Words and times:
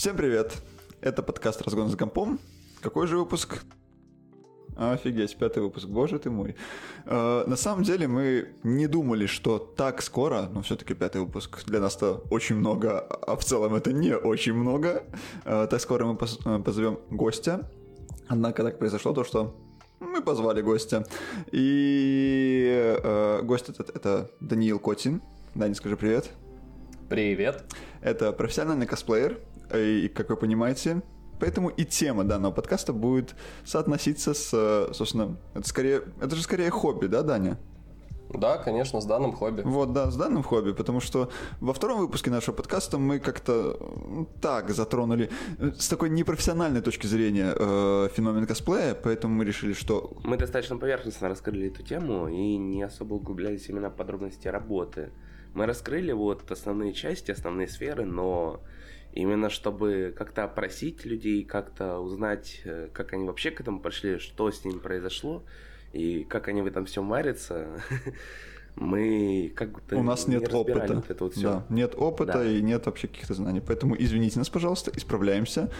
Всем 0.00 0.16
привет! 0.16 0.56
Это 1.02 1.22
подкаст 1.22 1.60
«Разгон 1.60 1.90
с 1.90 1.94
компом». 1.94 2.40
Какой 2.80 3.06
же 3.06 3.18
выпуск? 3.18 3.62
Офигеть, 4.74 5.36
пятый 5.36 5.62
выпуск, 5.62 5.88
боже 5.88 6.18
ты 6.18 6.30
мой. 6.30 6.56
Э, 7.04 7.44
на 7.46 7.56
самом 7.56 7.82
деле 7.84 8.08
мы 8.08 8.48
не 8.62 8.86
думали, 8.86 9.26
что 9.26 9.58
так 9.58 10.00
скоро, 10.00 10.48
но 10.50 10.62
все-таки 10.62 10.94
пятый 10.94 11.20
выпуск 11.20 11.66
для 11.66 11.80
нас-то 11.80 12.24
очень 12.30 12.56
много, 12.56 12.98
а 13.00 13.36
в 13.36 13.44
целом 13.44 13.74
это 13.74 13.92
не 13.92 14.16
очень 14.16 14.54
много. 14.54 15.04
Э, 15.44 15.66
так 15.70 15.82
скоро 15.82 16.06
мы 16.06 16.14
э, 16.14 16.62
позовем 16.64 16.98
гостя. 17.10 17.70
Однако 18.26 18.62
так 18.62 18.78
произошло 18.78 19.12
то, 19.12 19.22
что 19.22 19.54
мы 20.00 20.22
позвали 20.22 20.62
гостя. 20.62 21.04
И 21.52 22.96
э, 23.02 23.42
гость 23.42 23.68
этот 23.68 23.94
это 23.94 24.30
Даниил 24.40 24.78
Котин. 24.78 25.20
Даня, 25.54 25.74
скажи 25.74 25.98
привет. 25.98 26.30
Привет. 27.10 27.64
Это 28.02 28.30
профессиональный 28.32 28.86
косплеер, 28.86 29.40
и, 29.74 30.08
как 30.08 30.30
вы 30.30 30.36
понимаете, 30.36 31.02
поэтому 31.40 31.68
и 31.68 31.84
тема 31.84 32.24
данного 32.24 32.52
подкаста 32.52 32.92
будет 32.92 33.34
соотноситься 33.64 34.34
с, 34.34 34.50
э, 34.52 34.92
собственно, 34.92 35.36
это 35.54 35.68
скорее, 35.68 36.02
это 36.20 36.36
же 36.36 36.42
скорее 36.42 36.70
хобби, 36.70 37.06
да, 37.06 37.22
Даня? 37.22 37.58
Да, 38.32 38.58
конечно, 38.58 39.00
с 39.00 39.06
данным 39.06 39.32
хобби. 39.32 39.62
Вот, 39.62 39.92
да, 39.92 40.08
с 40.10 40.16
данным 40.16 40.44
хобби, 40.44 40.72
потому 40.72 41.00
что 41.00 41.30
во 41.60 41.72
втором 41.72 41.98
выпуске 41.98 42.30
нашего 42.30 42.54
подкаста 42.54 42.96
мы 42.96 43.18
как-то 43.18 43.76
так 44.40 44.70
затронули 44.70 45.30
э, 45.58 45.72
с 45.76 45.88
такой 45.88 46.10
непрофессиональной 46.10 46.80
точки 46.80 47.06
зрения 47.06 47.52
э, 47.56 48.08
феномен 48.14 48.46
косплея, 48.46 48.94
поэтому 48.94 49.34
мы 49.34 49.44
решили, 49.44 49.72
что... 49.72 50.12
Мы 50.22 50.36
достаточно 50.36 50.76
поверхностно 50.76 51.28
раскрыли 51.28 51.68
эту 51.68 51.82
тему 51.82 52.28
и 52.28 52.56
не 52.56 52.82
особо 52.82 53.14
углублялись 53.14 53.68
именно 53.68 53.90
в 53.90 53.96
подробности 53.96 54.46
работы. 54.46 55.10
Мы 55.54 55.66
раскрыли 55.66 56.12
вот 56.12 56.48
основные 56.48 56.92
части, 56.92 57.32
основные 57.32 57.66
сферы, 57.66 58.04
но 58.04 58.60
именно 59.12 59.50
чтобы 59.50 60.14
как-то 60.16 60.44
опросить 60.44 61.04
людей, 61.04 61.44
как-то 61.44 61.98
узнать, 61.98 62.60
э, 62.64 62.88
как 62.92 63.12
они 63.12 63.26
вообще 63.26 63.50
к 63.50 63.60
этому 63.60 63.80
пошли, 63.80 64.18
что 64.18 64.50
с 64.50 64.64
ними 64.64 64.78
произошло, 64.78 65.42
и 65.92 66.24
как 66.24 66.48
они 66.48 66.62
в 66.62 66.66
этом 66.66 66.86
всем 66.86 67.08
варятся, 67.08 67.82
мы 68.76 69.52
как 69.56 69.72
будто 69.72 69.96
У 69.96 70.02
нас 70.02 70.26
нет 70.26 70.52
опыта. 70.52 70.94
Вот 70.94 71.10
это 71.10 71.24
вот 71.24 71.34
все. 71.34 71.42
Да, 71.42 71.66
нет 71.68 71.94
опыта 71.96 72.34
Да. 72.34 72.44
и 72.44 72.62
нет 72.62 72.86
вообще 72.86 73.08
каких-то 73.08 73.34
знаний. 73.34 73.60
Поэтому 73.60 73.94
извините 73.98 74.38
нас, 74.38 74.48
пожалуйста, 74.48 74.90
исправляемся. 74.94 75.70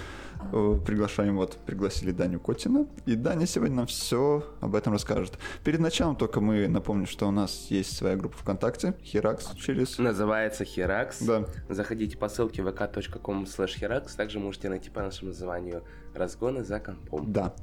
Э, 0.53 0.79
Приглашаем, 0.87 1.37
вот, 1.37 1.57
пригласили 1.67 2.13
Даню 2.13 2.41
Котина. 2.41 2.87
И 3.07 3.15
Даня 3.15 3.47
сегодня 3.47 3.77
нам 3.77 3.87
все 3.87 4.45
об 4.61 4.75
этом 4.75 4.93
расскажет. 4.95 5.39
Перед 5.65 5.81
началом 5.81 6.17
только 6.17 6.41
мы 6.41 6.67
напомним, 6.69 7.07
что 7.07 7.27
у 7.29 7.31
нас 7.31 7.67
есть 7.71 7.97
своя 7.97 8.17
группа 8.17 8.37
ВКонтакте, 8.39 8.95
Херакс, 9.03 9.55
через... 9.57 9.99
Называется 9.99 10.65
Херакс. 10.65 11.23
Да. 11.23 11.45
Заходите 11.69 12.17
по 12.17 12.29
ссылке 12.29 12.63
vk.com 12.63 13.45
herax. 13.45 14.17
Также 14.17 14.39
можете 14.39 14.69
найти 14.69 14.91
по 14.91 15.01
нашему 15.03 15.29
названию 15.29 15.83
разгоны 16.15 16.65
за 16.65 16.81
компом. 16.81 17.33
Да. 17.33 17.55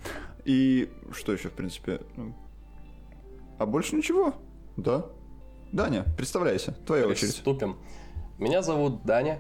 И 0.46 0.90
что 1.12 1.34
еще, 1.34 1.50
в 1.50 1.54
принципе? 1.54 2.02
ну, 2.16 2.36
А 3.58 3.66
больше 3.66 3.96
ничего? 3.96 4.36
Да. 4.78 5.08
Даня, 5.72 6.06
представляйся, 6.16 6.74
твоя 6.86 7.08
очередь. 7.08 7.34
Приступим. 7.34 7.78
Меня 8.38 8.62
зовут 8.62 9.04
Даня. 9.04 9.40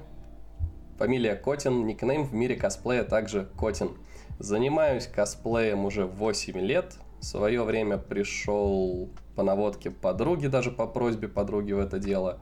Фамилия 0.97 1.35
Котин, 1.35 1.85
никнейм 1.85 2.25
в 2.25 2.33
мире 2.33 2.55
косплея 2.55 3.03
также 3.03 3.49
Котин. 3.57 3.97
Занимаюсь 4.39 5.07
косплеем 5.07 5.85
уже 5.85 6.05
8 6.05 6.59
лет. 6.59 6.95
В 7.19 7.25
свое 7.25 7.63
время 7.63 7.97
пришел 7.97 9.09
по 9.35 9.43
наводке 9.43 9.89
подруги, 9.89 10.47
даже 10.47 10.71
по 10.71 10.85
просьбе 10.85 11.27
подруги 11.27 11.71
в 11.71 11.79
это 11.79 11.97
дело. 11.97 12.39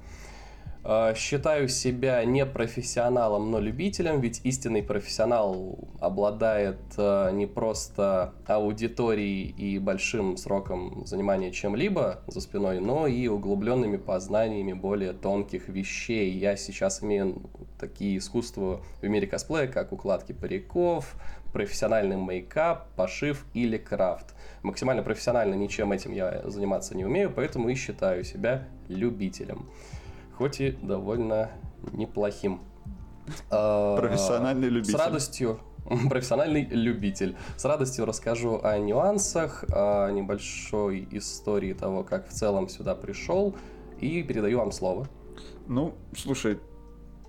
Э, 0.86 1.14
Считаю 1.16 1.68
себя 1.68 2.24
не 2.26 2.46
профессионалом, 2.46 3.50
но 3.50 3.60
любителем, 3.60 4.22
ведь 4.22 4.42
истинный 4.44 4.84
профессионал 4.84 5.80
обладает 6.00 6.78
э, 6.98 7.32
не 7.34 7.48
просто 7.48 8.34
аудиторией 8.46 9.50
и 9.50 9.80
большим 9.80 10.38
сроком 10.38 11.04
занимания 11.08 11.52
чем-либо 11.52 12.20
за 12.28 12.40
спиной, 12.40 12.80
но 12.80 13.08
и 13.08 13.28
углубленными 13.28 13.98
познаниями 13.98 14.74
более 14.74 15.14
тонких 15.14 15.70
вещей. 15.70 16.32
Я 16.32 16.56
сейчас 16.56 17.02
имею 17.02 17.42
такие 17.80 18.20
искусства 18.20 18.82
в 19.02 19.08
мире 19.08 19.26
косплея, 19.26 19.68
как 19.68 19.92
укладки 19.92 20.34
париков, 20.34 21.16
профессиональный 21.52 22.16
мейкап, 22.16 22.90
пошив 22.96 23.44
или 23.56 23.78
крафт. 23.78 24.36
Максимально 24.62 25.02
профессионально 25.02 25.56
ничем 25.56 25.92
этим 25.92 26.12
я 26.12 26.44
заниматься 26.46 26.96
не 26.96 27.06
умею, 27.06 27.32
поэтому 27.36 27.70
и 27.70 27.76
считаю 27.76 28.24
себя 28.24 28.68
любителем 28.88 29.68
хоть 30.38 30.62
и 30.62 30.72
довольно 30.72 31.52
неплохим. 31.92 32.62
А, 33.50 33.98
Профессиональный 33.98 34.70
любитель. 34.70 34.98
С 34.98 35.00
радостью, 35.00 35.60
профессиональный 36.10 36.66
любитель. 36.66 37.36
С 37.58 37.66
радостью 37.66 38.06
расскажу 38.06 38.60
о 38.64 38.78
нюансах, 38.78 39.64
о 39.70 40.10
небольшой 40.12 41.08
истории 41.12 41.74
того, 41.74 42.04
как 42.04 42.30
в 42.30 42.32
целом 42.32 42.70
сюда 42.70 42.96
пришел, 42.96 43.56
и 44.00 44.22
передаю 44.24 44.60
вам 44.60 44.72
слово. 44.72 45.08
Ну, 45.68 45.96
слушай, 46.16 46.60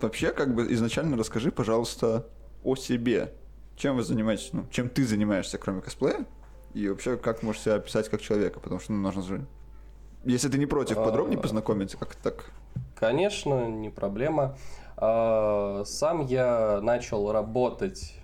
вообще, 0.00 0.32
как 0.32 0.54
бы 0.54 0.72
изначально 0.72 1.16
расскажи, 1.16 1.50
пожалуйста, 1.50 2.26
о 2.64 2.76
себе. 2.76 3.32
Чем 3.76 3.96
вы 3.96 4.02
занимаетесь, 4.02 4.50
ну, 4.52 4.66
чем 4.70 4.88
ты 4.88 5.04
занимаешься, 5.06 5.58
кроме 5.58 5.80
косплея? 5.80 6.26
И 6.74 6.88
вообще, 6.88 7.16
как 7.16 7.42
можешь 7.42 7.62
себя 7.62 7.76
описать 7.76 8.08
как 8.08 8.20
человека? 8.20 8.58
Потому 8.60 8.80
что, 8.80 8.92
ну, 8.92 8.98
нужно 9.00 9.22
же... 9.22 9.46
Если 10.24 10.48
ты 10.48 10.58
не 10.58 10.66
против, 10.66 10.96
подробнее 10.96 11.38
А. 11.38 11.42
познакомиться, 11.42 11.96
как 11.96 12.16
так? 12.16 12.50
Конечно, 12.94 13.68
не 13.68 13.90
проблема. 13.90 14.56
А, 14.96 15.82
Сам 15.84 16.26
я 16.26 16.80
начал 16.82 17.30
работать 17.32 18.14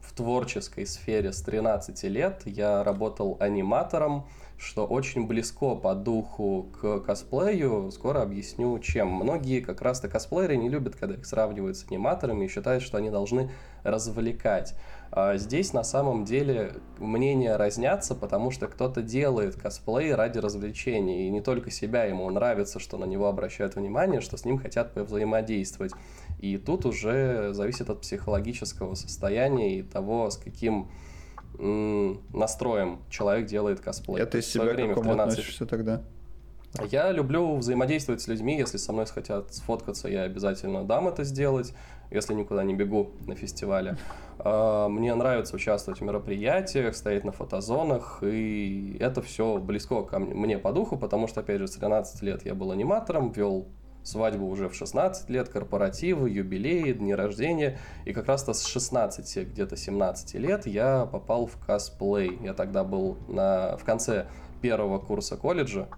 в 0.00 0.12
творческой 0.12 0.86
сфере 0.86 1.32
с 1.32 1.42
13 1.42 2.02
лет. 2.04 2.42
Я 2.44 2.82
работал 2.84 3.36
аниматором, 3.40 4.26
что 4.58 4.86
очень 4.86 5.26
близко 5.26 5.74
по 5.74 5.94
духу 5.94 6.68
к 6.80 7.00
косплею. 7.00 7.90
Скоро 7.92 8.22
объясню, 8.22 8.78
чем. 8.80 9.08
Многие 9.08 9.60
как 9.60 9.80
раз-то 9.80 10.08
косплееры 10.08 10.56
не 10.56 10.68
любят, 10.68 10.96
когда 10.96 11.14
их 11.14 11.24
сравнивают 11.24 11.76
с 11.76 11.86
аниматорами 11.88 12.44
и 12.44 12.48
считают, 12.48 12.82
что 12.82 12.98
они 12.98 13.10
должны 13.10 13.50
развлекать. 13.84 14.74
А 15.12 15.36
Здесь 15.36 15.72
на 15.72 15.82
самом 15.82 16.24
деле 16.24 16.74
мнения 16.98 17.56
разнятся, 17.56 18.14
потому 18.14 18.52
что 18.52 18.68
кто-то 18.68 19.02
делает 19.02 19.56
косплей 19.56 20.14
ради 20.14 20.38
развлечения, 20.38 21.26
и 21.26 21.30
не 21.30 21.40
только 21.40 21.70
себя, 21.70 22.04
ему 22.04 22.30
нравится, 22.30 22.78
что 22.78 22.96
на 22.96 23.06
него 23.06 23.26
обращают 23.26 23.74
внимание, 23.74 24.20
что 24.20 24.36
с 24.36 24.44
ним 24.44 24.58
хотят 24.58 24.94
повзаимодействовать. 24.94 25.92
И 26.38 26.58
тут 26.58 26.86
уже 26.86 27.52
зависит 27.52 27.90
от 27.90 28.02
психологического 28.02 28.94
состояния 28.94 29.78
и 29.78 29.82
того, 29.82 30.30
с 30.30 30.36
каким 30.36 30.88
настроем 31.58 33.00
человек 33.10 33.46
делает 33.46 33.80
косплей. 33.80 34.22
Это 34.22 34.38
из 34.38 34.46
В 34.46 34.52
себя 34.52 34.66
к 34.66 34.74
время, 34.74 34.92
в 34.92 34.94
какому 34.94 35.14
13 35.14 35.38
относишься 35.38 35.66
тогда? 35.66 36.02
я 36.90 37.10
люблю 37.10 37.56
взаимодействовать 37.56 38.22
с 38.22 38.28
людьми. 38.28 38.56
Если 38.56 38.76
со 38.76 38.92
мной 38.92 39.06
хотят 39.06 39.52
сфоткаться, 39.52 40.08
я 40.08 40.22
обязательно 40.22 40.84
дам 40.84 41.08
это 41.08 41.24
сделать, 41.24 41.74
если 42.10 42.34
никуда 42.34 42.64
не 42.64 42.74
бегу 42.74 43.12
на 43.26 43.34
фестивале. 43.34 43.96
А, 44.38 44.88
Мне 44.88 45.14
нравится 45.14 45.56
участвовать 45.56 46.00
в 46.00 46.04
мероприятиях, 46.04 46.94
стоять 46.94 47.24
на 47.24 47.32
фотозонах, 47.32 48.22
и 48.22 48.96
это 49.00 49.22
все 49.22 49.58
близко 49.58 50.02
ко 50.02 50.18
мне, 50.18 50.34
мне 50.34 50.58
по 50.58 50.72
духу, 50.72 50.96
потому 50.96 51.26
что, 51.26 51.40
опять 51.40 51.58
же, 51.58 51.68
с 51.68 51.72
13 51.72 52.22
лет 52.22 52.44
я 52.44 52.54
был 52.54 52.70
аниматором, 52.70 53.30
вел 53.32 53.68
свадьбу 54.02 54.46
уже 54.46 54.68
в 54.68 54.74
16 54.74 55.28
лет, 55.30 55.48
корпоративы, 55.48 56.30
юбилеи, 56.30 56.92
дни 56.92 57.14
рождения. 57.14 57.78
И 58.04 58.12
как 58.12 58.26
раз-то 58.26 58.54
с 58.54 58.64
16, 58.64 59.48
где-то 59.48 59.76
17 59.76 60.34
лет 60.34 60.66
я 60.66 61.06
попал 61.06 61.46
в 61.46 61.58
косплей. 61.58 62.38
Я 62.42 62.54
тогда 62.54 62.84
был 62.84 63.18
на, 63.28 63.76
в 63.76 63.84
конце 63.84 64.26
первого 64.62 64.98
курса 64.98 65.36
колледжа. 65.36 65.88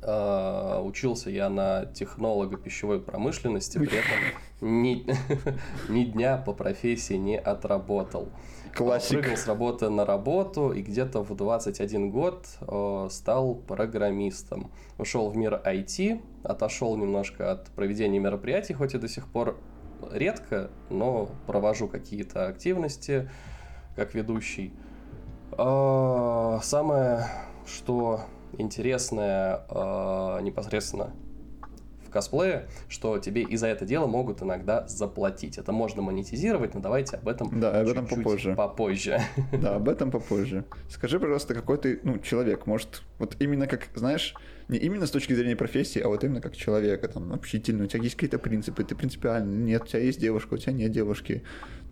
Э, 0.00 0.80
Учился 0.84 1.28
я 1.30 1.48
на 1.50 1.86
технолога 1.86 2.56
пищевой 2.56 3.00
промышленности, 3.00 3.78
при 3.78 3.88
этом 3.88 4.16
ни, 4.60 5.06
ни 5.92 6.04
дня 6.04 6.36
по 6.36 6.52
профессии 6.52 7.14
не 7.14 7.36
отработал. 7.38 8.28
Классик. 8.74 9.20
Прыгал 9.20 9.36
с 9.36 9.46
работы 9.48 9.88
на 9.88 10.04
работу 10.04 10.72
и 10.72 10.82
где-то 10.82 11.24
в 11.24 11.34
21 11.34 12.10
год 12.10 12.46
э, 12.60 13.08
стал 13.10 13.56
программистом. 13.56 14.70
Ушел 14.98 15.30
в 15.30 15.36
мир 15.36 15.60
IT, 15.64 16.22
отошел 16.44 16.96
немножко 16.96 17.50
от 17.50 17.66
проведения 17.70 18.20
мероприятий, 18.20 18.74
хоть 18.74 18.94
и 18.94 18.98
до 18.98 19.08
сих 19.08 19.26
пор 19.26 19.58
редко, 20.12 20.70
но 20.90 21.28
провожу 21.46 21.88
какие-то 21.88 22.46
активности 22.46 23.28
как 23.96 24.14
ведущий. 24.14 24.72
Э, 25.52 26.60
Самое, 26.62 27.26
что 27.66 28.20
интересное 28.56 29.62
э, 29.68 30.38
непосредственно 30.42 31.12
в 32.06 32.10
косплее, 32.10 32.68
что 32.88 33.18
тебе 33.18 33.42
и 33.42 33.56
за 33.56 33.66
это 33.66 33.84
дело 33.84 34.06
могут 34.06 34.42
иногда 34.42 34.86
заплатить. 34.88 35.58
Это 35.58 35.72
можно 35.72 36.00
монетизировать, 36.00 36.74
но 36.74 36.80
давайте 36.80 37.16
об 37.18 37.28
этом 37.28 37.60
Да, 37.60 37.80
об 37.80 37.86
этом 37.88 38.06
попозже. 38.06 38.54
попозже. 38.54 39.20
Да, 39.52 39.76
об 39.76 39.88
этом 39.90 40.10
попозже. 40.10 40.64
Скажи, 40.88 41.20
пожалуйста, 41.20 41.52
какой 41.52 41.76
ты, 41.76 42.00
ну, 42.02 42.18
человек, 42.18 42.64
может, 42.66 43.02
вот 43.18 43.36
именно 43.40 43.66
как, 43.66 43.88
знаешь, 43.94 44.34
не 44.68 44.78
именно 44.78 45.06
с 45.06 45.10
точки 45.10 45.34
зрения 45.34 45.54
профессии, 45.56 46.00
а 46.00 46.08
вот 46.08 46.24
именно 46.24 46.40
как 46.40 46.56
человека, 46.56 47.08
там, 47.08 47.30
общительный, 47.32 47.84
у 47.84 47.88
тебя 47.88 48.02
есть 48.02 48.14
какие-то 48.14 48.38
принципы, 48.38 48.84
ты 48.84 48.94
принципиальный, 48.94 49.56
нет, 49.58 49.82
у 49.82 49.86
тебя 49.86 50.00
есть 50.00 50.18
девушка, 50.18 50.54
у 50.54 50.56
тебя 50.56 50.72
нет 50.72 50.90
девушки. 50.90 51.42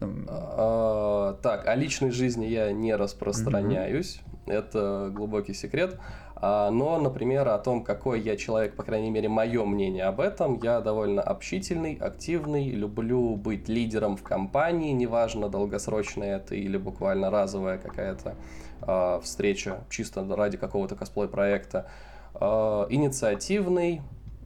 Там, 0.01 0.27
А, 0.31 1.35
Так, 1.43 1.67
о 1.67 1.75
личной 1.75 2.11
жизни 2.11 2.47
я 2.47 2.73
не 2.73 2.95
распространяюсь, 2.97 4.21
это 4.47 5.11
глубокий 5.13 5.53
секрет. 5.53 5.99
Но, 6.41 6.99
например, 7.01 7.49
о 7.49 7.59
том, 7.59 7.83
какой 7.83 8.21
я 8.21 8.37
человек, 8.37 8.77
по 8.77 8.83
крайней 8.83 9.11
мере, 9.11 9.27
мое 9.29 9.65
мнение 9.65 10.05
об 10.05 10.21
этом, 10.21 10.61
я 10.63 10.83
довольно 10.83 11.23
общительный, 11.23 11.95
активный, 11.95 12.71
люблю 12.73 13.37
быть 13.37 13.71
лидером 13.71 14.19
в 14.19 14.23
компании, 14.23 14.93
неважно, 14.93 15.49
долгосрочная 15.49 16.37
это 16.37 16.55
или 16.55 16.77
буквально 16.77 17.31
разовая 17.31 17.79
какая-то 17.79 18.37
а, 18.83 19.21
встреча, 19.21 19.85
чисто 19.89 20.27
ради 20.37 20.59
какого-то 20.59 20.95
косплей-проекта. 20.95 21.89
А, 22.35 22.87
Инициативный, 22.91 24.03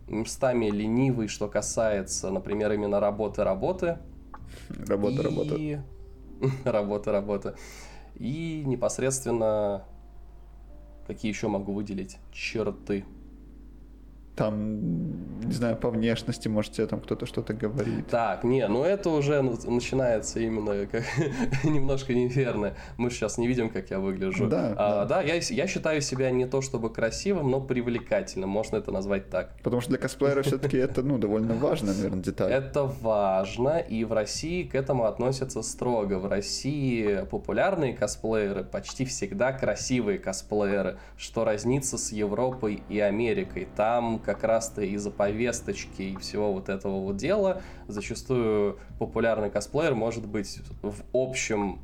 местами 0.07 0.71
ленивый, 0.71 1.29
что 1.29 1.49
касается, 1.49 2.31
например, 2.31 2.73
именно 2.73 3.01
работы-работы. 3.01 3.99
работа, 4.87 5.23
работа. 5.23 5.55
И... 5.57 5.79
работа, 6.65 7.13
работа. 7.13 7.55
И 8.17 8.63
непосредственно 8.67 9.85
какие 11.11 11.33
еще 11.33 11.49
могу 11.49 11.73
выделить 11.73 12.19
черты. 12.31 13.05
Там, 14.41 15.43
не 15.47 15.53
знаю, 15.53 15.77
по 15.77 15.91
внешности, 15.91 16.49
может, 16.49 16.73
тебе 16.73 16.87
там 16.87 17.01
кто-то 17.03 17.27
что-то 17.27 17.53
говорит. 17.53 18.07
Так, 18.09 18.43
не, 18.43 18.67
ну 18.69 18.85
это 18.85 19.11
уже 19.11 19.43
на- 19.43 19.53
начинается 19.71 20.41
именно 20.41 20.87
как 20.87 21.05
немножко 21.65 22.15
неверно. 22.15 22.73
Мы 22.97 23.11
сейчас 23.11 23.37
не 23.37 23.47
видим, 23.47 23.69
как 23.69 23.91
я 23.91 23.99
выгляжу. 23.99 24.47
Да, 24.47 24.75
А, 24.79 25.05
да. 25.05 25.05
да, 25.05 25.21
я, 25.23 25.35
я 25.37 25.67
считаю 25.67 26.01
себя 26.01 26.31
не 26.31 26.47
то 26.47 26.63
чтобы 26.63 26.91
красивым, 26.91 27.51
но 27.51 27.61
привлекательным, 27.61 28.49
можно 28.49 28.77
это 28.77 28.91
назвать 28.93 29.29
так. 29.29 29.51
Потому 29.63 29.83
что 29.83 29.91
для 29.91 29.99
косплеера 29.99 30.43
все-таки 30.43 30.77
это, 30.87 31.03
ну, 31.03 31.19
довольно 31.19 31.53
важная, 31.55 31.93
наверное, 31.95 32.23
деталь. 32.23 32.51
Это 32.51 32.85
важно, 32.85 33.77
и 33.79 34.05
в 34.05 34.13
России 34.15 34.63
к 34.63 34.75
этому 34.75 35.05
относятся 35.05 35.61
строго. 35.61 36.15
В 36.19 36.27
России 36.29 37.27
популярные 37.31 37.93
косплееры 37.93 38.65
почти 38.65 39.05
всегда 39.05 39.53
красивые 39.53 40.19
косплееры, 40.19 40.97
что 41.19 41.45
разнится 41.45 41.99
с 41.99 42.11
Европой 42.13 42.83
и 42.89 43.01
Америкой. 43.01 43.69
Там 43.77 44.19
как 44.35 44.45
раз-то 44.45 44.83
из-за 44.83 45.11
повесточки 45.11 46.03
и 46.03 46.17
всего 46.17 46.53
вот 46.53 46.69
этого 46.69 47.01
вот 47.01 47.17
дела 47.17 47.63
зачастую 47.89 48.79
популярный 48.99 49.51
косплеер 49.51 49.95
может 49.95 50.27
быть 50.27 50.61
в 50.83 51.03
общем 51.13 51.81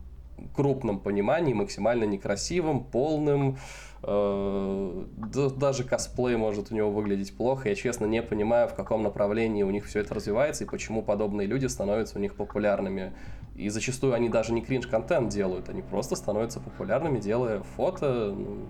крупном 0.54 1.00
понимании 1.00 1.54
максимально 1.54 2.04
некрасивым, 2.04 2.84
полным, 2.84 3.56
э, 4.02 5.04
да- 5.16 5.50
даже 5.50 5.82
косплей 5.82 6.36
может 6.36 6.70
у 6.70 6.74
него 6.74 6.90
выглядеть 6.90 7.36
плохо. 7.36 7.68
Я 7.68 7.74
честно 7.74 8.04
не 8.04 8.22
понимаю, 8.22 8.68
в 8.68 8.74
каком 8.74 9.02
направлении 9.02 9.62
у 9.62 9.70
них 9.70 9.86
все 9.86 10.00
это 10.00 10.14
развивается 10.14 10.64
и 10.64 10.66
почему 10.66 11.02
подобные 11.02 11.48
люди 11.48 11.66
становятся 11.66 12.18
у 12.18 12.20
них 12.20 12.34
популярными. 12.34 13.12
И 13.56 13.70
зачастую 13.70 14.12
они 14.12 14.28
даже 14.28 14.52
не 14.52 14.60
кринж-контент 14.60 15.30
делают, 15.30 15.70
они 15.70 15.82
просто 15.82 16.14
становятся 16.14 16.60
популярными, 16.60 17.18
делая 17.18 17.62
фото, 17.76 18.34
ну, 18.36 18.66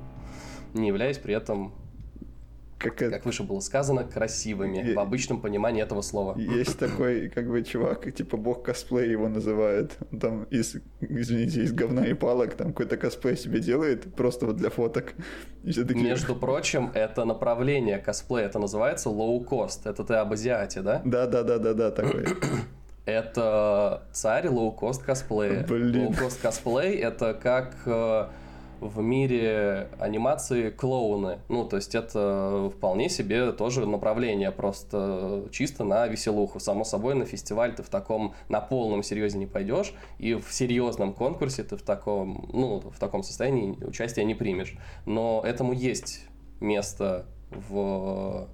не 0.75 0.89
являясь 0.89 1.19
при 1.19 1.35
этом, 1.35 1.73
Как 2.79 2.97
как 2.97 3.25
выше 3.25 3.43
было 3.43 3.61
сказано, 3.61 4.05
красивыми 4.05 4.79
Е- 4.79 4.95
в 4.95 4.99
обычном 4.99 5.41
понимании 5.41 5.83
этого 5.83 6.03
слова. 6.03 6.39
Есть 6.39 6.79
такой, 6.79 7.29
как 7.29 7.49
бы, 7.49 7.63
чувак, 7.63 8.13
типа 8.13 8.37
бог 8.37 8.63
косплей 8.63 9.11
его 9.11 9.29
называют. 9.29 9.97
Он 10.13 10.21
Там 10.21 10.45
из, 10.45 10.77
извините, 11.01 11.63
из 11.63 11.73
говна 11.73 12.07
и 12.07 12.15
палок 12.15 12.55
там 12.55 12.69
какой-то 12.69 12.97
косплей 12.97 13.37
себе 13.37 13.61
делает, 13.61 14.15
просто 14.15 14.47
вот 14.47 14.57
для 14.57 14.71
фоток. 14.71 15.15
И 15.65 15.71
все 15.71 15.85
такие... 15.85 16.05
Между 16.05 16.37
прочим, 16.37 16.91
это 16.95 17.25
направление 17.25 17.99
косплея, 17.99 18.47
это 18.47 18.59
называется 18.59 19.09
лоу-кост. 19.09 19.87
Это 19.87 20.05
ты 20.05 20.15
об 20.15 20.33
азиате, 20.33 20.83
да? 20.83 21.01
Да-да-да-да-да, 21.05 21.91
такой. 21.91 22.27
Это 23.07 24.03
царь 24.13 24.49
лоу-кост 24.49 25.05
косплея. 25.05 25.65
Блин. 25.65 26.09
Лоу-кост 26.09 26.43
косплей 26.43 26.97
это 26.97 27.35
как 27.35 27.77
э, 27.87 28.27
в 28.81 29.01
мире 29.01 29.89
анимации 29.99 30.71
клоуны. 30.71 31.39
Ну, 31.49 31.65
то 31.65 31.77
есть 31.77 31.95
это 31.95 32.71
вполне 32.75 33.09
себе 33.09 33.53
тоже 33.53 33.87
направление, 33.87 34.51
просто 34.51 35.47
чисто 35.51 35.85
на 35.85 36.07
веселуху. 36.07 36.61
Само 36.61 36.85
собой, 36.85 37.15
на 37.15 37.25
фестиваль 37.25 37.75
ты 37.75 37.83
в 37.83 37.89
таком, 37.89 38.35
на 38.49 38.61
полном 38.61 39.03
серьезе 39.03 39.39
не 39.39 39.47
пойдешь, 39.47 39.95
и 40.19 40.35
в 40.35 40.53
серьезном 40.53 41.15
конкурсе 41.15 41.63
ты 41.65 41.77
в 41.77 41.83
таком, 41.83 42.49
ну, 42.53 42.81
в 42.81 42.99
таком 42.99 43.23
состоянии 43.23 43.77
участия 43.85 44.25
не 44.25 44.35
примешь. 44.35 44.77
Но 45.05 45.43
этому 45.45 45.73
есть 45.73 46.27
место 46.61 47.27
в 47.51 48.49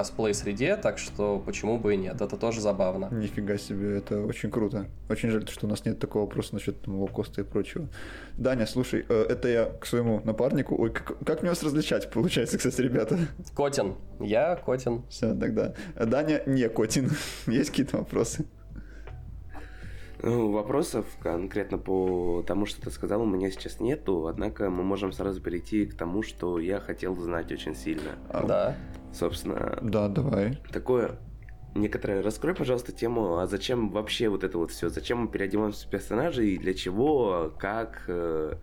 косплей-среде, 0.00 0.76
так 0.76 0.98
что 0.98 1.38
почему 1.44 1.78
бы 1.78 1.94
и 1.94 1.96
нет, 1.96 2.20
это 2.22 2.36
тоже 2.36 2.60
забавно. 2.60 3.08
Нифига 3.12 3.58
себе, 3.58 3.98
это 3.98 4.24
очень 4.24 4.50
круто. 4.50 4.86
Очень 5.10 5.30
жаль, 5.30 5.46
что 5.46 5.66
у 5.66 5.68
нас 5.68 5.84
нет 5.84 5.98
такого 5.98 6.22
вопроса 6.22 6.54
насчет 6.54 6.80
там, 6.80 6.98
лоукоста 6.98 7.42
и 7.42 7.44
прочего. 7.44 7.86
Даня, 8.38 8.66
слушай, 8.66 9.04
э, 9.06 9.26
это 9.28 9.48
я 9.48 9.66
к 9.66 9.84
своему 9.84 10.22
напарнику. 10.24 10.80
Ой, 10.80 10.90
как, 10.90 11.18
как 11.24 11.42
мне 11.42 11.50
вас 11.50 11.62
различать, 11.62 12.10
получается, 12.10 12.56
кстати, 12.56 12.80
ребята? 12.80 13.18
Котин. 13.54 13.96
Я 14.20 14.56
Котин. 14.56 15.02
Все, 15.10 15.34
тогда. 15.34 15.74
Даня 15.94 16.42
не 16.46 16.68
Котин. 16.70 17.10
Есть 17.46 17.70
какие-то 17.70 17.98
вопросы? 17.98 18.46
Ну, 20.22 20.50
вопросов 20.52 21.06
конкретно 21.22 21.78
по 21.78 22.44
тому, 22.46 22.66
что 22.66 22.82
ты 22.82 22.90
сказал, 22.90 23.22
у 23.22 23.26
меня 23.26 23.50
сейчас 23.50 23.80
нету, 23.80 24.26
однако 24.26 24.68
мы 24.68 24.82
можем 24.82 25.12
сразу 25.12 25.40
перейти 25.40 25.86
к 25.86 25.94
тому, 25.94 26.22
что 26.22 26.58
я 26.58 26.78
хотел 26.78 27.16
знать 27.16 27.50
очень 27.52 27.74
сильно. 27.74 28.12
А, 28.28 28.46
Да. 28.46 28.76
Собственно, 29.12 29.78
Да, 29.82 30.08
давай. 30.08 30.58
такое 30.72 31.18
некоторое. 31.74 32.22
Раскрой, 32.22 32.54
пожалуйста, 32.54 32.92
тему, 32.92 33.38
а 33.38 33.46
зачем 33.46 33.90
вообще 33.90 34.28
вот 34.28 34.44
это 34.44 34.58
вот 34.58 34.70
все? 34.70 34.88
Зачем 34.88 35.18
мы 35.18 35.28
переодеваемся 35.28 35.86
в 35.86 35.90
персонажей 35.90 36.50
и 36.54 36.58
для 36.58 36.74
чего, 36.74 37.52
как 37.58 38.04
э, 38.08 38.54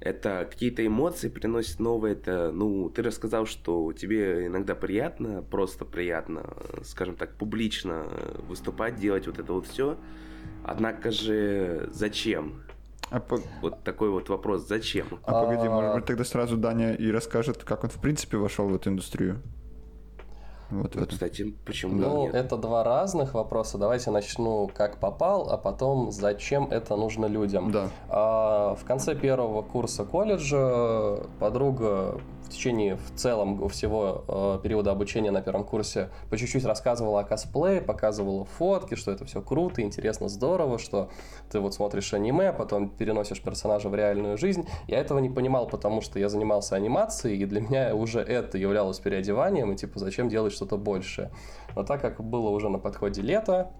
это 0.00 0.46
какие-то 0.50 0.86
эмоции 0.86 1.28
приносит 1.28 1.78
новые? 1.80 2.14
Это, 2.14 2.50
ну, 2.52 2.88
ты 2.90 3.02
рассказал, 3.02 3.46
что 3.46 3.92
тебе 3.92 4.46
иногда 4.46 4.74
приятно, 4.74 5.42
просто 5.42 5.84
приятно, 5.84 6.54
скажем 6.84 7.16
так, 7.16 7.34
публично 7.36 8.06
выступать, 8.48 8.96
делать 8.96 9.26
вот 9.26 9.38
это 9.38 9.52
вот 9.52 9.66
все. 9.66 9.96
Однако 10.64 11.10
же 11.10 11.88
зачем? 11.92 12.62
А, 13.10 13.20
по- 13.20 13.40
Вот 13.60 13.84
такой 13.84 14.08
вот 14.08 14.28
вопрос, 14.30 14.66
зачем? 14.66 15.06
а 15.24 15.44
погоди, 15.44 15.66
А- 15.66 15.70
может 15.70 15.94
быть, 15.96 16.04
тогда 16.06 16.24
сразу 16.24 16.56
Даня 16.56 16.94
и 16.94 17.10
расскажет, 17.10 17.62
как 17.62 17.84
он 17.84 17.90
в 17.90 18.00
принципе 18.00 18.38
вошел 18.38 18.68
в 18.68 18.74
эту 18.74 18.88
индустрию? 18.90 19.42
Вот 20.72 20.92
в 20.92 20.96
Ну, 20.96 21.02
это. 21.02 21.10
кстати, 21.12 21.54
почему 21.66 21.94
Ну, 21.94 22.22
нет? 22.24 22.34
это 22.34 22.56
два 22.56 22.82
разных 22.82 23.34
вопроса. 23.34 23.76
Давайте 23.76 24.10
начну 24.10 24.70
как 24.74 24.96
попал, 24.98 25.50
а 25.50 25.58
потом 25.58 26.10
зачем 26.10 26.68
это 26.70 26.96
нужно 26.96 27.26
людям. 27.26 27.70
Да. 27.70 27.88
А, 28.08 28.74
в 28.74 28.84
конце 28.84 29.14
первого 29.14 29.60
курса 29.62 30.04
колледжа 30.04 31.18
подруга 31.38 32.18
течение 32.52 32.96
в 32.96 33.14
целом 33.14 33.68
всего 33.68 34.24
э, 34.28 34.60
периода 34.62 34.90
обучения 34.90 35.30
на 35.30 35.42
первом 35.42 35.64
курсе 35.64 36.10
по 36.30 36.36
чуть-чуть 36.36 36.64
рассказывала 36.64 37.20
о 37.20 37.24
косплее, 37.24 37.80
показывала 37.80 38.44
фотки, 38.44 38.94
что 38.94 39.10
это 39.10 39.24
все 39.24 39.42
круто, 39.42 39.82
интересно, 39.82 40.28
здорово, 40.28 40.78
что 40.78 41.10
ты 41.50 41.60
вот 41.60 41.74
смотришь 41.74 42.12
аниме, 42.14 42.48
а 42.48 42.52
потом 42.52 42.88
переносишь 42.88 43.42
персонажа 43.42 43.88
в 43.88 43.94
реальную 43.94 44.38
жизнь. 44.38 44.68
Я 44.86 44.98
этого 44.98 45.18
не 45.18 45.30
понимал, 45.30 45.66
потому 45.66 46.00
что 46.00 46.18
я 46.18 46.28
занимался 46.28 46.76
анимацией, 46.76 47.38
и 47.38 47.46
для 47.46 47.60
меня 47.60 47.94
уже 47.94 48.20
это 48.20 48.58
являлось 48.58 48.98
переодеванием, 48.98 49.72
и 49.72 49.76
типа 49.76 49.98
зачем 49.98 50.28
делать 50.28 50.52
что-то 50.52 50.76
большее. 50.76 51.30
Но 51.74 51.82
так 51.82 52.00
как 52.00 52.22
было 52.22 52.50
уже 52.50 52.68
на 52.68 52.78
подходе 52.78 53.22
лето, 53.22 53.72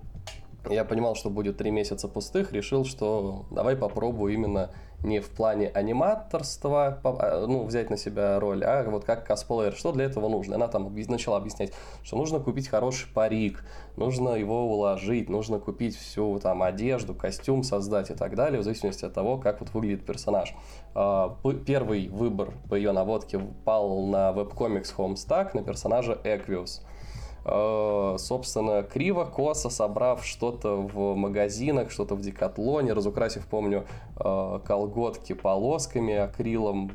я 0.70 0.84
понимал, 0.84 1.14
что 1.14 1.28
будет 1.28 1.56
три 1.56 1.70
месяца 1.70 2.08
пустых, 2.08 2.52
решил, 2.52 2.84
что 2.84 3.46
давай 3.50 3.76
попробую 3.76 4.32
именно 4.32 4.70
не 5.02 5.21
в 5.21 5.30
плане 5.30 5.68
аниматорства, 5.68 6.99
а, 7.02 7.47
ну, 7.47 7.64
взять 7.64 7.90
на 7.90 7.97
себя 7.97 8.38
роль, 8.38 8.64
а 8.64 8.85
вот 8.88 9.04
как 9.04 9.26
косплеер, 9.26 9.75
что 9.75 9.92
для 9.92 10.04
этого 10.04 10.28
нужно. 10.28 10.56
Она 10.56 10.68
там 10.68 10.94
начала 11.09 11.37
объяснять, 11.38 11.73
что 12.02 12.16
нужно 12.16 12.40
купить 12.40 12.68
хороший 12.68 13.09
парик, 13.12 13.64
нужно 13.97 14.30
его 14.30 14.66
уложить, 14.66 15.28
нужно 15.28 15.59
купить 15.59 15.97
всю 15.97 16.38
там 16.38 16.62
одежду, 16.62 17.14
костюм 17.14 17.62
создать 17.62 18.11
и 18.11 18.14
так 18.14 18.35
далее, 18.35 18.61
в 18.61 18.64
зависимости 18.64 19.04
от 19.04 19.12
того, 19.12 19.38
как 19.38 19.61
вот 19.61 19.71
выглядит 19.75 20.06
персонаж. 20.06 20.54
А, 20.94 21.37
Первый 21.66 22.09
выбор 22.09 22.54
по 22.68 22.75
ее 22.75 22.92
наводке 22.92 23.40
пал 23.64 24.06
на 24.06 24.32
веб-комикс 24.32 24.94
Homestuck 24.97 25.50
на 25.54 25.62
персонажа 25.62 26.18
Эквиус. 26.25 26.82
Э, 27.44 28.16
собственно, 28.18 28.82
криво, 28.82 29.25
косо 29.25 29.70
собрав 29.70 30.25
что-то 30.25 30.76
в 30.76 31.14
магазинах, 31.14 31.90
что-то 31.90 32.14
в 32.14 32.20
Декатлоне, 32.20 32.92
разукрасив, 32.92 33.46
помню, 33.46 33.84
э, 34.16 34.61
колготки 34.64 35.32
полосками, 35.32 36.14
акрилом. 36.14 36.90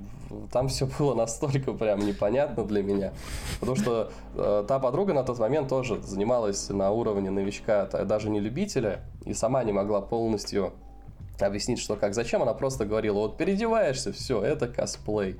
Там 0.51 0.67
все 0.67 0.87
было 0.99 1.13
настолько 1.15 1.73
прям 1.73 1.99
непонятно 1.99 2.63
для 2.63 2.83
меня. 2.83 3.13
Потому 3.59 3.77
что 3.77 4.11
э, 4.35 4.65
та 4.67 4.79
подруга 4.79 5.13
на 5.13 5.23
тот 5.23 5.39
момент 5.39 5.69
тоже 5.69 6.01
занималась 6.01 6.69
на 6.69 6.91
уровне 6.91 7.29
новичка, 7.29 7.85
даже 7.85 8.29
не 8.29 8.39
любителя, 8.39 9.01
и 9.25 9.33
сама 9.33 9.63
не 9.63 9.71
могла 9.71 10.01
полностью 10.01 10.73
объяснить, 11.39 11.79
что 11.79 11.95
как, 11.95 12.13
зачем. 12.13 12.41
Она 12.41 12.53
просто 12.53 12.85
говорила, 12.85 13.19
вот 13.19 13.37
переодеваешься, 13.37 14.11
все, 14.11 14.41
это 14.41 14.67
косплей. 14.67 15.39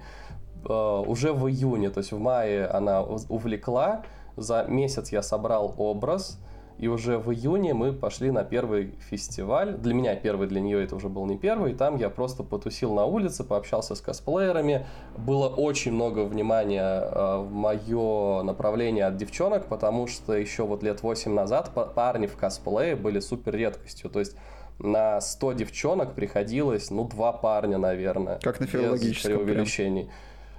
Уже 0.64 1.34
в 1.34 1.48
июне, 1.48 1.90
то 1.90 2.00
есть 2.00 2.12
в 2.12 2.20
мае 2.20 2.66
она 2.66 3.02
увлекла, 3.02 4.04
за 4.38 4.64
месяц 4.68 5.12
я 5.12 5.22
собрал 5.22 5.74
образ, 5.78 6.40
и 6.78 6.88
уже 6.88 7.18
в 7.18 7.34
июне 7.34 7.74
мы 7.74 7.92
пошли 7.92 8.30
на 8.30 8.44
первый 8.44 8.94
фестиваль. 9.10 9.74
Для 9.74 9.96
меня 9.96 10.16
первый, 10.16 10.48
для 10.48 10.62
нее 10.62 10.84
это 10.84 10.96
уже 10.96 11.10
был 11.10 11.26
не 11.26 11.36
первый. 11.36 11.74
Там 11.74 11.98
я 11.98 12.10
просто 12.10 12.44
потусил 12.44 12.94
на 12.94 13.06
улице, 13.06 13.44
пообщался 13.44 13.96
с 13.96 14.02
косплеерами. 14.02 14.86
Было 15.18 15.48
очень 15.48 15.92
много 15.92 16.20
внимания 16.20 17.02
э, 17.02 17.38
в 17.40 17.52
мое 17.52 18.44
направление 18.44 19.06
от 19.06 19.18
девчонок, 19.18 19.66
потому 19.66 20.06
что 20.06 20.34
еще 20.34 20.64
вот 20.64 20.84
лет 20.84 21.02
8 21.02 21.34
назад 21.34 21.72
парни 21.96 22.28
в 22.28 22.38
косплее 22.38 22.96
были 22.96 23.22
супер 23.22 23.56
редкостью. 23.56 24.12
То 24.12 24.20
есть 24.20 24.36
на 24.78 25.20
100 25.20 25.54
девчонок 25.54 26.14
приходилось, 26.14 26.92
ну, 26.92 27.08
два 27.08 27.34
парня, 27.34 27.80
наверное. 27.80 28.38
Как 28.44 28.60
на 28.60 28.68
филологическом. 28.68 29.32
Без 29.32 29.38
преувеличений. 29.40 30.04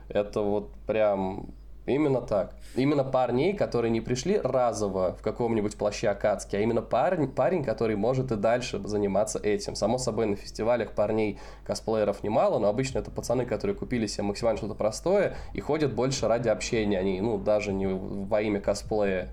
Прям. 0.09 0.23
Это 0.23 0.41
вот 0.41 0.71
прям 0.87 1.51
Именно 1.89 2.21
так. 2.21 2.55
Именно 2.77 3.03
парней, 3.03 3.55
которые 3.55 3.91
не 3.91 4.03
пришли 4.03 4.39
разово 4.39 5.17
в 5.19 5.23
каком-нибудь 5.23 5.77
плаще 5.77 6.09
Акацки, 6.09 6.55
а 6.55 6.61
именно 6.61 6.83
парень, 6.83 7.29
парень, 7.29 7.65
который 7.65 7.97
может 7.97 8.31
и 8.31 8.37
дальше 8.37 8.79
заниматься 8.85 9.39
этим. 9.39 9.75
Само 9.75 9.97
собой, 9.97 10.27
на 10.27 10.37
фестивалях 10.37 10.93
парней 10.93 11.41
косплееров 11.65 12.23
немало, 12.23 12.59
но 12.59 12.69
обычно 12.69 12.99
это 12.99 13.11
пацаны, 13.11 13.47
которые 13.47 13.75
купили 13.75 14.07
себе 14.07 14.25
максимально 14.25 14.59
что-то 14.59 14.75
простое 14.75 15.37
и 15.55 15.61
ходят 15.61 15.95
больше 15.95 16.29
ради 16.29 16.49
общения. 16.49 16.99
Они, 16.99 17.21
ну, 17.23 17.39
даже 17.39 17.73
не 17.73 17.87
во 17.87 18.43
имя 18.43 18.61
косплея. 18.61 19.31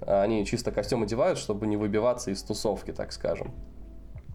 Они 0.00 0.46
чисто 0.46 0.72
костюм 0.72 1.02
одевают, 1.02 1.38
чтобы 1.38 1.66
не 1.66 1.76
выбиваться 1.76 2.30
из 2.30 2.42
тусовки, 2.42 2.92
так 2.92 3.12
скажем 3.12 3.52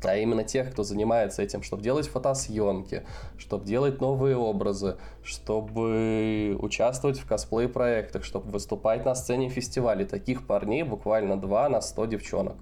а 0.06 0.18
именно 0.18 0.44
тех, 0.44 0.72
кто 0.72 0.84
занимается 0.84 1.42
этим, 1.42 1.64
чтобы 1.64 1.84
делать 1.84 2.08
фотосъемки, 2.08 3.04
чтобы 3.38 3.66
делать 3.66 4.02
новые 4.02 4.36
образы, 4.38 4.98
чтобы 5.24 6.58
участвовать 6.60 7.20
в 7.20 7.28
косплей-проектах, 7.28 8.24
чтобы 8.24 8.52
выступать 8.52 9.06
на 9.06 9.16
сцене 9.16 9.50
фестивалей. 9.50 10.06
Таких 10.06 10.48
парней 10.48 10.84
буквально 10.84 11.40
два 11.40 11.70
на 11.70 11.82
100 11.82 12.06
девчонок. 12.06 12.56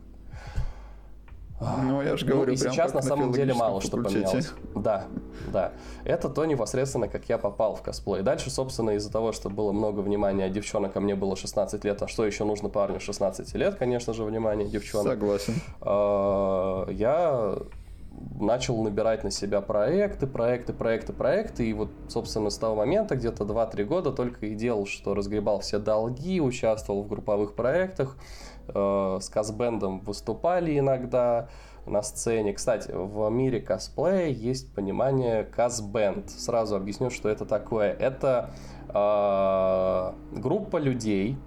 Ну, 1.60 2.02
я 2.02 2.16
же 2.16 2.26
говорю, 2.26 2.48
ну, 2.48 2.54
и 2.54 2.58
сейчас 2.58 2.94
на, 2.94 3.02
самом 3.02 3.32
деле 3.32 3.54
мало 3.54 3.82
что 3.82 3.98
поменялось. 3.98 4.54
Да, 4.76 5.06
да. 5.52 5.74
Это 6.06 6.30
то 6.30 6.46
непосредственно, 6.46 7.08
как 7.08 7.28
я 7.28 7.38
попал 7.38 7.76
в 7.76 7.82
косплей. 7.82 8.22
Дальше, 8.22 8.50
собственно, 8.50 8.92
из-за 8.92 9.12
того, 9.12 9.34
что 9.34 9.50
было 9.50 9.72
много 9.72 10.00
внимания 10.00 10.50
девчонок, 10.50 10.96
а 10.96 11.00
мне 11.00 11.16
было 11.16 11.36
16 11.36 11.84
лет, 11.84 12.02
а 12.02 12.08
что 12.08 12.26
еще 12.26 12.46
нужно 12.46 12.70
парню 12.70 13.00
16 13.00 13.54
лет, 13.56 13.76
конечно 13.76 14.14
же, 14.14 14.24
внимание 14.24 14.68
девчонок. 14.68 15.14
Согласен. 15.14 15.54
А, 15.82 16.88
я 16.90 17.58
начал 18.40 18.82
набирать 18.82 19.24
на 19.24 19.32
себя 19.32 19.62
проекты, 19.62 20.28
проекты, 20.28 20.74
проекты, 20.74 21.14
проекты. 21.14 21.70
И 21.70 21.74
вот, 21.74 21.90
собственно, 22.08 22.50
с 22.50 22.58
того 22.58 22.76
момента, 22.76 23.16
где-то 23.16 23.44
2-3 23.44 23.84
года 23.84 24.12
только 24.12 24.46
и 24.46 24.56
делал, 24.56 24.86
что 24.86 25.14
разгребал 25.14 25.60
все 25.60 25.80
долги, 25.80 26.40
участвовал 26.42 27.04
в 27.04 27.08
групповых 27.08 27.54
проектах 27.54 28.16
с 28.74 29.30
Казбендом 29.30 30.00
выступали 30.02 30.78
иногда 30.78 31.48
на 31.86 32.02
сцене. 32.02 32.54
Кстати, 32.54 32.92
в 32.94 33.30
мире 33.30 33.60
косплея 33.60 34.28
есть 34.28 34.74
понимание 34.74 35.44
Казбенд. 35.44 36.30
Сразу 36.30 36.76
объясню, 36.76 37.10
что 37.10 37.30
это 37.30 37.46
такое. 37.46 37.94
Это 37.94 38.52
э, 38.90 40.40
группа 40.40 40.78
людей, 40.78 41.38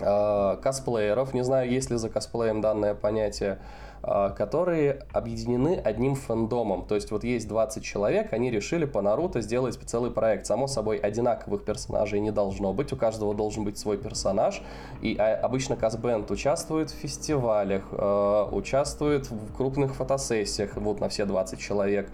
э, 0.00 0.56
косплееров, 0.62 1.34
не 1.34 1.44
знаю, 1.44 1.70
есть 1.70 1.90
ли 1.90 1.96
за 1.96 2.08
косплеем 2.08 2.60
данное 2.60 2.94
понятие, 2.94 3.58
которые 4.02 5.06
объединены 5.12 5.80
одним 5.82 6.14
фэндомом. 6.14 6.86
То 6.86 6.94
есть 6.94 7.10
вот 7.10 7.24
есть 7.24 7.48
20 7.48 7.82
человек, 7.82 8.32
они 8.32 8.50
решили 8.50 8.84
по 8.84 9.02
Наруто 9.02 9.40
сделать 9.40 9.78
целый 9.88 10.10
проект. 10.10 10.46
Само 10.46 10.66
собой, 10.66 10.98
одинаковых 10.98 11.64
персонажей 11.64 12.20
не 12.20 12.30
должно 12.30 12.72
быть, 12.72 12.92
у 12.92 12.96
каждого 12.96 13.34
должен 13.34 13.64
быть 13.64 13.78
свой 13.78 13.98
персонаж. 13.98 14.62
И 15.02 15.16
а, 15.16 15.34
обычно 15.36 15.76
Казбенд 15.76 16.30
участвует 16.30 16.90
в 16.90 16.94
фестивалях, 16.94 17.84
а, 17.92 18.48
участвует 18.50 19.30
в 19.30 19.56
крупных 19.56 19.94
фотосессиях, 19.94 20.76
вот 20.76 21.00
на 21.00 21.08
все 21.08 21.24
20 21.24 21.58
человек 21.58 22.10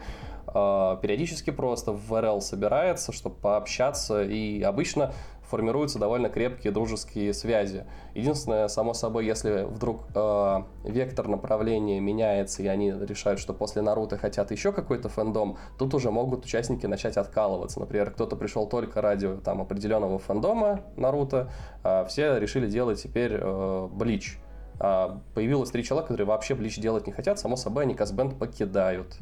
периодически 0.46 1.50
просто 1.50 1.90
в 1.90 2.06
ВРЛ 2.06 2.40
собирается, 2.40 3.10
чтобы 3.10 3.34
пообщаться, 3.34 4.22
и 4.22 4.62
обычно 4.62 5.12
формируются 5.54 6.00
довольно 6.00 6.28
крепкие 6.30 6.72
дружеские 6.72 7.32
связи. 7.32 7.84
Единственное, 8.12 8.66
само 8.66 8.92
собой, 8.92 9.24
если 9.24 9.62
вдруг 9.62 10.02
э, 10.12 10.62
вектор 10.82 11.28
направления 11.28 12.00
меняется, 12.00 12.64
и 12.64 12.66
они 12.66 12.90
решают, 12.90 13.38
что 13.38 13.54
после 13.54 13.80
Наруто 13.80 14.18
хотят 14.18 14.50
еще 14.50 14.72
какой-то 14.72 15.08
фэндом, 15.08 15.56
тут 15.78 15.94
уже 15.94 16.10
могут 16.10 16.44
участники 16.44 16.86
начать 16.86 17.16
откалываться. 17.16 17.78
Например, 17.78 18.10
кто-то 18.10 18.34
пришел 18.34 18.68
только 18.68 19.00
ради 19.00 19.36
там, 19.44 19.60
определенного 19.60 20.18
фэндома 20.18 20.80
Наруто, 20.96 21.52
а 21.84 22.04
все 22.04 22.36
решили 22.38 22.66
делать 22.66 23.00
теперь 23.00 23.38
э, 23.40 23.88
Блич. 23.92 24.40
А 24.80 25.20
появилось 25.34 25.70
три 25.70 25.84
человека, 25.84 26.08
которые 26.08 26.26
вообще 26.26 26.56
Блич 26.56 26.80
делать 26.80 27.06
не 27.06 27.12
хотят, 27.12 27.38
само 27.38 27.54
собой, 27.54 27.84
они 27.84 27.94
Казбенд 27.94 28.40
покидают. 28.40 29.18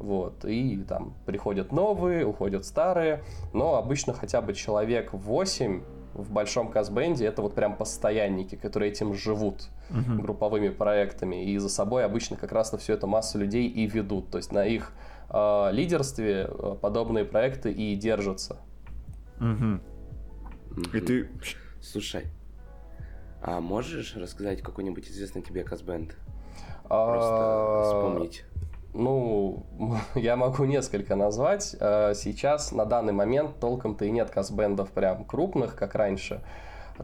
Вот, 0.00 0.46
и 0.46 0.82
там 0.88 1.12
приходят 1.26 1.72
новые, 1.72 2.24
уходят 2.24 2.64
старые, 2.64 3.22
но 3.52 3.74
обычно 3.74 4.14
хотя 4.14 4.40
бы 4.40 4.54
человек 4.54 5.12
8 5.12 5.82
в 6.14 6.32
большом 6.32 6.70
казбенде 6.70 7.26
это 7.26 7.42
вот 7.42 7.54
прям 7.54 7.76
постоянники, 7.76 8.54
которые 8.54 8.92
этим 8.92 9.14
живут 9.14 9.68
uh-huh. 9.90 10.16
групповыми 10.16 10.70
проектами, 10.70 11.44
и 11.44 11.58
за 11.58 11.68
собой 11.68 12.04
обычно 12.06 12.36
как 12.36 12.50
раз 12.52 12.72
на 12.72 12.78
все 12.78 12.94
это 12.94 13.06
массу 13.06 13.38
людей 13.38 13.68
и 13.68 13.86
ведут. 13.86 14.30
То 14.30 14.38
есть 14.38 14.52
на 14.52 14.64
их 14.64 14.92
э, 15.28 15.68
лидерстве 15.72 16.48
э, 16.48 16.76
подобные 16.80 17.26
проекты 17.26 17.70
и 17.70 17.94
держатся. 17.94 18.56
Uh-huh. 19.38 19.80
И 20.94 21.00
ты... 21.00 21.28
Слушай, 21.82 22.24
а 23.42 23.60
можешь 23.60 24.16
рассказать 24.16 24.62
какой-нибудь 24.62 25.08
известный 25.08 25.42
тебе 25.42 25.62
казбенд? 25.62 26.16
А, 26.84 27.12
Просто 27.12 27.84
вспомнить. 27.84 28.44
Ну, 28.92 29.66
я 30.14 30.36
могу 30.36 30.64
несколько 30.64 31.16
назвать. 31.16 31.76
Э, 31.78 32.14
сейчас, 32.14 32.72
на 32.72 32.84
данный 32.84 33.12
момент, 33.12 33.58
толком-то 33.60 34.04
и 34.04 34.10
нет 34.10 34.30
казбендов 34.30 34.90
прям 34.90 35.24
крупных, 35.24 35.76
как 35.76 35.94
раньше. 35.94 36.42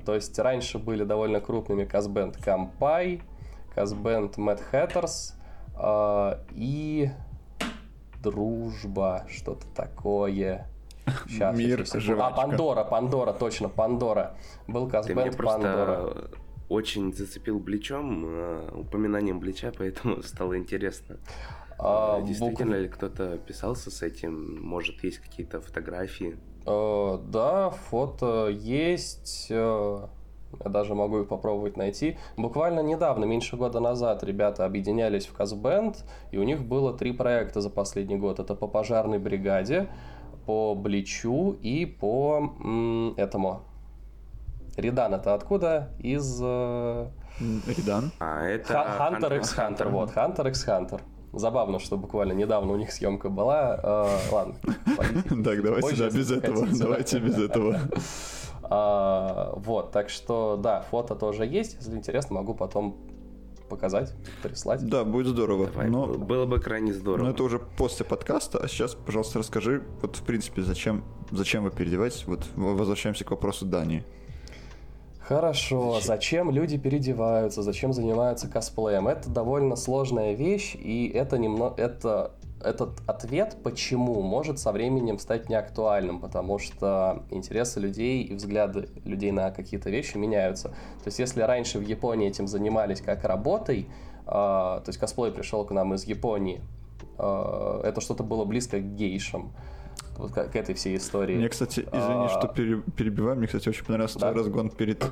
То 0.05 0.14
есть 0.14 0.38
раньше 0.38 0.78
были 0.78 1.05
довольно 1.05 1.40
крупными 1.40 1.85
казбенд 1.85 2.37
Кампай, 2.37 3.23
казбенд 3.75 4.37
Mad 4.37 4.61
Hatters 4.73 5.33
э, 5.78 6.38
и 6.52 7.11
Дружба, 8.23 9.25
что-то 9.28 9.66
такое. 9.75 10.69
Сейчас, 11.28 11.57
Мир 11.57 11.87
сейчас, 11.87 12.19
А, 12.19 12.31
Пандора, 12.33 12.83
Пандора, 12.83 13.33
точно, 13.33 13.69
Пандора. 13.69 14.35
Был 14.66 14.88
казбенд 14.88 15.37
Пандора 15.37 16.12
очень 16.69 17.12
зацепил 17.12 17.59
Бличом, 17.59 18.25
э, 18.26 18.71
упоминанием 18.75 19.38
Блича, 19.38 19.73
поэтому 19.76 20.23
стало 20.23 20.57
интересно. 20.59 21.16
А, 21.78 22.21
э, 22.21 22.25
Действительно 22.25 22.73
букв... 22.73 22.83
ли 22.83 22.88
кто-то 22.88 23.38
писался 23.38 23.90
с 23.90 24.02
этим? 24.02 24.62
Может, 24.62 25.02
есть 25.04 25.18
какие-то 25.18 25.61
фотографии? 25.61 26.37
Uh, 26.64 27.23
да, 27.30 27.71
фото 27.71 28.49
есть. 28.49 29.49
Uh, 29.50 30.09
я 30.64 30.71
даже 30.71 30.95
могу 30.95 31.21
их 31.21 31.28
попробовать 31.28 31.76
найти. 31.76 32.18
Буквально 32.37 32.80
недавно, 32.80 33.25
меньше 33.25 33.56
года 33.56 33.80
назад, 33.80 34.25
ребята 34.25 34.64
объединялись 34.64 35.26
в 35.26 35.33
Казбенд, 35.35 36.04
и 36.30 36.38
у 36.38 36.42
них 36.45 36.64
было 36.64 36.97
три 36.97 37.12
проекта 37.12 37.61
за 37.61 37.71
последний 37.71 38.16
год. 38.16 38.40
Это 38.40 38.54
по 38.54 38.66
пожарной 38.66 39.18
бригаде, 39.18 39.88
по 40.47 40.75
Бличу 40.75 41.52
и 41.62 41.85
по 41.85 42.38
м- 42.38 43.14
этому. 43.16 43.62
Ридан 44.76 45.14
это 45.14 45.35
откуда? 45.35 45.90
Из... 45.99 46.40
Ридан? 46.40 48.12
А, 48.18 48.45
это... 48.45 48.73
Hunter 48.99 49.37
x 49.38 49.56
Hunter, 49.59 49.88
вот, 49.90 50.11
Hunter 50.11 50.49
x 50.49 50.66
Hunter. 50.66 51.00
Забавно, 51.37 51.78
что 51.78 51.99
буквально 51.99 52.33
недавно 52.33 52.73
у 52.73 52.76
них 52.76 52.90
съемка 52.90 53.28
была. 53.28 53.78
Э, 53.83 54.33
ладно. 54.33 54.55
Так, 55.45 55.62
давайте 55.62 55.97
да, 55.97 56.11
без 56.11 56.31
этого. 56.31 56.66
Давайте 56.78 57.19
без 57.19 57.38
этого. 57.38 57.81
А, 58.69 59.52
вот, 59.55 59.93
так 59.93 60.11
что, 60.11 60.59
да, 60.61 60.81
фото 60.90 61.14
тоже 61.14 61.47
есть. 61.47 61.76
Если 61.78 61.95
интересно, 61.95 62.35
могу 62.35 62.52
потом 62.52 62.97
показать, 63.69 64.12
прислать. 64.43 64.85
Да, 64.85 65.05
будет 65.05 65.28
здорово. 65.28 65.69
Давай, 65.69 65.88
но... 65.88 66.07
Было 66.07 66.47
бы 66.47 66.59
крайне 66.59 66.93
здорово. 66.93 67.26
Но 67.26 67.31
это 67.31 67.45
уже 67.45 67.61
после 67.61 68.05
подкаста. 68.05 68.59
А 68.59 68.66
сейчас, 68.66 68.97
пожалуйста, 68.97 69.38
расскажи, 69.38 69.85
вот, 70.02 70.16
в 70.16 70.23
принципе, 70.25 70.62
зачем, 70.62 71.05
зачем 71.31 71.62
вы 71.62 71.71
переодеваетесь? 71.71 72.25
Вот 72.26 72.45
возвращаемся 72.57 73.25
к 73.25 73.31
вопросу 73.31 73.66
Дании. 73.66 74.05
Хорошо, 75.28 75.95
зачем? 75.95 76.06
зачем 76.06 76.50
люди 76.52 76.78
переодеваются, 76.78 77.62
зачем 77.62 77.92
занимаются 77.92 78.47
косплеем? 78.47 79.09
Это 79.09 79.28
довольно 79.28 79.75
сложная 79.75 80.35
вещь, 80.35 80.76
и 80.76 81.09
это 81.12 81.37
немного, 81.37 81.75
это 81.83 82.30
этот 82.62 82.90
ответ 83.09 83.56
«почему» 83.64 84.23
может 84.23 84.61
со 84.61 84.71
временем 84.71 85.18
стать 85.18 85.49
неактуальным, 85.49 86.21
потому 86.21 86.59
что 86.59 87.25
интересы 87.30 87.80
людей 87.80 88.23
и 88.23 88.35
взгляды 88.35 88.88
людей 89.04 89.33
на 89.33 89.50
какие-то 89.50 89.90
вещи 89.90 90.16
меняются. 90.16 90.68
То 90.68 91.06
есть 91.06 91.18
если 91.18 91.42
раньше 91.42 91.78
в 91.80 91.83
Японии 91.83 92.28
этим 92.28 92.47
занимались 92.47 93.00
как 93.00 93.25
работой, 93.25 93.88
э, 94.26 94.30
то 94.30 94.85
есть 94.87 94.99
косплей 94.99 95.33
пришел 95.33 95.64
к 95.64 95.73
нам 95.73 95.92
из 95.95 96.04
Японии, 96.04 96.61
э, 97.18 97.80
это 97.85 98.00
что-то 98.00 98.23
было 98.23 98.45
близко 98.45 98.78
к 98.78 98.95
гейшам, 98.95 99.52
вот 100.18 100.32
к, 100.32 100.50
к 100.50 100.56
этой 100.56 100.75
всей 100.75 100.96
истории. 100.96 101.37
Мне, 101.37 101.49
кстати, 101.49 101.80
извини, 101.80 102.26
а... 102.26 102.28
что 102.28 102.49
перебиваю, 102.49 103.37
мне, 103.37 103.46
кстати, 103.46 103.68
очень 103.68 103.85
понравился 103.85 104.18
да? 104.18 104.30
твой 104.30 104.42
разгон 104.42 104.70
перед, 104.70 105.04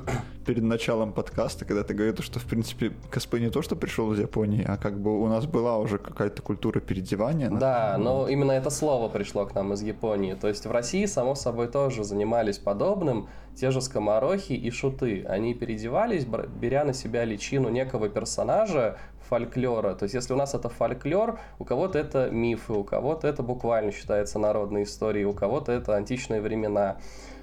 перед 0.45 0.63
началом 0.63 1.13
подкаста, 1.13 1.65
когда 1.65 1.83
ты 1.83 1.93
говорил, 1.93 2.15
что, 2.19 2.39
в 2.39 2.45
принципе, 2.45 2.93
косплей 3.09 3.43
не 3.43 3.49
то, 3.49 3.61
что 3.61 3.75
пришел 3.75 4.11
из 4.13 4.19
Японии, 4.19 4.65
а 4.67 4.77
как 4.77 4.99
бы 4.99 5.21
у 5.21 5.27
нас 5.27 5.45
была 5.45 5.77
уже 5.77 5.97
какая-то 5.97 6.41
культура 6.41 6.79
переодевания. 6.79 7.49
Да, 7.49 7.97
но 7.97 8.27
именно 8.27 8.51
это 8.51 8.69
слово 8.69 9.09
пришло 9.09 9.45
к 9.45 9.55
нам 9.55 9.73
из 9.73 9.81
Японии. 9.81 10.33
То 10.33 10.47
есть 10.47 10.65
в 10.65 10.71
России, 10.71 11.05
само 11.05 11.35
собой, 11.35 11.67
тоже 11.67 12.03
занимались 12.03 12.57
подобным, 12.57 13.27
те 13.55 13.71
же 13.71 13.81
скоморохи 13.81 14.53
и 14.53 14.69
шуты. 14.69 15.25
Они 15.27 15.53
переодевались, 15.53 16.25
беря 16.25 16.83
на 16.83 16.93
себя 16.93 17.23
личину 17.23 17.69
некого 17.69 18.09
персонажа, 18.09 18.97
фольклора. 19.29 19.95
То 19.95 20.03
есть, 20.03 20.15
если 20.15 20.33
у 20.33 20.37
нас 20.37 20.53
это 20.53 20.69
фольклор, 20.69 21.39
у 21.59 21.65
кого-то 21.65 21.99
это 21.99 22.29
мифы, 22.29 22.73
у 22.73 22.83
кого-то 22.83 23.27
это 23.27 23.43
буквально 23.43 23.91
считается 23.91 24.39
народной 24.39 24.83
историей, 24.83 25.25
у 25.25 25.33
кого-то 25.33 25.71
это 25.71 25.95
античные 25.95 26.41
времена. 26.41 26.97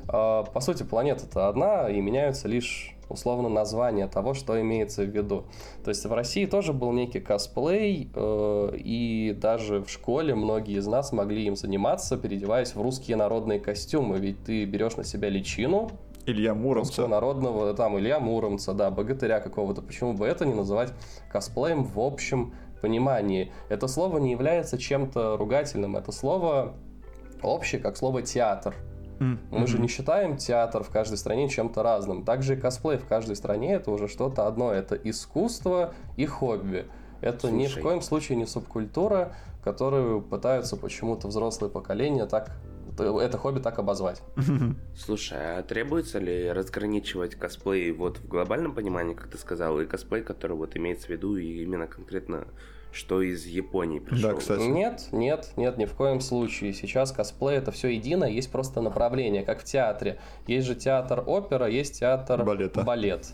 А, 0.09 0.45
по 0.45 0.61
сути, 0.61 0.83
планета-то 0.83 1.49
одна, 1.49 1.89
и 1.89 2.01
меняются 2.01 2.49
лишь 2.49 2.97
условно 3.09 3.49
название 3.49 4.09
того, 4.09 4.35
что 4.35 4.61
имеется 4.61 5.03
в 5.03 5.09
виду. 5.09 5.45
То 5.85 5.91
есть 5.91 6.05
в 6.05 6.13
России 6.13 6.47
тоже 6.47 6.73
был 6.73 6.93
некий 6.93 7.21
косплей, 7.21 8.11
э, 8.15 8.73
и 8.77 9.37
даже 9.39 9.81
в 9.81 9.91
школе 9.91 10.35
многие 10.35 10.79
из 10.79 10.87
нас 10.87 11.13
могли 11.13 11.45
им 11.45 11.57
заниматься, 11.57 12.17
переодеваясь 12.17 12.75
в 12.75 12.81
русские 12.81 13.17
народные 13.17 13.61
костюмы. 13.61 14.19
Ведь 14.19 14.43
ты 14.45 14.65
берешь 14.65 14.97
на 14.97 15.05
себя 15.05 15.29
личину, 15.29 15.91
Илья 16.27 16.55
Муромца. 16.55 17.07
народного, 17.09 17.75
там, 17.75 17.99
Илья 17.99 18.21
Муромца, 18.21 18.73
да, 18.75 18.91
богатыря 18.91 19.41
какого-то. 19.41 19.83
Почему 19.83 20.13
бы 20.13 20.27
это 20.27 20.47
не 20.47 20.55
называть 20.55 20.93
косплеем 21.31 21.85
в 21.85 21.99
общем 21.99 22.55
понимании? 22.81 23.53
Это 23.69 23.89
слово 23.89 24.19
не 24.19 24.31
является 24.31 24.79
чем-то 24.79 25.37
ругательным. 25.37 25.97
Это 25.97 26.13
слово 26.13 26.75
общее, 27.43 27.81
как 27.81 27.97
слово 27.97 28.23
театр. 28.23 28.75
Mm-hmm. 29.19 29.39
Мы 29.51 29.67
же 29.67 29.79
не 29.79 29.89
считаем 29.89 30.37
театр 30.37 30.83
в 30.83 30.91
каждой 30.91 31.19
стране 31.19 31.49
чем-то 31.49 31.83
разным. 31.83 32.25
Также 32.25 32.55
и 32.55 32.57
косплей 32.57 32.99
в 32.99 33.07
каждой 33.07 33.37
стране 33.37 33.75
это 33.75 33.91
уже 33.91 34.09
что-то 34.09 34.47
одно. 34.47 34.73
Это 34.73 34.95
искусство 34.97 35.95
и 36.17 36.27
хобби. 36.27 36.87
Это 37.21 37.49
Слушай. 37.49 37.57
ни 37.57 37.67
в 37.69 37.81
коем 37.81 38.01
случае 38.01 38.37
не 38.37 38.47
субкультура, 38.47 39.35
которую 39.63 40.23
пытаются 40.23 40.77
почему-то 40.77 41.29
взрослые 41.29 41.71
поколения 41.71 42.27
так 42.27 42.51
это 42.99 43.39
хобби 43.39 43.61
так 43.61 43.79
обозвать. 43.79 44.23
Слушай, 44.97 45.59
а 45.59 45.63
требуется 45.63 46.19
ли 46.19 46.51
разграничивать 46.51 47.35
косплей 47.35 47.91
вот 47.93 48.19
в 48.19 48.29
глобальном 48.29 48.75
понимании, 48.75 49.15
как 49.15 49.29
ты 49.29 49.39
сказал, 49.39 49.81
и 49.81 49.87
косплей, 49.87 50.23
который 50.23 50.57
вот 50.57 50.77
имеется 50.77 51.07
в 51.07 51.11
виду 51.11 51.37
и 51.37 51.63
именно 51.63 51.87
конкретно 51.87 52.47
что 52.93 53.23
из 53.23 53.47
Японии 53.47 53.99
пришел. 53.99 54.31
Да, 54.33 54.37
кстати. 54.37 54.61
Нет, 54.63 55.09
нет, 55.13 55.53
нет, 55.57 55.79
ни 55.79 55.87
в 55.87 55.95
коем 55.95 56.21
случае. 56.21 56.75
Сейчас 56.75 57.11
косплей 57.11 57.57
это 57.57 57.73
все 57.73 57.89
едино, 57.89 58.25
есть 58.25 58.53
просто 58.53 58.81
направление, 58.81 59.43
как 59.43 59.61
в 59.61 59.65
театре. 59.65 60.19
Есть 60.47 60.67
же 60.67 60.75
театр 60.75 61.25
опера, 61.27 61.67
есть 61.67 62.01
театр 62.01 62.45
Балета. 62.45 62.83
балет. 62.83 63.33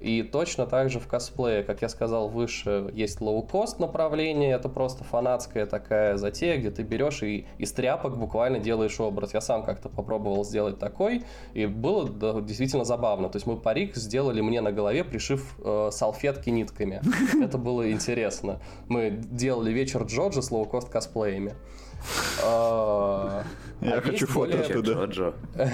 И 0.00 0.22
точно 0.22 0.66
так 0.66 0.90
же 0.90 0.98
в 0.98 1.06
косплее, 1.06 1.62
как 1.62 1.82
я 1.82 1.88
сказал 1.88 2.28
выше, 2.28 2.90
есть 2.94 3.20
лоу-кост 3.20 3.78
направление, 3.78 4.54
это 4.54 4.68
просто 4.68 5.04
фанатская 5.04 5.66
такая 5.66 6.16
затея, 6.16 6.56
где 6.56 6.70
ты 6.70 6.82
берешь 6.82 7.22
и 7.22 7.46
из 7.58 7.72
тряпок 7.72 8.16
буквально 8.16 8.58
делаешь 8.58 8.98
образ. 8.98 9.34
Я 9.34 9.42
сам 9.42 9.62
как-то 9.62 9.88
попробовал 9.88 10.44
сделать 10.44 10.78
такой, 10.78 11.24
и 11.52 11.66
было 11.66 12.08
да, 12.08 12.40
действительно 12.40 12.84
забавно. 12.84 13.28
То 13.28 13.36
есть 13.36 13.46
мы 13.46 13.56
парик 13.56 13.94
сделали 13.94 14.40
мне 14.40 14.62
на 14.62 14.72
голове, 14.72 15.04
пришив 15.04 15.54
э, 15.62 15.90
салфетки 15.92 16.48
нитками. 16.48 17.02
Это 17.42 17.58
было 17.58 17.92
интересно. 17.92 18.60
Мы 18.88 19.10
делали 19.10 19.70
вечер 19.70 20.04
Джоджа 20.04 20.40
с 20.40 20.50
лоу-кост 20.50 20.88
косплеями. 20.88 21.54
А, 22.44 23.44
Я 23.80 23.98
а 23.98 24.00
хочу 24.00 24.26
фото 24.26 24.60
оттуда. 24.60 25.34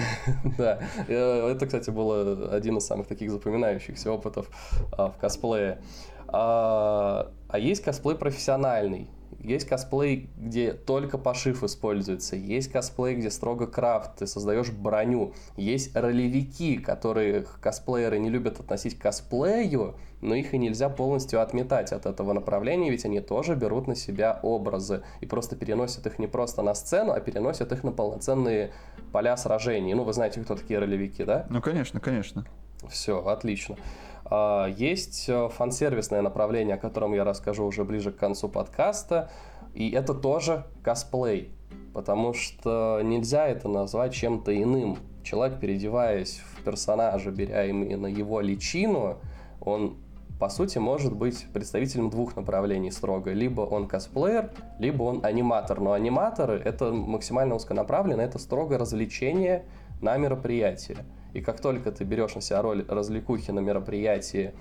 Да, 0.59 0.79
э, 1.09 1.51
это, 1.51 1.67
кстати, 1.67 1.91
был 1.91 2.51
один 2.51 2.79
из 2.79 2.87
самых 2.87 3.07
таких 3.07 3.31
запоминающихся 3.31 4.13
опытов 4.13 4.49
а, 4.93 5.11
в 5.11 5.19
косплее. 5.19 5.81
А 6.29 7.31
есть 7.59 7.83
косплей 7.83 8.17
профессиональный. 8.17 9.09
Есть 9.47 9.69
косплей, 9.69 10.29
где 10.37 10.73
только 10.73 11.19
пошив 11.19 11.63
используется. 11.63 12.35
Есть 12.37 12.73
косплей, 12.73 13.15
где 13.15 13.31
строго 13.31 13.67
крафт, 13.67 14.17
ты 14.17 14.27
создаешь 14.27 14.71
броню. 14.71 15.35
Есть 15.57 15.95
ролевики, 15.95 16.79
которые 16.79 17.47
косплееры 17.61 18.19
не 18.19 18.29
любят 18.29 18.59
относить 18.59 18.99
к 18.99 19.03
косплею, 19.03 19.95
но 20.21 20.35
их 20.35 20.55
и 20.55 20.59
нельзя 20.59 20.89
полностью 20.89 21.41
отметать 21.43 21.93
от 21.93 22.07
этого 22.07 22.33
направления, 22.33 22.91
ведь 22.91 23.05
они 23.05 23.21
тоже 23.21 23.55
берут 23.55 23.87
на 23.87 23.95
себя 23.95 24.41
образы 24.43 25.03
и 25.21 25.27
просто 25.27 25.57
переносят 25.57 26.07
их 26.07 26.19
не 26.19 26.27
просто 26.27 26.63
на 26.63 26.75
сцену, 26.75 27.13
а 27.13 27.21
переносят 27.21 27.73
их 27.73 27.85
на 27.85 27.93
полноценные 27.93 28.73
поля 29.13 29.37
сражений. 29.37 29.95
Ну, 29.95 30.05
вы 30.05 30.13
знаете, 30.13 30.41
кто 30.41 30.57
такие 30.57 30.79
ролевики, 30.79 31.25
да? 31.25 31.47
Ну, 31.51 31.61
конечно, 31.61 32.01
конечно. 32.01 32.47
Все, 32.89 33.25
отлично. 33.27 33.77
А, 34.25 34.67
есть 34.67 35.29
э, 35.29 35.49
фан-сервисное 35.49 36.23
направление, 36.23 36.77
о 36.77 36.79
котором 36.79 37.15
я 37.15 37.25
расскажу 37.25 37.65
уже 37.65 37.85
ближе 37.85 38.13
к 38.13 38.17
концу 38.17 38.49
подкаста. 38.49 39.31
И 39.75 39.91
это 39.91 40.15
тоже 40.15 40.65
косплей, 40.83 41.51
потому 41.93 42.33
что 42.33 43.01
нельзя 43.05 43.47
это 43.47 43.69
назвать 43.69 44.15
чем-то 44.15 44.57
иным. 44.57 44.99
Человек, 45.23 45.61
переодеваясь 45.61 46.41
в 46.41 46.63
персонажа, 46.63 47.31
беря 47.31 47.67
именно 47.67 48.07
его 48.07 48.41
личину, 48.41 49.19
он 49.61 49.97
по 50.39 50.51
сути, 50.51 50.79
может 50.79 51.15
быть 51.15 51.47
представителем 51.53 52.11
двух 52.11 52.37
направлений 52.37 52.91
строго. 52.91 53.33
Либо 53.33 53.63
он 53.63 53.89
косплеер, 53.89 54.51
либо 54.79 55.03
он 55.05 55.25
аниматор. 55.25 55.81
Но 55.81 55.93
аниматоры— 55.93 56.61
это 56.65 56.93
максимально 56.93 57.55
узконаправленно, 57.55 58.21
это 58.21 58.39
строго 58.39 58.77
развлечение 58.77 59.65
на 60.03 60.17
мероприятии. 60.19 60.99
И 61.33 61.41
как 61.41 61.61
только 61.61 61.91
ты 61.91 62.05
берешь 62.05 62.35
на 62.35 62.41
себя 62.41 62.63
роль 62.63 62.85
развлекухи 62.87 63.51
на 63.51 63.61
мероприятии 63.61 64.53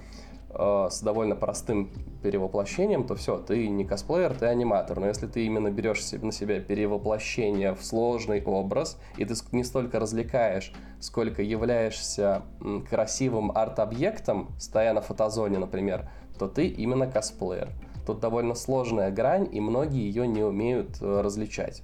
э, 0.57 0.87
с 0.89 1.01
довольно 1.01 1.35
простым 1.35 1.91
перевоплощением, 2.23 3.05
то 3.05 3.15
все, 3.15 3.37
ты 3.37 3.67
не 3.67 3.85
косплеер, 3.85 4.33
ты 4.33 4.45
аниматор. 4.47 4.99
Но 4.99 5.07
если 5.07 5.27
ты 5.27 5.45
именно 5.45 5.69
берешь 5.69 6.03
на 6.11 6.31
себя 6.31 6.59
перевоплощение 6.59 7.73
в 7.73 7.83
сложный 7.83 8.43
образ, 8.43 8.97
и 9.17 9.25
ты 9.25 9.35
не 9.51 9.63
столько 9.63 9.99
развлекаешь, 9.99 10.73
сколько 10.99 11.41
являешься 11.41 12.43
красивым 12.89 13.51
арт-объектом, 13.51 14.49
стоя 14.57 14.93
на 14.93 15.01
фотозоне, 15.01 15.59
например, 15.59 16.09
то 16.39 16.47
ты 16.47 16.67
именно 16.67 17.07
косплеер. 17.07 17.69
Тут 18.05 18.19
довольно 18.19 18.55
сложная 18.55 19.11
грань, 19.11 19.49
и 19.51 19.59
многие 19.59 20.07
ее 20.07 20.27
не 20.27 20.43
умеют 20.43 21.01
э, 21.01 21.21
различать. 21.21 21.81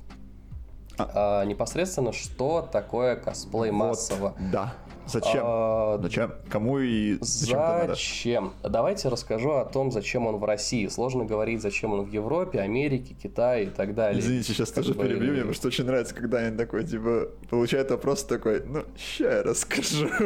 А, 0.97 1.43
непосредственно, 1.45 2.12
что 2.12 2.67
такое 2.71 3.15
косплей 3.15 3.71
вот, 3.71 3.77
массово. 3.77 4.36
Да. 4.51 4.73
Зачем? 5.08 5.41
А, 5.43 5.99
зачем? 6.01 6.34
Кому 6.49 6.80
и 6.80 7.17
зачем? 7.21 7.88
Зачем? 7.88 8.54
Давайте 8.63 9.10
расскажу 9.10 9.51
о 9.51 9.65
том, 9.65 9.91
зачем 9.91 10.27
он 10.27 10.38
в 10.38 10.43
России. 10.43 10.88
Сложно 10.88 11.25
говорить, 11.25 11.62
зачем 11.62 11.93
он 11.93 12.04
в 12.04 12.12
Европе, 12.12 12.60
Америке, 12.60 13.13
Китае 13.13 13.65
и 13.65 13.69
так 13.69 13.95
далее. 13.95 14.19
Извините, 14.19 14.54
сейчас 14.54 14.71
тоже 14.71 14.93
бы... 14.93 15.04
перебью, 15.04 15.45
мне 15.45 15.54
что 15.54 15.67
очень 15.67 15.86
нравится, 15.86 16.15
когда 16.15 16.39
они 16.39 16.56
такой, 16.56 16.86
типа, 16.86 17.30
получает 17.49 17.91
вопрос 17.91 18.23
такой, 18.23 18.63
ну, 18.65 18.84
ща 18.97 19.38
я 19.38 19.43
расскажу. 19.43 20.08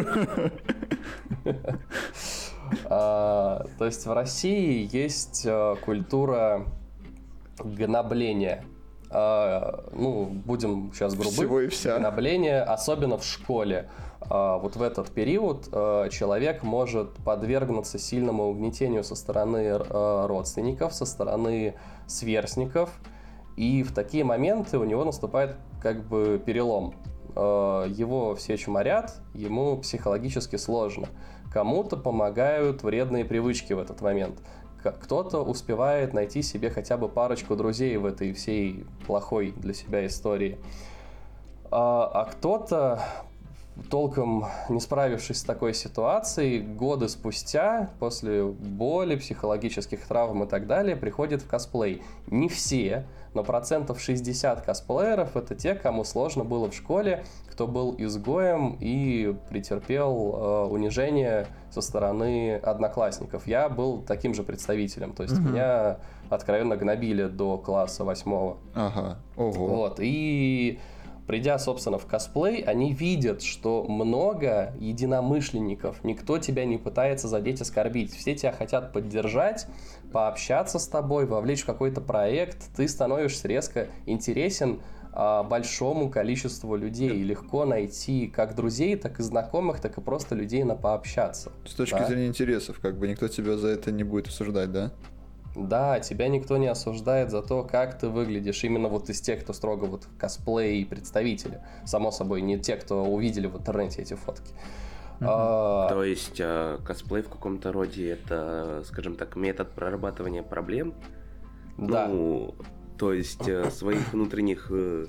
А, 2.86 3.64
то 3.78 3.86
есть 3.86 4.08
в 4.08 4.12
России 4.12 4.90
есть 4.92 5.44
э, 5.46 5.76
культура 5.86 6.66
гнобления 7.60 8.64
а, 8.64 8.75
ну, 9.94 10.26
будем 10.46 10.92
сейчас 10.94 11.14
грубы, 11.14 11.32
Всего 11.32 11.62
и 11.62 11.68
вся. 11.68 11.98
гнобление, 12.00 12.62
особенно 12.62 13.18
в 13.18 13.24
школе. 13.24 13.90
А, 14.30 14.58
вот 14.58 14.76
в 14.76 14.82
этот 14.82 15.12
период 15.12 15.70
а, 15.72 16.10
человек 16.10 16.64
может 16.64 17.14
подвергнуться 17.24 18.00
сильному 18.00 18.50
угнетению 18.50 19.04
со 19.04 19.16
стороны 19.16 19.78
родственников, 19.78 20.94
со 20.94 21.06
стороны 21.06 21.76
сверстников, 22.08 22.90
и 23.56 23.84
в 23.84 23.94
такие 23.94 24.24
моменты 24.24 24.78
у 24.78 24.84
него 24.84 25.06
наступает 25.06 25.56
как 25.82 26.08
бы 26.08 26.42
перелом. 26.44 26.94
Его 27.36 28.34
все 28.36 28.56
чморят, 28.58 29.14
ему 29.34 29.78
психологически 29.78 30.56
сложно. 30.56 31.08
Кому-то 31.52 31.98
помогают 31.98 32.84
вредные 32.84 33.26
привычки 33.26 33.74
в 33.74 33.80
этот 33.80 34.02
момент 34.02 34.40
кто-то 34.92 35.44
успевает 35.44 36.14
найти 36.14 36.42
себе 36.42 36.70
хотя 36.70 36.98
бы 36.98 37.10
парочку 37.10 37.56
друзей 37.56 37.98
в 37.98 38.06
этой 38.06 38.34
всей 38.34 38.86
плохой 39.06 39.54
для 39.58 39.74
себя 39.74 40.06
истории. 40.06 40.58
А, 41.72 42.10
а 42.14 42.26
кто-то 42.26 43.02
толком 43.90 44.46
не 44.70 44.80
справившись 44.80 45.40
с 45.40 45.44
такой 45.44 45.74
ситуацией, 45.74 46.62
годы 46.62 47.10
спустя, 47.10 47.90
после 48.00 48.44
боли, 48.44 49.16
психологических 49.16 50.06
травм 50.08 50.44
и 50.44 50.48
так 50.48 50.68
далее, 50.68 50.96
приходит 50.96 51.42
в 51.42 51.48
косплей. 51.48 52.02
Не 52.28 52.48
все, 52.48 53.06
но 53.36 53.44
процентов 53.44 54.00
60 54.02 54.62
косплееров 54.62 55.36
это 55.36 55.54
те, 55.54 55.76
кому 55.76 56.04
сложно 56.04 56.44
было 56.44 56.72
в 56.72 56.74
школе, 56.74 57.24
кто 57.52 57.68
был 57.68 57.94
изгоем 57.98 58.78
и 58.80 59.36
претерпел 59.50 60.34
э, 60.36 60.66
унижение 60.72 61.48
со 61.70 61.82
стороны 61.82 62.56
одноклассников. 62.56 63.46
Я 63.46 63.70
был 63.70 64.02
таким 64.02 64.34
же 64.34 64.44
представителем, 64.44 65.14
то 65.14 65.24
есть 65.24 65.38
угу. 65.38 65.50
меня 65.50 65.98
откровенно 66.30 66.78
гнобили 66.78 67.26
до 67.26 67.58
класса 67.58 68.04
восьмого. 68.04 68.58
Ага, 68.74 69.20
ого. 69.36 69.68
Вот, 69.68 70.00
и 70.02 70.80
придя, 71.28 71.58
собственно, 71.60 71.98
в 71.98 72.06
косплей, 72.06 72.62
они 72.62 72.94
видят, 72.94 73.42
что 73.42 73.84
много 73.84 74.74
единомышленников, 74.80 76.04
никто 76.04 76.38
тебя 76.38 76.66
не 76.66 76.78
пытается 76.78 77.28
задеть, 77.28 77.62
оскорбить, 77.62 78.16
все 78.16 78.36
тебя 78.36 78.52
хотят 78.52 78.94
поддержать, 78.94 79.68
пообщаться 80.16 80.80
с 80.80 80.88
тобой, 80.88 81.26
вовлечь 81.26 81.64
в 81.64 81.66
какой-то 81.66 82.00
проект, 82.00 82.74
ты 82.74 82.88
становишься 82.88 83.50
резко 83.50 83.90
интересен 84.06 84.80
а, 85.12 85.44
большому 85.44 86.10
количеству 86.10 86.78
людей. 86.78 87.10
И 87.10 87.22
легко 87.22 87.66
найти 87.66 88.28
как 88.28 88.56
друзей, 88.56 88.96
так 88.96 89.20
и 89.20 89.24
знакомых, 89.24 89.82
так 89.82 89.98
и 89.98 90.02
просто 90.02 90.34
людей 90.34 90.64
на 90.64 90.76
пообщаться. 90.76 91.52
С 91.66 91.74
точки 91.74 91.98
да? 91.98 92.08
зрения 92.08 92.28
интересов, 92.28 92.80
как 92.80 92.98
бы 92.98 93.10
никто 93.10 93.28
тебя 93.28 93.58
за 93.58 93.68
это 93.68 93.92
не 93.92 94.06
будет 94.06 94.30
осуждать, 94.30 94.72
да? 94.72 94.94
Да, 95.54 96.00
тебя 96.00 96.30
никто 96.30 96.56
не 96.56 96.68
осуждает 96.68 97.30
за 97.30 97.42
то, 97.42 97.64
как 97.64 98.00
ты 98.00 98.08
выглядишь. 98.08 98.64
Именно 98.64 98.88
вот 98.88 99.10
из 99.10 99.20
тех, 99.20 99.42
кто 99.42 99.52
строго 99.52 99.84
вот 99.84 100.08
косплей 100.18 100.82
и 100.82 100.86
представители. 100.86 101.60
Само 101.84 102.12
собой, 102.12 102.42
не 102.42 102.58
те, 102.58 102.78
кто 102.78 103.04
увидели 103.04 103.48
в 103.48 103.58
интернете 103.58 104.02
эти 104.02 104.14
фотки. 104.14 104.54
Mm-hmm. 105.20 105.28
А... 105.28 105.90
То 105.90 106.04
есть 106.04 106.40
э, 106.40 106.78
косплей 106.86 107.24
в 107.24 107.30
каком-то 107.30 107.72
роде 107.72 108.10
это, 108.10 108.84
скажем 108.86 109.16
так, 109.16 109.36
метод 109.36 109.72
прорабатывания 109.72 110.44
проблем. 110.44 110.94
Да. 111.78 112.08
Ну, 112.08 112.56
то 112.98 113.14
есть 113.14 113.48
э, 113.48 113.70
своих 113.72 114.14
внутренних 114.14 114.68
э, 114.72 115.08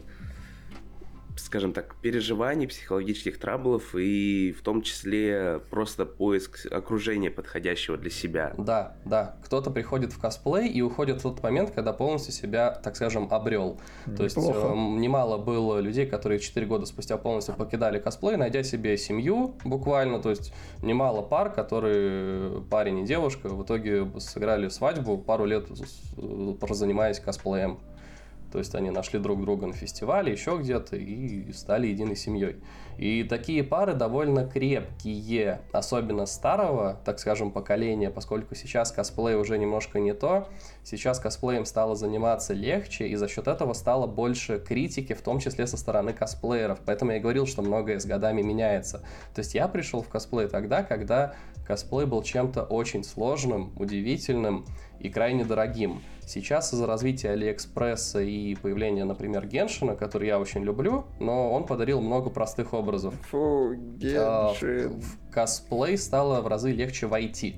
скажем 1.36 1.72
так, 1.72 1.96
переживаний, 2.02 2.66
психологических 2.66 3.38
траблов 3.38 3.94
и 3.94 4.54
в 4.58 4.62
том 4.62 4.82
числе 4.82 5.60
просто 5.70 6.06
поиск 6.06 6.66
окружения 6.70 7.30
подходящего 7.30 7.96
для 7.96 8.10
себя. 8.10 8.54
Да, 8.58 8.96
да. 9.04 9.36
Кто-то 9.44 9.70
приходит 9.70 10.12
в 10.12 10.20
косплей 10.20 10.68
и 10.68 10.82
уходит 10.82 11.20
в 11.20 11.22
тот 11.22 11.42
момент, 11.42 11.70
когда 11.70 11.92
полностью 11.92 12.32
себя, 12.32 12.70
так 12.70 12.96
скажем, 12.96 13.28
обрел. 13.30 13.80
То 14.16 14.24
есть 14.24 14.36
э, 14.36 14.40
немало 14.40 15.38
было 15.38 15.78
людей, 15.78 16.06
которые 16.06 16.38
4 16.38 16.66
года 16.66 16.86
спустя 16.86 17.16
полностью 17.16 17.54
покидали 17.54 17.98
косплей, 17.98 18.36
найдя 18.36 18.62
себе 18.62 18.96
семью 18.96 19.54
буквально. 19.64 20.20
То 20.20 20.30
есть 20.30 20.52
немало 20.82 21.22
пар, 21.22 21.52
которые 21.52 22.62
парень 22.62 23.00
и 23.00 23.06
девушка 23.06 23.48
в 23.48 23.62
итоге 23.62 24.08
сыграли 24.18 24.68
свадьбу, 24.68 25.18
пару 25.18 25.44
лет 25.44 25.66
занимаясь 26.16 27.20
косплеем. 27.20 27.78
То 28.52 28.58
есть 28.58 28.74
они 28.74 28.90
нашли 28.90 29.18
друг 29.18 29.40
друга 29.40 29.66
на 29.66 29.72
фестивале, 29.72 30.32
еще 30.32 30.58
где-то 30.58 30.96
и 30.96 31.52
стали 31.52 31.88
единой 31.88 32.16
семьей. 32.16 32.56
И 32.98 33.24
такие 33.24 33.62
пары 33.62 33.94
довольно 33.94 34.46
крепкие, 34.46 35.60
особенно 35.72 36.24
старого, 36.24 36.98
так 37.04 37.18
скажем, 37.18 37.50
поколения, 37.50 38.10
поскольку 38.10 38.54
сейчас 38.54 38.90
косплей 38.90 39.34
уже 39.34 39.58
немножко 39.58 39.98
не 40.00 40.14
то. 40.14 40.48
Сейчас 40.82 41.18
косплеем 41.18 41.66
стало 41.66 41.94
заниматься 41.94 42.54
легче, 42.54 43.08
и 43.08 43.16
за 43.16 43.28
счет 43.28 43.48
этого 43.48 43.74
стало 43.74 44.06
больше 44.06 44.58
критики, 44.58 45.12
в 45.12 45.20
том 45.20 45.40
числе 45.40 45.66
со 45.66 45.76
стороны 45.76 46.14
косплееров. 46.14 46.78
Поэтому 46.86 47.12
я 47.12 47.20
говорил, 47.20 47.46
что 47.46 47.60
многое 47.60 47.98
с 47.98 48.06
годами 48.06 48.40
меняется. 48.40 48.98
То 49.34 49.40
есть 49.40 49.54
я 49.54 49.68
пришел 49.68 50.00
в 50.02 50.08
косплей 50.08 50.48
тогда, 50.48 50.82
когда 50.82 51.34
косплей 51.66 52.06
был 52.06 52.22
чем-то 52.22 52.62
очень 52.62 53.04
сложным, 53.04 53.72
удивительным 53.76 54.64
и 55.00 55.08
крайне 55.08 55.44
дорогим. 55.44 56.00
Сейчас 56.26 56.72
из-за 56.72 56.86
развития 56.86 57.30
Алиэкспресса 57.30 58.20
и 58.20 58.54
появления, 58.56 59.04
например, 59.04 59.46
Геншина, 59.46 59.94
который 59.94 60.28
я 60.28 60.40
очень 60.40 60.62
люблю, 60.64 61.04
но 61.20 61.52
он 61.52 61.66
подарил 61.66 62.00
много 62.00 62.30
простых 62.30 62.74
образов. 62.74 63.14
Фу, 63.30 63.74
Геншин. 63.74 65.00
В 65.00 65.30
косплей 65.30 65.96
стало 65.98 66.40
в 66.40 66.48
разы 66.48 66.72
легче 66.72 67.06
войти. 67.06 67.56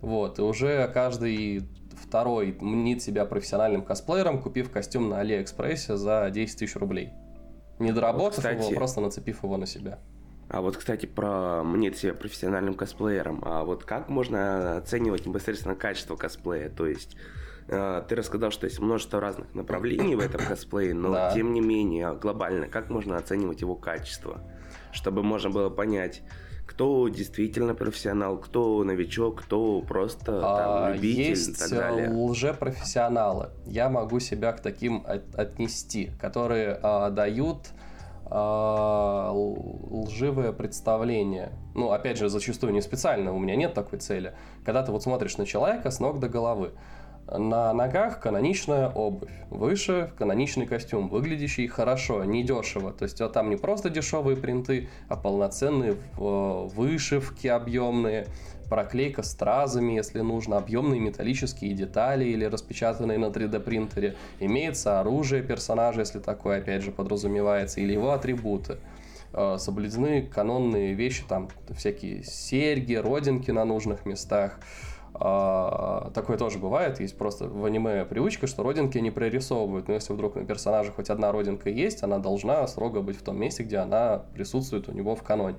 Вот, 0.00 0.38
и 0.38 0.42
уже 0.42 0.88
каждый 0.94 1.68
второй 1.94 2.56
мнит 2.60 3.02
себя 3.02 3.24
профессиональным 3.24 3.82
косплеером, 3.82 4.40
купив 4.40 4.70
костюм 4.70 5.08
на 5.08 5.20
Алиэкспрессе 5.20 5.96
за 5.96 6.30
10 6.30 6.58
тысяч 6.58 6.76
рублей. 6.76 7.12
Не 7.78 7.92
доработав 7.92 8.36
вот, 8.36 8.36
кстати, 8.36 8.62
его, 8.62 8.74
просто 8.74 9.00
нацепив 9.00 9.42
его 9.42 9.56
на 9.56 9.66
себя. 9.66 9.98
А 10.48 10.60
вот, 10.60 10.76
кстати, 10.76 11.06
про 11.06 11.62
мнит 11.64 11.96
себя 11.96 12.14
профессиональным 12.14 12.74
косплеером. 12.74 13.42
А 13.44 13.64
вот 13.64 13.84
как 13.84 14.08
можно 14.08 14.76
оценивать 14.76 15.26
непосредственно 15.26 15.74
качество 15.74 16.16
косплея? 16.16 16.68
То 16.68 16.86
есть 16.86 17.16
а, 17.68 18.02
ты 18.02 18.14
рассказал, 18.14 18.50
что 18.50 18.66
есть 18.66 18.78
множество 18.78 19.20
разных 19.20 19.52
направлений 19.54 20.14
в 20.14 20.20
этом 20.20 20.44
косплее, 20.46 20.94
но 20.94 21.12
да. 21.12 21.34
тем 21.34 21.52
не 21.52 21.60
менее, 21.60 22.14
глобально, 22.14 22.68
как 22.68 22.90
можно 22.90 23.16
оценивать 23.16 23.60
его 23.60 23.74
качество, 23.74 24.40
чтобы 24.92 25.22
можно 25.22 25.50
было 25.50 25.68
понять, 25.68 26.22
кто 26.66 27.08
действительно 27.08 27.74
профессионал, 27.74 28.38
кто 28.38 28.82
новичок, 28.84 29.42
кто 29.42 29.80
просто 29.82 30.40
там, 30.40 30.84
а, 30.84 30.92
любитель 30.94 31.30
есть 31.30 31.48
и 31.48 31.54
так 31.54 31.70
далее. 31.70 32.10
лжепрофессионалы. 32.10 33.50
Я 33.66 33.88
могу 33.88 34.20
себя 34.20 34.52
к 34.52 34.60
таким 34.60 35.04
от- 35.06 35.34
отнести, 35.34 36.10
которые 36.20 36.78
а, 36.82 37.10
дают 37.10 37.70
лживое 39.90 40.52
представление. 40.52 41.52
Ну, 41.74 41.92
опять 41.92 42.18
же, 42.18 42.28
зачастую 42.28 42.72
не 42.72 42.80
специально, 42.80 43.32
у 43.32 43.38
меня 43.38 43.56
нет 43.56 43.74
такой 43.74 43.98
цели. 43.98 44.34
Когда 44.64 44.82
ты 44.82 44.92
вот 44.92 45.02
смотришь 45.02 45.36
на 45.38 45.46
человека 45.46 45.90
с 45.90 46.00
ног 46.00 46.18
до 46.18 46.28
головы, 46.28 46.72
на 47.28 47.72
ногах 47.72 48.20
каноничная 48.20 48.88
обувь, 48.88 49.30
выше 49.50 50.12
каноничный 50.16 50.66
костюм, 50.66 51.08
выглядящий 51.08 51.66
хорошо, 51.66 52.24
недешево. 52.24 52.92
То 52.92 53.02
есть 53.04 53.20
вот 53.20 53.32
там 53.32 53.50
не 53.50 53.56
просто 53.56 53.90
дешевые 53.90 54.36
принты, 54.36 54.88
а 55.08 55.16
полноценные 55.16 55.96
вышивки 56.16 57.48
объемные, 57.48 58.26
проклейка 58.68 59.22
стразами, 59.22 59.92
если 59.92 60.20
нужно, 60.20 60.58
объемные 60.58 61.00
металлические 61.00 61.74
детали 61.74 62.24
или 62.24 62.44
распечатанные 62.44 63.18
на 63.18 63.26
3D 63.26 63.60
принтере. 63.60 64.16
Имеется 64.40 65.00
оружие 65.00 65.42
персонажа, 65.42 66.00
если 66.00 66.18
такое 66.18 66.58
опять 66.58 66.82
же 66.82 66.92
подразумевается, 66.92 67.80
или 67.80 67.92
его 67.92 68.12
атрибуты 68.12 68.78
э, 69.32 69.56
соблюдены 69.58 70.22
канонные 70.22 70.94
вещи, 70.94 71.24
там 71.28 71.48
всякие 71.76 72.22
серьги, 72.24 72.94
родинки 72.94 73.50
на 73.50 73.64
нужных 73.64 74.06
местах, 74.06 74.58
а, 75.18 76.10
такое 76.10 76.36
тоже 76.36 76.58
бывает, 76.58 77.00
есть 77.00 77.16
просто 77.16 77.48
в 77.48 77.64
аниме 77.64 78.04
привычка, 78.04 78.46
что 78.46 78.62
родинки 78.62 78.98
не 78.98 79.10
прорисовывают, 79.10 79.88
но 79.88 79.94
если 79.94 80.12
вдруг 80.12 80.34
на 80.34 80.44
персонаже 80.44 80.92
хоть 80.92 81.08
одна 81.08 81.32
родинка 81.32 81.70
есть, 81.70 82.02
она 82.02 82.18
должна 82.18 82.66
строго 82.66 83.00
быть 83.00 83.16
в 83.16 83.22
том 83.22 83.38
месте, 83.38 83.62
где 83.62 83.78
она 83.78 84.24
присутствует 84.34 84.88
у 84.88 84.92
него 84.92 85.16
в 85.16 85.22
каноне. 85.22 85.56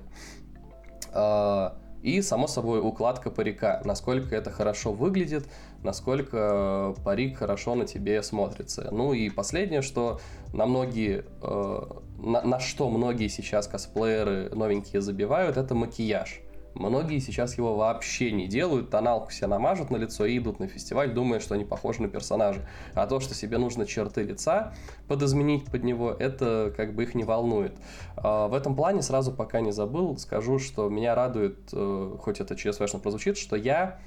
И, 2.08 2.22
само 2.22 2.46
собой, 2.46 2.80
укладка 2.80 3.30
парика, 3.30 3.82
насколько 3.84 4.34
это 4.34 4.50
хорошо 4.50 4.92
выглядит, 4.92 5.46
насколько 5.82 6.94
парик 7.04 7.36
хорошо 7.36 7.74
на 7.74 7.84
тебе 7.84 8.22
смотрится. 8.22 8.88
Ну 8.90 9.12
и 9.12 9.28
последнее, 9.28 9.82
что 9.82 10.18
на 10.54 10.64
многие, 10.64 11.26
э, 11.42 11.82
на, 12.18 12.40
на 12.40 12.60
что 12.60 12.88
многие 12.88 13.28
сейчас 13.28 13.68
косплееры 13.68 14.48
новенькие 14.54 15.02
забивают, 15.02 15.58
это 15.58 15.74
макияж. 15.74 16.40
Многие 16.74 17.18
сейчас 17.18 17.56
его 17.58 17.76
вообще 17.76 18.30
не 18.30 18.46
делают, 18.46 18.90
тоналку 18.90 19.30
себе 19.30 19.48
намажут 19.48 19.90
на 19.90 19.96
лицо 19.96 20.26
и 20.26 20.38
идут 20.38 20.60
на 20.60 20.68
фестиваль, 20.68 21.12
думая, 21.12 21.40
что 21.40 21.54
они 21.54 21.64
похожи 21.64 22.02
на 22.02 22.08
персонажа. 22.08 22.68
А 22.94 23.06
то, 23.06 23.20
что 23.20 23.34
себе 23.34 23.58
нужно 23.58 23.86
черты 23.86 24.22
лица 24.22 24.74
подизменить 25.08 25.66
под 25.66 25.84
него, 25.84 26.12
это 26.12 26.72
как 26.76 26.94
бы 26.94 27.02
их 27.02 27.14
не 27.14 27.24
волнует. 27.24 27.76
А 28.16 28.48
в 28.48 28.54
этом 28.54 28.76
плане 28.76 29.02
сразу 29.02 29.32
пока 29.32 29.60
не 29.60 29.72
забыл, 29.72 30.16
скажу, 30.18 30.58
что 30.58 30.88
меня 30.88 31.14
радует, 31.14 31.58
э, 31.72 32.16
хоть 32.20 32.40
это 32.40 32.54
ЧСВшно 32.54 32.98
прозвучит, 32.98 33.38
что 33.38 33.56
я 33.56 33.98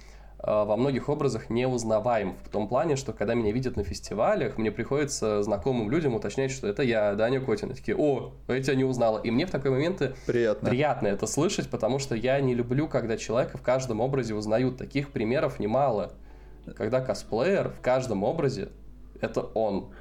во 0.43 0.75
многих 0.75 1.09
образах 1.09 1.49
неузнаваем. 1.49 2.35
В 2.43 2.49
том 2.49 2.67
плане, 2.67 2.95
что 2.95 3.13
когда 3.13 3.35
меня 3.35 3.51
видят 3.51 3.75
на 3.75 3.83
фестивалях, 3.83 4.57
мне 4.57 4.71
приходится 4.71 5.43
знакомым 5.43 5.91
людям 5.91 6.15
уточнять, 6.15 6.51
что 6.51 6.67
это 6.67 6.81
я, 6.83 7.13
Даня 7.13 7.39
Котин. 7.39 7.71
И 7.71 7.73
такие, 7.75 7.95
о, 7.95 8.33
я 8.47 8.61
тебя 8.61 8.75
не 8.75 8.83
узнала. 8.83 9.19
И 9.19 9.29
мне 9.29 9.45
в 9.45 9.51
такой 9.51 9.71
момент 9.71 10.01
приятно. 10.25 10.69
приятно 10.69 11.07
это 11.07 11.27
слышать, 11.27 11.69
потому 11.69 11.99
что 11.99 12.15
я 12.15 12.39
не 12.39 12.55
люблю, 12.55 12.87
когда 12.87 13.17
человека 13.17 13.57
в 13.57 13.61
каждом 13.61 14.01
образе 14.01 14.33
узнают. 14.33 14.77
Таких 14.77 15.11
примеров 15.11 15.59
немало. 15.59 16.13
Когда 16.75 17.01
косплеер 17.01 17.69
в 17.69 17.81
каждом 17.81 18.23
образе 18.23 18.69
это 19.19 19.41
он. 19.41 19.91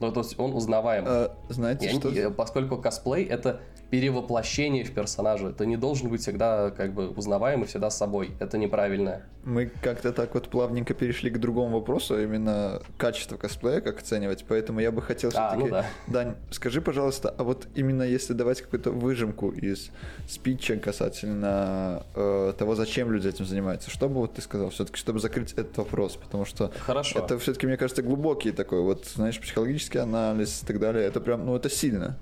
Ну, 0.00 0.10
то 0.12 0.20
есть 0.20 0.38
он 0.38 0.54
узнаваем. 0.54 1.04
А, 1.06 1.36
знаете, 1.50 1.86
я, 1.86 1.92
что... 1.92 2.30
Поскольку 2.30 2.78
косплей 2.78 3.24
это 3.24 3.60
перевоплощение 3.90 4.84
в 4.84 4.92
персонажа. 4.92 5.52
Ты 5.52 5.66
не 5.66 5.76
должен 5.76 6.08
быть 6.08 6.22
всегда 6.22 6.70
как 6.70 6.94
бы 6.94 7.10
узнаваемый 7.10 7.66
всегда 7.66 7.90
с 7.90 7.98
собой. 7.98 8.30
Это 8.38 8.56
неправильно. 8.56 9.22
Мы 9.42 9.70
как-то 9.82 10.12
так 10.12 10.34
вот 10.34 10.48
плавненько 10.48 10.94
перешли 10.94 11.30
к 11.30 11.38
другому 11.38 11.78
вопросу, 11.78 12.14
а 12.14 12.20
именно 12.20 12.82
качество 12.98 13.36
косплея, 13.36 13.80
как 13.80 13.98
оценивать. 13.98 14.44
Поэтому 14.46 14.80
я 14.80 14.92
бы 14.92 15.02
хотел 15.02 15.30
а, 15.34 15.48
все-таки... 15.48 15.64
Ну 15.64 15.68
да. 15.70 15.86
Дань, 16.06 16.34
скажи, 16.50 16.80
пожалуйста, 16.80 17.34
а 17.36 17.42
вот 17.42 17.66
именно 17.74 18.02
если 18.02 18.32
давать 18.32 18.60
какую-то 18.62 18.90
выжимку 18.90 19.50
из 19.50 19.90
спича 20.28 20.76
касательно 20.76 22.04
э, 22.14 22.52
того, 22.58 22.74
зачем 22.74 23.10
люди 23.10 23.28
этим 23.28 23.46
занимаются, 23.46 23.90
что 23.90 24.08
бы 24.08 24.16
вот 24.16 24.34
ты 24.34 24.42
сказал 24.42 24.70
все-таки, 24.70 24.98
чтобы 24.98 25.18
закрыть 25.18 25.52
этот 25.52 25.76
вопрос? 25.78 26.16
Потому 26.16 26.44
что 26.44 26.70
Хорошо. 26.80 27.18
это 27.18 27.38
все-таки, 27.38 27.66
мне 27.66 27.76
кажется, 27.76 28.02
глубокий 28.02 28.52
такой 28.52 28.82
вот, 28.82 29.06
знаешь, 29.06 29.40
психологический 29.40 29.98
анализ 29.98 30.62
и 30.62 30.66
так 30.66 30.78
далее. 30.78 31.04
Это 31.04 31.20
прям, 31.20 31.46
ну 31.46 31.56
это 31.56 31.70
сильно. 31.70 32.18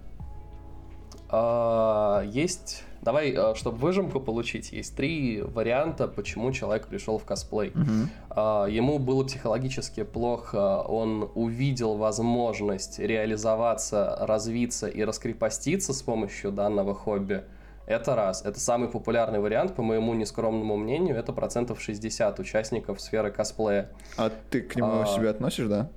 А, 1.30 2.22
есть, 2.24 2.84
давай, 3.02 3.34
а, 3.36 3.54
чтобы 3.54 3.78
выжимку 3.78 4.20
получить, 4.20 4.72
есть 4.72 4.96
три 4.96 5.42
варианта, 5.42 6.08
почему 6.08 6.52
человек 6.52 6.86
пришел 6.86 7.18
в 7.18 7.24
косплей. 7.24 7.70
Uh-huh. 7.70 8.70
Ему 8.70 8.98
было 8.98 9.24
психологически 9.24 10.04
плохо, 10.04 10.82
он 10.82 11.30
увидел 11.34 11.96
возможность 11.96 12.98
реализоваться, 12.98 14.16
развиться 14.20 14.86
и 14.86 15.02
раскрепоститься 15.02 15.92
с 15.92 16.02
помощью 16.02 16.52
данного 16.52 16.94
хобби. 16.94 17.44
Это 17.88 18.14
раз. 18.14 18.44
Это 18.44 18.60
самый 18.60 18.90
популярный 18.90 19.40
вариант, 19.40 19.74
по 19.74 19.82
моему 19.82 20.12
нескромному 20.12 20.76
мнению, 20.76 21.16
это 21.16 21.32
процентов 21.32 21.80
60 21.80 22.38
участников 22.38 23.00
сферы 23.00 23.30
косплея. 23.30 23.88
А 24.18 24.30
ты 24.50 24.60
к 24.60 24.76
нему 24.76 25.00
а... 25.02 25.06
себя 25.06 25.30
относишь, 25.30 25.66
да? 25.66 25.88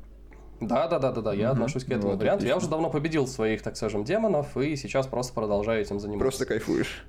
Да, 0.62 0.88
да, 0.88 1.00
да, 1.00 1.12
да, 1.12 1.22
да. 1.22 1.34
Я 1.34 1.48
угу. 1.52 1.54
отношусь 1.54 1.84
к 1.84 1.90
этому 1.90 2.12
вот, 2.12 2.20
варианту. 2.20 2.44
Отлично. 2.44 2.54
Я 2.54 2.58
уже 2.58 2.70
давно 2.70 2.90
победил 2.90 3.28
своих, 3.28 3.64
так 3.64 3.76
скажем, 3.76 4.04
демонов, 4.04 4.56
и 4.56 4.76
сейчас 4.76 5.08
просто 5.08 5.34
продолжаю 5.34 5.82
этим 5.82 6.00
заниматься. 6.00 6.24
Просто 6.24 6.46
кайфуешь. 6.46 7.06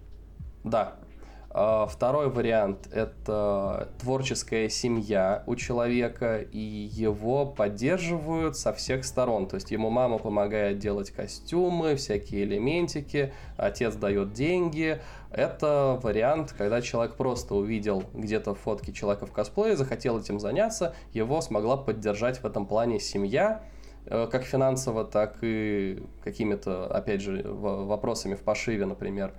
Да. 0.65 0.97
А, 1.55 1.87
второй 1.87 2.31
вариант– 2.31 2.89
это 2.93 3.91
творческая 4.01 4.71
семья 4.71 5.43
у 5.47 5.55
человека, 5.55 6.39
и 6.39 6.59
его 6.59 7.45
поддерживают 7.45 8.57
со 8.57 8.73
всех 8.73 9.05
сторон. 9.05 9.47
То 9.47 9.57
есть 9.57 9.71
ему 9.71 9.91
мама 9.91 10.17
помогает 10.17 10.79
делать 10.79 11.11
костюмы, 11.11 11.97
всякие 11.97 12.45
элементики, 12.45 13.35
отец 13.59 13.95
дает 13.97 14.33
деньги. 14.33 15.03
Это 15.31 16.01
вариант, 16.03 16.55
когда 16.57 16.81
человек 16.81 17.17
просто 17.17 17.55
увидел 17.55 18.05
где-то 18.15 18.55
фотки 18.55 18.91
человека 18.91 19.27
в 19.27 19.33
косплее, 19.33 19.77
захотел 19.77 20.19
этим 20.19 20.41
заняться, 20.41 20.95
его 21.13 21.43
смогла 21.43 21.77
поддержать 21.77 22.39
в 22.39 22.47
этом 22.47 22.65
плане 22.65 22.99
семья, 22.99 23.63
э, 24.07 24.27
как 24.33 24.45
финансово, 24.45 25.05
так 25.05 25.37
и 25.43 26.03
какими-то, 26.25 26.87
опять 26.87 27.21
же, 27.21 27.43
вопросами 27.45 28.37
в 28.37 28.41
пошиве, 28.41 28.87
например. 28.87 29.35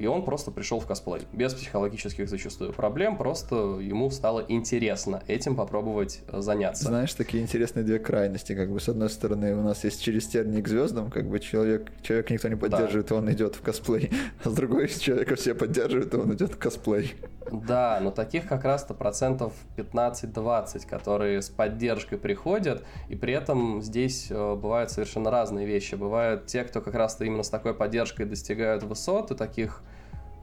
И 0.00 0.06
он 0.06 0.24
просто 0.24 0.50
пришел 0.50 0.80
в 0.80 0.86
косплей, 0.86 1.26
без 1.30 1.52
психологических 1.52 2.26
зачастую 2.26 2.72
проблем, 2.72 3.18
просто 3.18 3.54
ему 3.80 4.10
стало 4.10 4.42
интересно 4.48 5.22
этим 5.26 5.54
попробовать 5.54 6.22
э, 6.26 6.40
заняться. 6.40 6.84
Знаешь, 6.84 7.12
такие 7.12 7.42
интересные 7.42 7.84
две 7.84 7.98
крайности, 7.98 8.54
как 8.54 8.72
бы 8.72 8.80
с 8.80 8.88
одной 8.88 9.10
стороны 9.10 9.54
у 9.54 9.62
нас 9.62 9.84
есть 9.84 10.02
через 10.02 10.26
терник 10.26 10.64
к 10.64 10.68
звездам, 10.68 11.10
как 11.10 11.28
бы 11.28 11.38
человек, 11.38 11.92
человек 12.00 12.30
никто 12.30 12.48
не 12.48 12.56
поддерживает, 12.56 13.08
да. 13.08 13.16
он 13.16 13.30
идет 13.30 13.56
в 13.56 13.60
косплей, 13.60 14.10
а 14.42 14.48
с 14.48 14.54
другой 14.54 14.88
человека 14.98 15.36
все 15.36 15.54
поддерживают, 15.54 16.14
и 16.14 16.16
он 16.16 16.32
идет 16.32 16.52
в 16.52 16.56
косплей. 16.56 17.14
Да, 17.52 17.98
но 18.00 18.10
таких 18.10 18.46
как 18.46 18.64
раз-то 18.64 18.94
процентов 18.94 19.52
15-20, 19.76 20.88
которые 20.88 21.42
с 21.42 21.50
поддержкой 21.50 22.16
приходят, 22.16 22.84
и 23.08 23.16
при 23.16 23.34
этом 23.34 23.82
здесь 23.82 24.28
э, 24.30 24.54
бывают 24.54 24.90
совершенно 24.90 25.30
разные 25.30 25.66
вещи. 25.66 25.94
Бывают 25.94 26.46
те, 26.46 26.64
кто 26.64 26.80
как 26.80 26.94
раз-то 26.94 27.26
именно 27.26 27.42
с 27.42 27.50
такой 27.50 27.74
поддержкой 27.74 28.24
достигают 28.24 28.84
высот, 28.84 29.32
и 29.32 29.34
таких 29.34 29.82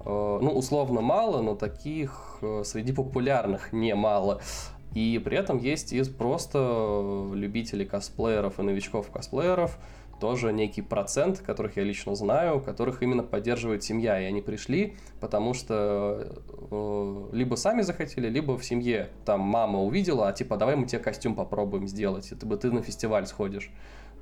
ну, 0.08 0.52
условно 0.52 1.02
мало, 1.02 1.42
но 1.42 1.56
таких 1.56 2.38
э, 2.42 2.64
среди 2.66 2.94
популярных 2.94 3.74
немало. 3.74 4.42
И 4.94 5.22
при 5.24 5.38
этом 5.38 5.58
есть 5.58 5.94
и 5.94 6.04
просто 6.04 7.30
любители 7.34 7.84
косплееров 7.84 8.60
и 8.60 8.64
новичков-косплееров, 8.64 9.78
тоже 10.20 10.52
некий 10.52 10.82
процент, 10.82 11.40
которых 11.40 11.78
я 11.78 11.84
лично 11.84 12.16
знаю, 12.16 12.60
которых 12.60 13.04
именно 13.04 13.22
поддерживает 13.22 13.84
семья. 13.84 14.20
И 14.20 14.26
они 14.26 14.42
пришли, 14.42 14.96
потому 15.20 15.54
что 15.54 16.28
э, 16.72 17.30
либо 17.34 17.56
сами 17.56 17.82
захотели, 17.82 18.30
либо 18.30 18.58
в 18.58 18.66
семье 18.66 19.10
там 19.26 19.42
мама 19.42 19.82
увидела, 19.82 20.30
а 20.30 20.34
типа 20.34 20.58
давай 20.58 20.76
мы 20.76 20.88
тебе 20.88 21.00
костюм 21.00 21.36
попробуем 21.36 21.88
сделать, 21.88 22.32
это 22.32 22.46
бы 22.46 22.58
ты 22.58 22.72
на 22.72 22.82
фестиваль 22.82 23.28
сходишь. 23.28 23.72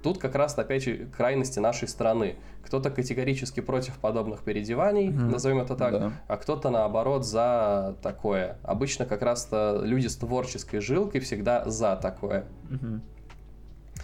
Тут 0.06 0.20
как 0.20 0.36
раз, 0.36 0.56
опять 0.56 0.84
же, 0.84 1.08
крайности 1.18 1.58
нашей 1.58 1.88
страны. 1.88 2.36
Кто-то 2.64 2.92
категорически 2.92 3.60
против 3.60 3.98
подобных 3.98 4.44
переодеваний, 4.44 5.08
mm-hmm. 5.08 5.32
назовем 5.32 5.62
это 5.62 5.76
так, 5.76 5.94
да. 5.94 6.14
а 6.28 6.38
кто-то, 6.38 6.70
наоборот, 6.70 7.26
за 7.26 7.98
такое. 8.04 8.60
Обычно 8.62 9.08
как 9.08 9.24
раз-то 9.24 9.82
люди 9.84 10.06
с 10.06 10.16
творческой 10.16 10.80
жилкой 10.80 11.22
всегда 11.22 11.68
за 11.68 11.96
такое. 11.96 12.46
Mm-hmm. 12.70 13.00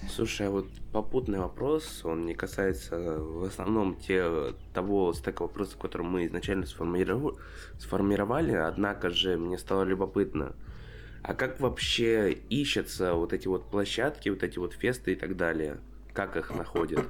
Слушай, 0.09 0.47
а 0.47 0.49
вот 0.49 0.65
попутный 0.91 1.37
вопрос, 1.37 2.03
он 2.03 2.25
не 2.25 2.33
касается 2.33 2.97
в 3.19 3.43
основном 3.43 3.93
те, 3.95 4.55
того 4.73 5.13
стека 5.13 5.43
вопросов, 5.43 5.77
которые 5.77 6.07
мы 6.07 6.25
изначально 6.25 6.65
сформировали, 6.65 7.37
сформировали, 7.77 8.53
однако 8.53 9.11
же 9.11 9.37
мне 9.37 9.59
стало 9.59 9.83
любопытно, 9.83 10.55
а 11.21 11.35
как 11.35 11.59
вообще 11.59 12.31
ищутся 12.31 13.13
вот 13.13 13.33
эти 13.33 13.47
вот 13.47 13.69
площадки, 13.69 14.29
вот 14.29 14.41
эти 14.41 14.57
вот 14.57 14.73
фесты 14.73 15.11
и 15.11 15.15
так 15.15 15.37
далее? 15.37 15.77
Как 16.13 16.35
их 16.35 16.53
находят? 16.53 17.05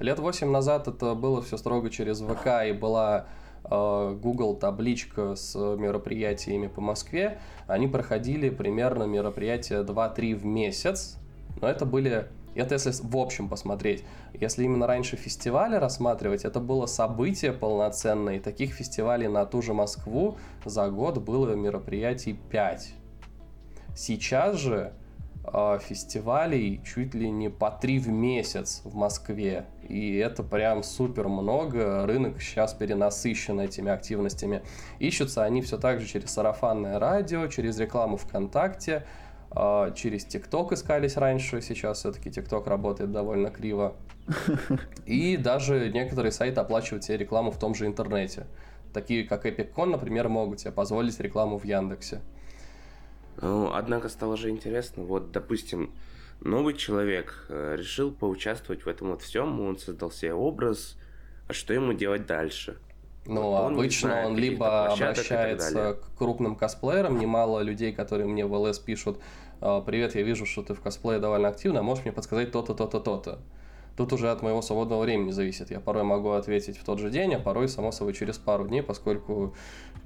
Лет 0.00 0.18
восемь 0.18 0.50
назад 0.50 0.88
это 0.88 1.14
было 1.14 1.40
все 1.42 1.56
строго 1.56 1.88
через 1.88 2.20
ВК 2.20 2.66
и 2.66 2.72
была 2.72 3.26
э, 3.64 4.18
Google 4.20 4.56
табличка 4.56 5.36
с 5.36 5.54
мероприятиями 5.54 6.66
по 6.66 6.80
Москве. 6.80 7.40
Они 7.68 7.86
проходили 7.86 8.50
примерно 8.50 9.04
мероприятия 9.04 9.82
2-3 9.84 10.34
в 10.34 10.44
месяц. 10.44 11.16
Но 11.60 11.68
это 11.68 11.86
были 11.86 12.26
это 12.54 12.74
если 12.74 12.92
в 13.02 13.16
общем 13.16 13.48
посмотреть. 13.48 14.04
Если 14.32 14.64
именно 14.64 14.86
раньше 14.86 15.16
фестивали 15.16 15.76
рассматривать, 15.76 16.44
это 16.44 16.60
было 16.60 16.86
событие 16.86 17.52
полноценное. 17.52 18.36
И 18.36 18.40
таких 18.40 18.72
фестивалей 18.74 19.28
на 19.28 19.44
ту 19.44 19.60
же 19.60 19.74
Москву 19.74 20.38
за 20.64 20.88
год 20.88 21.18
было 21.18 21.54
мероприятий 21.54 22.38
5. 22.50 22.94
Сейчас 23.96 24.56
же 24.56 24.92
фестивалей 25.80 26.80
чуть 26.84 27.14
ли 27.14 27.30
не 27.30 27.50
по 27.50 27.70
три 27.70 27.98
в 27.98 28.08
месяц 28.08 28.80
в 28.84 28.94
Москве. 28.94 29.66
И 29.82 30.16
это 30.16 30.42
прям 30.42 30.82
супер 30.82 31.28
много. 31.28 32.06
Рынок 32.06 32.40
сейчас 32.40 32.74
перенасыщен 32.74 33.60
этими 33.60 33.90
активностями. 33.90 34.62
Ищутся 34.98 35.44
они 35.44 35.62
все 35.62 35.78
так 35.78 36.00
же 36.00 36.06
через 36.06 36.30
сарафанное 36.30 36.98
радио, 36.98 37.46
через 37.48 37.78
рекламу 37.78 38.16
ВКонтакте, 38.16 39.04
э, 39.54 39.92
через 39.94 40.24
ТикТок 40.24 40.72
искались 40.72 41.16
раньше. 41.16 41.60
Сейчас 41.60 41.98
все-таки 41.98 42.30
ТикТок 42.30 42.66
работает 42.66 43.12
довольно 43.12 43.50
криво. 43.50 43.94
И 45.04 45.36
даже 45.36 45.90
некоторые 45.90 46.32
сайты 46.32 46.60
оплачивают 46.60 47.04
себе 47.04 47.18
рекламу 47.18 47.50
в 47.50 47.58
том 47.58 47.74
же 47.74 47.86
интернете. 47.86 48.46
Такие 48.94 49.24
как 49.24 49.44
EpicCon, 49.44 49.86
например, 49.86 50.28
могут 50.28 50.60
себе 50.60 50.72
позволить 50.72 51.18
рекламу 51.20 51.58
в 51.58 51.64
Яндексе. 51.64 52.20
Ну, 53.40 53.72
однако 53.72 54.08
стало 54.08 54.36
же 54.36 54.50
интересно, 54.50 55.02
вот, 55.02 55.32
допустим, 55.32 55.92
новый 56.40 56.74
человек 56.74 57.46
э, 57.48 57.76
решил 57.78 58.12
поучаствовать 58.12 58.84
в 58.84 58.88
этом 58.88 59.10
вот 59.10 59.22
всем, 59.22 59.60
он 59.60 59.78
создал 59.78 60.10
себе 60.10 60.34
образ, 60.34 60.96
а 61.48 61.52
что 61.52 61.74
ему 61.74 61.92
делать 61.92 62.26
дальше? 62.26 62.78
Ну, 63.26 63.50
он 63.50 63.74
обычно 63.74 64.10
знает, 64.10 64.26
он 64.26 64.36
либо 64.36 64.86
обращается 64.92 65.94
к 65.94 66.18
крупным 66.18 66.56
косплеерам, 66.56 67.18
немало 67.18 67.60
людей, 67.60 67.92
которые 67.92 68.26
мне 68.26 68.44
в 68.44 68.52
ЛС 68.52 68.78
пишут, 68.78 69.18
«А, 69.60 69.80
привет, 69.80 70.14
я 70.14 70.22
вижу, 70.22 70.44
что 70.44 70.62
ты 70.62 70.74
в 70.74 70.80
косплее 70.80 71.20
довольно 71.20 71.48
активно, 71.48 71.82
можешь 71.82 72.04
мне 72.04 72.12
подсказать 72.12 72.52
то-то, 72.52 72.74
то-то, 72.74 73.00
то-то. 73.00 73.38
Тут 73.96 74.12
уже 74.12 74.30
от 74.30 74.42
моего 74.42 74.60
свободного 74.60 75.02
времени 75.02 75.30
зависит. 75.30 75.70
Я 75.70 75.80
порой 75.80 76.02
могу 76.02 76.30
ответить 76.32 76.76
в 76.76 76.84
тот 76.84 76.98
же 76.98 77.10
день, 77.10 77.34
а 77.34 77.38
порой, 77.38 77.68
само 77.68 77.92
собой, 77.92 78.12
через 78.12 78.38
пару 78.38 78.66
дней, 78.66 78.82
поскольку 78.82 79.54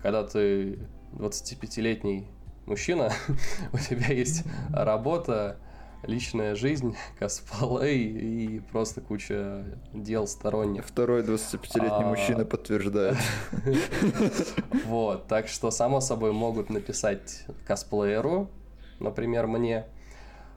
когда 0.03 0.23
ты 0.25 0.79
25-летний 1.13 2.29
мужчина, 2.69 3.11
у 3.73 3.79
тебя 3.79 4.09
есть 4.09 4.45
работа, 4.71 5.57
личная 6.05 6.55
жизнь, 6.55 6.97
косплей 7.19 8.05
и 8.07 8.61
просто 8.61 9.01
куча 9.01 9.65
дел 9.93 10.27
сторонних. 10.27 10.87
Второй 10.87 11.23
25-летний 11.23 12.05
а... 12.05 12.09
мужчина 12.09 12.45
подтверждает. 12.45 13.17
Вот, 14.87 15.27
так 15.27 15.49
что, 15.49 15.71
само 15.71 16.01
собой, 16.01 16.33
могут 16.33 16.71
написать 16.71 17.45
косплееру, 17.67 18.49
например, 19.01 19.47
мне, 19.47 19.87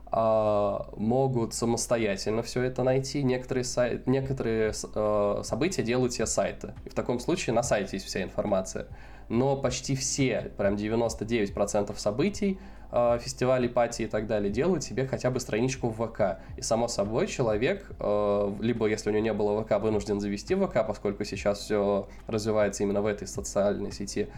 а, 0.06 0.88
могут 0.96 1.52
самостоятельно 1.54 2.42
все 2.42 2.62
это 2.62 2.82
найти. 2.82 3.22
Некоторые, 3.22 3.64
сайт, 3.64 4.06
некоторые 4.06 4.72
э, 4.94 5.40
события 5.44 5.82
делают 5.82 6.12
все 6.12 6.24
сайты. 6.24 6.74
И 6.86 6.88
в 6.88 6.94
таком 6.94 7.20
случае 7.20 7.54
на 7.54 7.62
сайте 7.62 7.96
есть 7.96 8.06
вся 8.06 8.22
информация 8.22 8.86
но 9.28 9.56
почти 9.56 9.94
все, 9.96 10.52
прям 10.56 10.74
99% 10.74 11.96
событий 11.96 12.58
э, 12.90 13.18
фестивалей, 13.20 13.68
пати 13.68 14.02
и 14.02 14.06
так 14.06 14.26
далее, 14.26 14.50
делают 14.50 14.84
себе 14.84 15.06
хотя 15.06 15.30
бы 15.30 15.40
страничку 15.40 15.88
в 15.88 16.06
ВК. 16.06 16.40
И 16.56 16.62
само 16.62 16.88
собой 16.88 17.26
человек, 17.26 17.90
э, 17.98 18.52
либо 18.60 18.86
если 18.86 19.10
у 19.10 19.12
него 19.12 19.24
не 19.24 19.32
было 19.32 19.62
ВК, 19.62 19.80
вынужден 19.80 20.20
завести 20.20 20.54
ВК, 20.54 20.86
поскольку 20.86 21.24
сейчас 21.24 21.60
все 21.60 22.08
развивается 22.26 22.82
именно 22.82 23.02
в 23.02 23.06
этой 23.06 23.26
социальной 23.26 23.92
сети. 23.92 24.28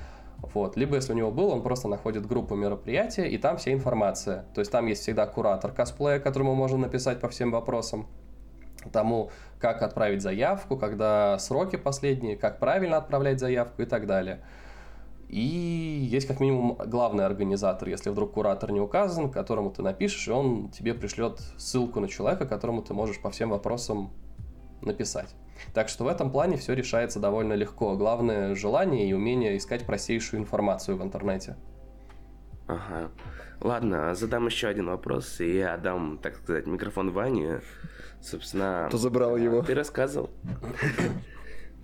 Вот. 0.53 0.77
Либо, 0.77 0.97
если 0.97 1.13
у 1.13 1.17
него 1.17 1.31
был, 1.31 1.51
он 1.51 1.63
просто 1.63 1.89
находит 1.89 2.27
группу 2.27 2.55
мероприятия, 2.55 3.29
и 3.29 3.39
там 3.39 3.57
вся 3.57 3.73
информация. 3.73 4.45
То 4.55 4.61
есть 4.61 4.71
там 4.71 4.87
есть 4.87 5.03
всегда 5.03 5.27
куратор 5.27 5.73
косплея, 5.73 6.19
которому 6.19 6.55
можно 6.55 6.79
написать 6.79 7.21
по 7.21 7.29
всем 7.29 7.51
вопросам 7.51 8.07
тому, 8.93 9.31
как 9.59 9.83
отправить 9.83 10.23
заявку, 10.23 10.77
когда 10.77 11.39
сроки 11.39 11.77
последние, 11.77 12.37
как 12.37 12.59
правильно 12.59 12.99
отправлять 12.99 13.41
заявку 13.41 13.83
и 13.83 13.87
так 13.87 14.07
далее. 14.07 14.41
И 15.29 16.07
есть 16.11 16.27
как 16.27 16.41
минимум 16.41 16.77
главный 16.87 17.25
организатор, 17.25 17.89
если 17.89 18.11
вдруг 18.11 18.33
куратор 18.33 18.71
не 18.71 18.81
указан, 18.81 19.31
которому 19.31 19.71
ты 19.71 19.83
напишешь, 19.83 20.29
и 20.29 20.31
он 20.31 20.69
тебе 20.69 20.95
пришлет 20.95 21.41
ссылку 21.57 22.01
на 22.01 22.09
человека, 22.09 22.47
которому 22.47 22.83
ты 22.83 22.95
можешь 22.95 23.21
по 23.21 23.31
всем 23.31 23.51
вопросам 23.51 24.11
написать. 24.81 25.35
Так 25.73 25.89
что 25.89 26.05
в 26.05 26.09
этом 26.09 26.31
плане 26.31 26.57
все 26.57 26.75
решается 26.75 27.21
довольно 27.21 27.55
легко. 27.55 27.97
Главное 27.97 28.55
желание 28.55 29.09
и 29.09 29.13
умение 29.13 29.57
искать 29.57 29.87
простейшую 29.87 30.41
информацию 30.41 30.97
в 30.97 31.03
интернете. 31.03 31.57
Ага. 32.67 33.11
Ладно, 33.61 34.15
задам 34.15 34.47
еще 34.47 34.69
один 34.69 34.87
вопрос, 34.87 35.41
и 35.41 35.59
я 35.59 35.75
отдам, 35.75 36.19
так 36.19 36.37
сказать, 36.37 36.67
микрофон 36.67 37.13
Ване. 37.13 37.61
Собственно... 38.21 38.87
Кто 38.89 38.99
забрал 38.99 39.37
его? 39.37 39.63
Ты 39.63 39.75
рассказывал. 39.75 40.31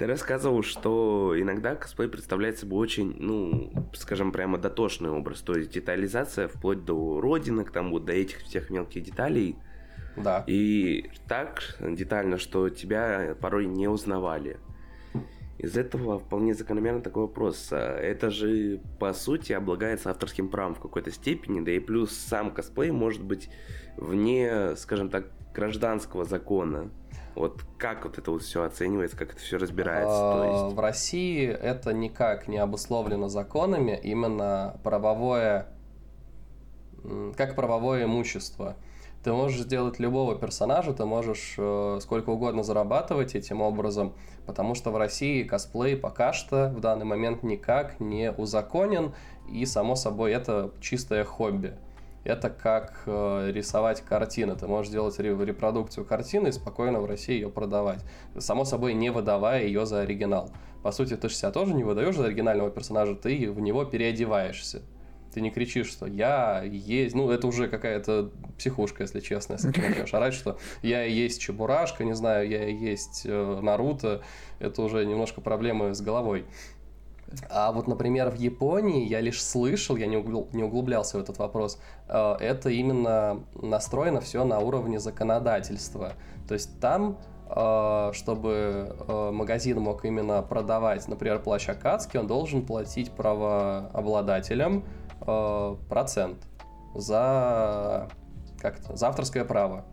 Ты 0.01 0.07
рассказывал, 0.07 0.63
что 0.63 1.35
иногда 1.37 1.77
косплей 1.77 2.09
представляет 2.09 2.59
собой 2.59 2.79
очень, 2.79 3.15
ну, 3.19 3.71
скажем, 3.93 4.33
прямо 4.33 4.57
дотошный 4.57 5.11
образ. 5.11 5.43
То 5.43 5.53
есть 5.53 5.73
детализация 5.73 6.49
вплоть 6.49 6.87
до 6.87 7.21
родинок, 7.21 7.71
там 7.71 7.91
вот 7.91 8.07
до 8.07 8.15
этих 8.15 8.39
всех 8.39 8.71
мелких 8.71 9.03
деталей. 9.03 9.59
Да. 10.17 10.43
И 10.47 11.11
так 11.29 11.77
детально, 11.83 12.39
что 12.39 12.71
тебя 12.71 13.37
порой 13.43 13.67
не 13.67 13.89
узнавали. 13.89 14.59
Из 15.59 15.77
этого 15.77 16.19
вполне 16.19 16.55
закономерно 16.55 17.03
такой 17.03 17.25
вопрос. 17.25 17.69
Это 17.71 18.31
же, 18.31 18.81
по 18.99 19.13
сути, 19.13 19.53
облагается 19.53 20.09
авторским 20.09 20.49
правом 20.49 20.77
в 20.77 20.81
какой-то 20.81 21.11
степени, 21.11 21.61
да 21.61 21.73
и 21.73 21.79
плюс 21.79 22.13
сам 22.13 22.53
косплей 22.53 22.91
может 22.91 23.23
быть 23.23 23.51
вне, 23.99 24.77
скажем 24.77 25.11
так, 25.11 25.27
гражданского 25.55 26.25
закона. 26.25 26.91
Вот 27.35 27.63
как 27.79 28.05
вот 28.05 28.19
это 28.19 28.31
вот 28.31 28.43
все 28.43 28.65
оценивается, 28.65 29.17
как 29.17 29.33
это 29.33 29.41
все 29.41 29.57
разбирается? 29.57 30.19
То 30.19 30.43
А, 30.43 30.65
есть... 30.65 30.77
В 30.77 30.81
России 30.81 31.47
это 31.49 31.93
никак 31.93 32.49
не 32.49 32.59
обусловлено 32.59 33.29
законами, 33.29 33.99
именно 34.03 34.79
правовое, 34.83 35.69
как 37.37 37.55
правовое 37.55 38.05
имущество. 38.05 38.77
Ты 39.23 39.33
можешь 39.33 39.61
сделать 39.61 39.99
любого 39.99 40.35
персонажа, 40.35 40.95
ты 40.95 41.05
можешь 41.05 41.55
э, 41.59 41.99
сколько 42.01 42.31
угодно 42.31 42.63
зарабатывать 42.63 43.35
этим 43.35 43.61
образом, 43.61 44.15
потому 44.47 44.75
что 44.75 44.91
в 44.91 44.97
России 44.97 45.43
косплей 45.43 45.95
пока 45.95 46.33
что 46.33 46.73
в 46.75 46.81
данный 46.81 47.05
момент 47.05 47.43
никак 47.43 48.01
не 48.01 48.33
узаконен, 48.33 49.15
и 49.47 49.67
само 49.67 49.95
собой 49.95 50.33
это 50.33 50.73
чистое 50.81 51.25
хобби. 51.25 51.77
Это 52.25 52.51
как 52.51 53.03
э, 53.07 53.51
рисовать 53.53 54.03
картины. 54.03 54.55
Ты 54.55 54.67
можешь 54.67 54.93
делать 54.93 55.19
ре- 55.19 55.37
репродукцию 55.45 56.05
картины 56.05 56.49
и 56.49 56.53
спокойно 56.53 57.01
в 57.01 57.07
России 57.07 57.35
ее 57.35 57.49
продавать. 57.49 58.05
Само 58.39 58.65
собой, 58.65 58.93
не 58.93 59.11
выдавая 59.11 59.65
ее 59.65 59.87
за 59.87 60.01
оригинал. 60.01 60.51
По 60.83 60.93
сути, 60.93 61.17
ты 61.17 61.29
же 61.29 61.35
себя 61.35 61.51
тоже 61.51 61.75
не 61.75 61.85
выдаешь 61.85 62.17
за 62.17 62.27
оригинального 62.27 62.71
персонажа, 62.71 63.15
ты 63.15 63.51
в 63.51 63.61
него 63.61 63.85
переодеваешься. 63.85 64.83
Ты 65.33 65.41
не 65.41 65.51
кричишь, 65.51 65.89
что 65.89 66.07
я 66.07 66.63
есть... 66.63 67.15
Ну, 67.15 67.31
это 67.31 67.47
уже 67.47 67.69
какая-то 67.69 68.33
психушка, 68.59 69.05
если 69.05 69.21
честно, 69.21 69.55
если 69.55 69.71
ты 69.71 69.81
начнешь 69.81 70.13
орать, 70.13 70.35
что 70.35 70.59
я 70.83 71.05
есть 71.05 71.41
Чебурашка, 71.41 72.05
не 72.05 72.15
знаю, 72.15 72.49
я 72.49 72.67
есть 72.67 73.23
э, 73.25 73.61
Наруто. 73.63 74.23
Это 74.59 74.83
уже 74.83 75.07
немножко 75.07 75.41
проблемы 75.41 75.95
с 75.95 76.01
головой. 76.01 76.47
А 77.49 77.71
вот, 77.73 77.87
например, 77.87 78.31
в 78.31 78.35
Японии 78.37 79.07
я 79.07 79.21
лишь 79.21 79.43
слышал, 79.43 79.97
я 79.97 80.07
не, 80.07 80.17
угл- 80.17 80.49
не 80.53 80.65
углублялся 80.65 81.19
в 81.19 81.21
этот 81.21 81.39
вопрос, 81.39 81.79
э, 82.09 82.37
это 82.41 82.71
именно 82.71 83.41
настроено 83.55 84.21
все 84.21 84.45
на 84.45 84.59
уровне 84.59 84.99
законодательства. 84.99 86.13
То 86.49 86.55
есть 86.55 86.81
там, 86.81 87.19
э, 87.49 88.11
чтобы 88.15 88.97
э, 89.07 89.31
магазин 89.33 89.81
мог 89.81 90.05
именно 90.05 90.43
продавать, 90.43 91.07
например, 91.09 91.41
плащ 91.41 91.69
Акацки, 91.69 92.17
он 92.17 92.27
должен 92.27 92.67
платить 92.67 93.13
правообладателям 93.13 94.85
процент 95.91 96.39
за, 96.95 98.09
как 98.59 98.81
это, 98.81 98.97
за 98.97 99.09
авторское 99.09 99.45
право. 99.45 99.85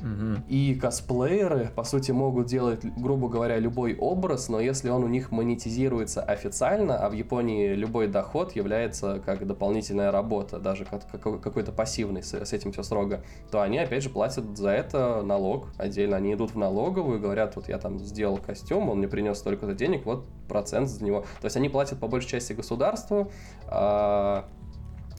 Мгм. 0.00 0.44
И 0.48 0.74
косплееры, 0.74 1.70
по 1.74 1.84
сути, 1.84 2.10
могут 2.12 2.46
делать, 2.46 2.84
грубо 2.96 3.28
говоря, 3.28 3.58
любой 3.58 3.96
образ, 3.96 4.48
но 4.48 4.60
если 4.60 4.90
он 4.90 5.04
у 5.04 5.08
них 5.08 5.30
монетизируется 5.30 6.22
официально, 6.22 6.98
а 6.98 7.08
в 7.08 7.12
Японии 7.12 7.74
любой 7.74 8.06
доход 8.08 8.54
является 8.54 9.20
как 9.24 9.46
дополнительная 9.46 10.10
работа, 10.10 10.58
даже 10.58 10.84
как- 10.84 11.08
как- 11.08 11.40
какой-то 11.40 11.72
пассивный, 11.72 12.22
с, 12.22 12.34
с 12.34 12.52
этим 12.52 12.72
все 12.72 12.82
строго, 12.82 13.22
то 13.50 13.62
они, 13.62 13.78
опять 13.78 14.02
же, 14.02 14.10
платят 14.10 14.56
за 14.56 14.70
это 14.70 15.22
налог 15.22 15.68
отдельно. 15.78 16.16
Они 16.16 16.34
идут 16.34 16.52
в 16.52 16.58
налоговую 16.58 17.18
и 17.18 17.20
говорят, 17.20 17.56
вот 17.56 17.68
я 17.68 17.78
там 17.78 17.98
сделал 17.98 18.38
костюм, 18.38 18.90
он 18.90 18.98
мне 18.98 19.08
принес 19.08 19.38
столько-то 19.38 19.74
денег, 19.74 20.04
вот 20.04 20.26
процент 20.48 20.88
за 20.88 21.04
него. 21.04 21.20
То 21.40 21.46
есть 21.46 21.56
они 21.56 21.68
платят 21.68 21.98
по 21.98 22.06
большей 22.06 22.28
части 22.28 22.52
государству, 22.52 23.30
а 23.66 24.44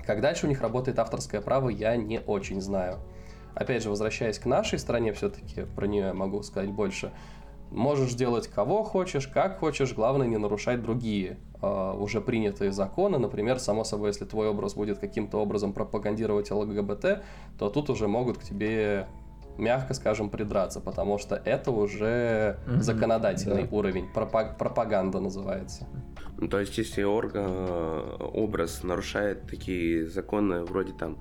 как 0.05 0.21
дальше 0.21 0.45
у 0.45 0.49
них 0.49 0.61
работает 0.61 0.99
авторское 0.99 1.41
право, 1.41 1.69
я 1.69 1.97
не 1.97 2.21
очень 2.21 2.61
знаю. 2.61 2.99
Опять 3.59 3.81
же, 3.81 3.89
возвращаясь 3.89 4.37
к 4.37 4.45
нашей 4.45 4.77
стране, 4.77 5.13
все-таки 5.13 5.63
про 5.75 5.87
нее 5.87 6.07
я 6.07 6.13
могу 6.13 6.43
сказать 6.43 6.69
больше. 6.69 7.11
Можешь 7.71 8.13
делать 8.13 8.47
кого 8.47 8.83
хочешь, 8.83 9.27
как 9.27 9.59
хочешь, 9.59 9.93
главное 9.93 10.27
не 10.27 10.37
нарушать 10.37 10.81
другие 10.83 11.37
э, 11.61 11.93
уже 11.97 12.21
принятые 12.21 12.71
законы. 12.71 13.17
Например, 13.17 13.59
само 13.59 13.83
собой, 13.83 14.09
если 14.09 14.25
твой 14.25 14.47
образ 14.49 14.75
будет 14.75 14.99
каким-то 14.99 15.39
образом 15.39 15.73
пропагандировать 15.73 16.51
ЛГБТ, 16.51 17.23
то 17.57 17.69
тут 17.69 17.89
уже 17.89 18.07
могут 18.07 18.37
к 18.37 18.43
тебе 18.43 19.07
мягко 19.57 19.95
скажем, 19.95 20.29
придраться, 20.29 20.79
потому 20.79 21.17
что 21.17 21.35
это 21.35 21.71
уже 21.71 22.59
Мгм, 22.67 22.81
законодательный 22.81 23.63
да. 23.63 23.75
уровень, 23.75 24.07
пропа- 24.13 24.55
пропаганда 24.55 25.19
называется. 25.19 25.87
Ну, 26.37 26.47
то 26.47 26.59
есть, 26.59 26.77
если 26.77 27.01
орга 27.01 28.17
образ 28.19 28.83
нарушает 28.83 29.47
такие 29.49 30.07
законы, 30.07 30.63
вроде 30.63 30.93
там, 30.93 31.17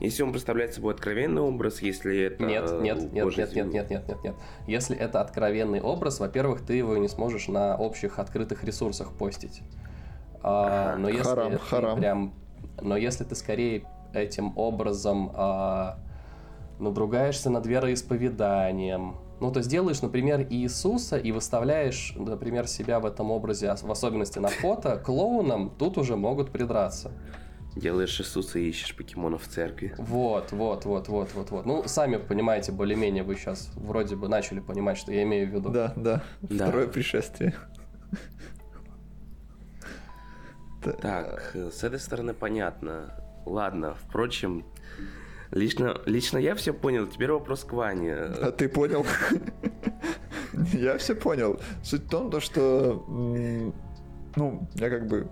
если 0.00 0.22
он 0.22 0.32
представляет 0.32 0.74
собой 0.74 0.94
откровенный 0.94 1.42
образ, 1.42 1.80
если 1.82 2.26
это... 2.26 2.44
Нет, 2.44 2.70
нет, 2.80 3.12
нет, 3.12 3.24
Боже, 3.24 3.38
нет, 3.38 3.54
нет, 3.54 3.72
нет, 3.72 3.90
нет, 3.90 4.08
нет, 4.08 4.24
нет. 4.24 4.34
Если 4.66 4.96
это 4.96 5.20
откровенный 5.20 5.80
образ, 5.80 6.20
во-первых, 6.20 6.62
ты 6.62 6.74
его 6.74 6.96
не 6.96 7.08
сможешь 7.08 7.48
на 7.48 7.76
общих 7.76 8.18
открытых 8.18 8.64
ресурсах 8.64 9.12
постить. 9.12 9.62
А, 10.42 10.96
но 10.96 11.08
если 11.08 11.24
Харам, 11.24 11.52
ты 11.52 11.58
харам. 11.58 11.98
прям, 11.98 12.34
но 12.82 12.96
если 12.96 13.24
ты 13.24 13.34
скорее 13.34 13.84
этим 14.12 14.56
образом 14.58 15.30
а, 15.34 15.98
надругаешься 16.78 17.48
над 17.50 17.66
вероисповеданием, 17.66 19.16
ну, 19.40 19.50
то 19.50 19.58
есть 19.58 19.70
делаешь, 19.70 20.00
например, 20.00 20.46
Иисуса 20.48 21.16
и 21.16 21.32
выставляешь, 21.32 22.14
например, 22.16 22.66
себя 22.66 23.00
в 23.00 23.06
этом 23.06 23.30
образе, 23.30 23.74
в 23.74 23.90
особенности 23.90 24.38
на 24.38 24.48
фото, 24.48 24.96
клоуном, 24.96 25.70
тут 25.70 25.98
уже 25.98 26.16
могут 26.16 26.50
придраться. 26.50 27.10
Делаешь 27.76 28.20
Иисуса 28.20 28.58
и 28.58 28.68
ищешь 28.68 28.94
покемонов 28.94 29.42
в 29.42 29.48
церкви. 29.48 29.94
Вот, 29.98 30.52
вот, 30.52 30.84
вот, 30.84 31.08
вот, 31.08 31.34
вот, 31.34 31.50
вот. 31.50 31.66
Ну, 31.66 31.82
сами 31.86 32.16
понимаете, 32.18 32.70
более-менее 32.70 33.24
вы 33.24 33.34
сейчас 33.34 33.70
вроде 33.74 34.14
бы 34.14 34.28
начали 34.28 34.60
понимать, 34.60 34.96
что 34.96 35.12
я 35.12 35.24
имею 35.24 35.48
в 35.48 35.54
виду. 35.54 35.70
Да, 35.70 35.92
да. 35.96 36.22
Да. 36.42 36.66
Второе 36.66 36.86
пришествие. 36.86 37.54
Так, 41.00 41.50
э, 41.54 41.70
с 41.72 41.82
этой 41.82 41.98
стороны 41.98 42.34
понятно. 42.34 43.14
Ладно, 43.46 43.94
впрочем, 43.94 44.64
лично, 45.50 46.00
лично 46.06 46.38
я 46.38 46.54
все 46.54 46.72
понял. 46.72 47.06
Теперь 47.06 47.32
вопрос 47.32 47.64
к 47.64 47.72
Ване. 47.72 48.14
А 48.14 48.52
ты 48.52 48.68
понял? 48.68 49.04
Я 50.72 50.98
все 50.98 51.14
понял. 51.14 51.58
Суть 51.82 52.04
в 52.04 52.08
том, 52.08 52.30
то, 52.30 52.40
что, 52.40 53.04
ну, 54.36 54.68
я 54.74 54.90
как 54.90 55.08
бы 55.08 55.28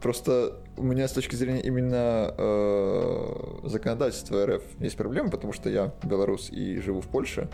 просто 0.00 0.61
у 0.76 0.82
меня 0.82 1.06
с 1.06 1.12
точки 1.12 1.34
зрения 1.34 1.60
именно 1.60 2.34
э, 2.36 3.58
законодательства 3.64 4.46
РФ 4.46 4.62
есть 4.80 4.96
проблемы, 4.96 5.30
потому 5.30 5.52
что 5.52 5.68
я 5.68 5.92
белорус 6.02 6.50
и 6.50 6.78
живу 6.80 7.00
в 7.00 7.08
Польше. 7.08 7.48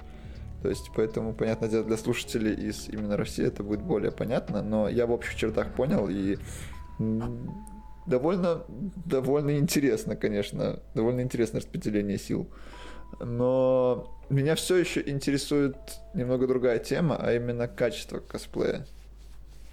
То 0.62 0.68
есть, 0.68 0.90
поэтому, 0.94 1.34
понятное 1.34 1.68
дело, 1.68 1.84
для 1.84 1.96
слушателей 1.96 2.54
из 2.54 2.88
именно 2.88 3.16
России 3.16 3.46
это 3.46 3.62
будет 3.62 3.82
более 3.82 4.10
понятно, 4.10 4.62
но 4.62 4.88
я 4.88 5.06
в 5.06 5.12
общих 5.12 5.36
чертах 5.36 5.72
понял 5.72 6.08
и 6.08 6.36
довольно, 8.06 8.62
довольно 9.04 9.58
интересно, 9.58 10.16
конечно, 10.16 10.80
довольно 10.94 11.20
интересное 11.20 11.60
распределение 11.60 12.18
сил. 12.18 12.48
Но 13.20 14.18
меня 14.28 14.54
все 14.54 14.76
еще 14.76 15.00
интересует 15.08 15.76
немного 16.14 16.46
другая 16.46 16.78
тема, 16.78 17.16
а 17.20 17.32
именно 17.32 17.68
качество 17.68 18.18
косплея. 18.18 18.86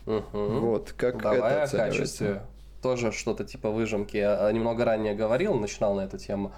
Мгм. 0.06 0.60
Вот, 0.60 0.94
как 0.96 1.22
Давай 1.22 1.40
это 1.40 1.64
о 1.64 1.68
качестве. 1.68 2.44
Тоже 2.82 3.12
что-то 3.12 3.44
типа 3.44 3.70
выжимки 3.70 4.18
а, 4.18 4.52
немного 4.52 4.86
ранее 4.86 5.16
говорил, 5.16 5.54
начинал 5.56 5.96
на 5.96 6.02
эту 6.02 6.18
тему. 6.18 6.52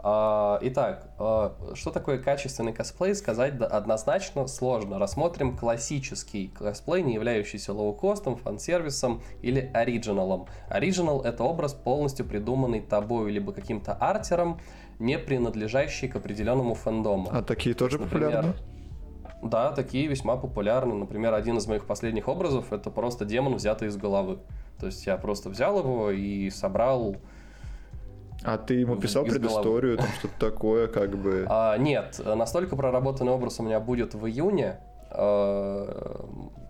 А, 0.00 0.58
итак, 0.62 1.10
а, 1.18 1.56
что 1.74 1.90
такое 1.90 2.18
качественный 2.18 2.72
косплей, 2.72 3.14
сказать 3.14 3.60
однозначно 3.60 4.46
сложно. 4.46 4.98
Рассмотрим 4.98 5.56
классический 5.56 6.48
косплей, 6.48 7.02
не 7.02 7.14
являющийся 7.14 7.72
лоукостом, 7.72 8.36
фан-сервисом 8.36 9.22
или 9.42 9.70
оригиналом. 9.74 10.46
Оригинал— 10.68 11.22
это 11.24 11.42
образ, 11.44 11.74
полностью 11.74 12.26
придуманный 12.26 12.80
тобой 12.80 13.32
либо 13.32 13.52
каким-то 13.52 13.92
артером, 13.92 14.60
не 14.98 15.18
принадлежащий 15.18 16.08
к 16.08 16.16
определенному 16.16 16.74
фэндому. 16.74 17.28
А 17.32 17.42
такие 17.42 17.74
тоже 17.74 17.98
Например, 17.98 18.30
популярны? 18.30 18.77
Да, 19.42 19.72
такие 19.72 20.06
весьма 20.08 20.36
популярны. 20.36 20.94
Например, 20.94 21.34
один 21.34 21.58
из 21.58 21.66
моих 21.66 21.86
последних 21.86 22.28
образов— 22.28 22.66
это 22.72 22.90
просто 22.90 23.24
демон, 23.24 23.54
взятый 23.54 23.88
из 23.88 23.96
головы. 23.96 24.38
То 24.80 24.86
есть 24.86 25.06
я 25.06 25.16
просто 25.16 25.48
взял 25.48 25.78
его 25.78 26.10
и 26.10 26.50
собрал 26.50 27.16
а 28.44 28.56
ты 28.56 28.74
ему 28.74 28.96
писал 28.96 29.24
предысторию, 29.24 29.96
там 29.98 30.06
что-то 30.18 30.38
такое, 30.38 30.86
как 30.86 31.16
бы? 31.16 31.44
А, 31.48 31.76
нет, 31.76 32.20
настолько 32.24 32.76
проработанный 32.76 33.32
образ 33.32 33.58
у 33.58 33.64
меня 33.64 33.80
будет 33.80 34.14
в 34.14 34.26
июне. 34.26 34.78
А, 35.10 36.24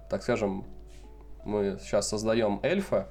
так 0.09 0.23
скажем, 0.23 0.65
мы 1.45 1.79
сейчас 1.83 2.09
создаем 2.09 2.61
эльфа, 2.63 3.09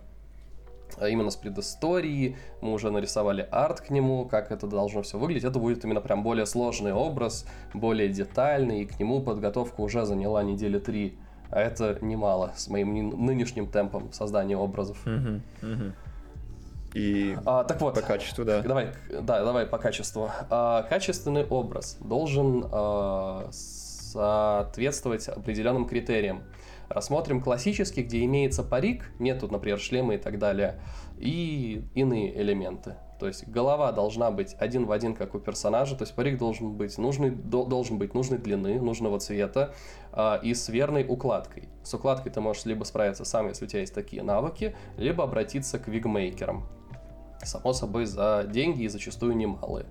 именно 1.01 1.29
с 1.29 1.35
предысторией, 1.35 2.37
мы 2.61 2.73
уже 2.73 2.91
нарисовали 2.91 3.47
арт 3.51 3.81
к 3.81 3.89
нему, 3.89 4.25
как 4.25 4.51
это 4.51 4.67
должно 4.67 5.01
все 5.01 5.17
выглядеть. 5.17 5.43
Это 5.43 5.59
будет 5.59 5.83
именно 5.83 6.01
прям 6.01 6.23
более 6.23 6.45
сложный 6.45 6.93
образ, 6.93 7.45
более 7.73 8.09
детальный, 8.09 8.81
и 8.81 8.85
к 8.85 8.99
нему 8.99 9.21
подготовка 9.21 9.81
уже 9.81 10.05
заняла 10.05 10.43
недели 10.43 10.79
три. 10.79 11.17
А 11.49 11.61
это 11.61 11.97
немало 12.01 12.51
с 12.55 12.67
моим 12.67 13.25
нынешним 13.25 13.67
темпом 13.67 14.11
создания 14.11 14.57
образов. 14.57 14.97
И 16.93 17.37
а, 17.45 17.63
так 17.63 17.79
вот, 17.81 17.95
по 17.95 18.01
качеству, 18.01 18.43
да. 18.43 18.61
Давай, 18.61 18.89
да, 19.09 19.43
давай 19.43 19.65
по 19.65 19.77
качеству. 19.77 20.31
А, 20.49 20.83
качественный 20.83 21.45
образ 21.45 21.97
должен 21.99 22.65
а, 22.71 23.49
соответствовать 23.51 25.27
определенным 25.27 25.85
критериям. 25.85 26.43
Рассмотрим 26.89 27.41
классический, 27.41 28.03
где 28.03 28.23
имеется 28.23 28.63
парик, 28.63 29.11
нет 29.19 29.39
тут, 29.39 29.51
например, 29.51 29.79
шлема 29.79 30.15
и 30.15 30.17
так 30.17 30.39
далее, 30.39 30.79
и 31.17 31.83
иные 31.95 32.39
элементы. 32.41 32.95
То 33.19 33.27
есть 33.27 33.47
голова 33.47 33.91
должна 33.91 34.31
быть 34.31 34.55
один 34.59 34.85
в 34.85 34.91
один, 34.91 35.15
как 35.15 35.35
у 35.35 35.39
персонажа, 35.39 35.95
то 35.95 36.03
есть 36.03 36.15
парик 36.15 36.37
должен 36.37 36.73
быть 36.73 36.97
нужный, 36.97 37.31
должен 37.31 37.97
быть 37.97 38.13
нужной 38.13 38.37
длины, 38.37 38.79
нужного 38.79 39.19
цвета 39.19 39.73
э, 40.13 40.39
и 40.43 40.53
с 40.53 40.69
верной 40.69 41.05
укладкой. 41.07 41.67
С 41.83 41.93
укладкой 41.93 42.31
ты 42.31 42.41
можешь 42.41 42.65
либо 42.65 42.83
справиться 42.83 43.25
сам, 43.25 43.47
если 43.47 43.65
у 43.65 43.67
тебя 43.67 43.81
есть 43.81 43.93
такие 43.93 44.21
навыки, 44.21 44.75
либо 44.97 45.23
обратиться 45.23 45.79
к 45.79 45.87
вигмейкерам 45.87 46.67
само 47.43 47.73
собой, 47.73 48.05
за 48.05 48.45
деньги 48.49 48.83
и 48.83 48.87
зачастую 48.87 49.35
немалые. 49.35 49.85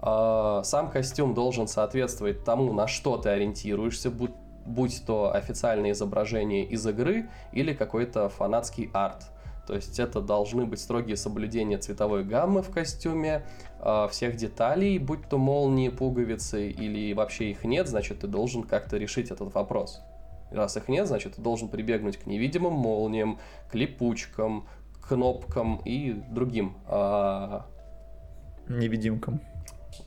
А, 0.00 0.62
сам 0.64 0.90
костюм 0.90 1.34
должен 1.34 1.66
соответствовать 1.66 2.44
тому, 2.44 2.72
на 2.72 2.86
что 2.86 3.16
ты 3.16 3.30
ориентируешься, 3.30 4.10
будь, 4.10 4.32
будь 4.64 5.04
то 5.06 5.34
официальное 5.34 5.92
изображение 5.92 6.64
из 6.64 6.86
игры 6.86 7.28
или 7.52 7.72
какой-то 7.72 8.28
фанатский 8.28 8.90
арт. 8.92 9.30
То 9.66 9.74
есть 9.74 9.98
это 9.98 10.20
должны 10.20 10.66
быть 10.66 10.80
строгие 10.80 11.16
соблюдения 11.16 11.78
цветовой 11.78 12.22
гаммы 12.24 12.62
в 12.62 12.70
костюме, 12.70 13.46
а, 13.80 14.08
всех 14.08 14.36
деталей, 14.36 14.98
будь 14.98 15.28
то 15.28 15.38
молнии, 15.38 15.88
пуговицы 15.88 16.68
или 16.68 17.12
вообще 17.14 17.50
их 17.50 17.64
нет, 17.64 17.88
значит 17.88 18.20
ты 18.20 18.26
должен 18.26 18.62
как-то 18.62 18.96
решить 18.98 19.30
этот 19.30 19.54
вопрос. 19.54 20.00
Раз 20.50 20.76
их 20.76 20.88
нет, 20.88 21.06
значит 21.06 21.36
ты 21.36 21.42
должен 21.42 21.68
прибегнуть 21.68 22.18
к 22.18 22.26
невидимым 22.26 22.74
молниям, 22.74 23.38
к 23.70 23.74
липучкам, 23.74 24.68
кнопкам 25.06 25.80
и 25.84 26.12
другим. 26.12 26.76
А... 26.86 27.66
Невидимкам. 28.68 29.40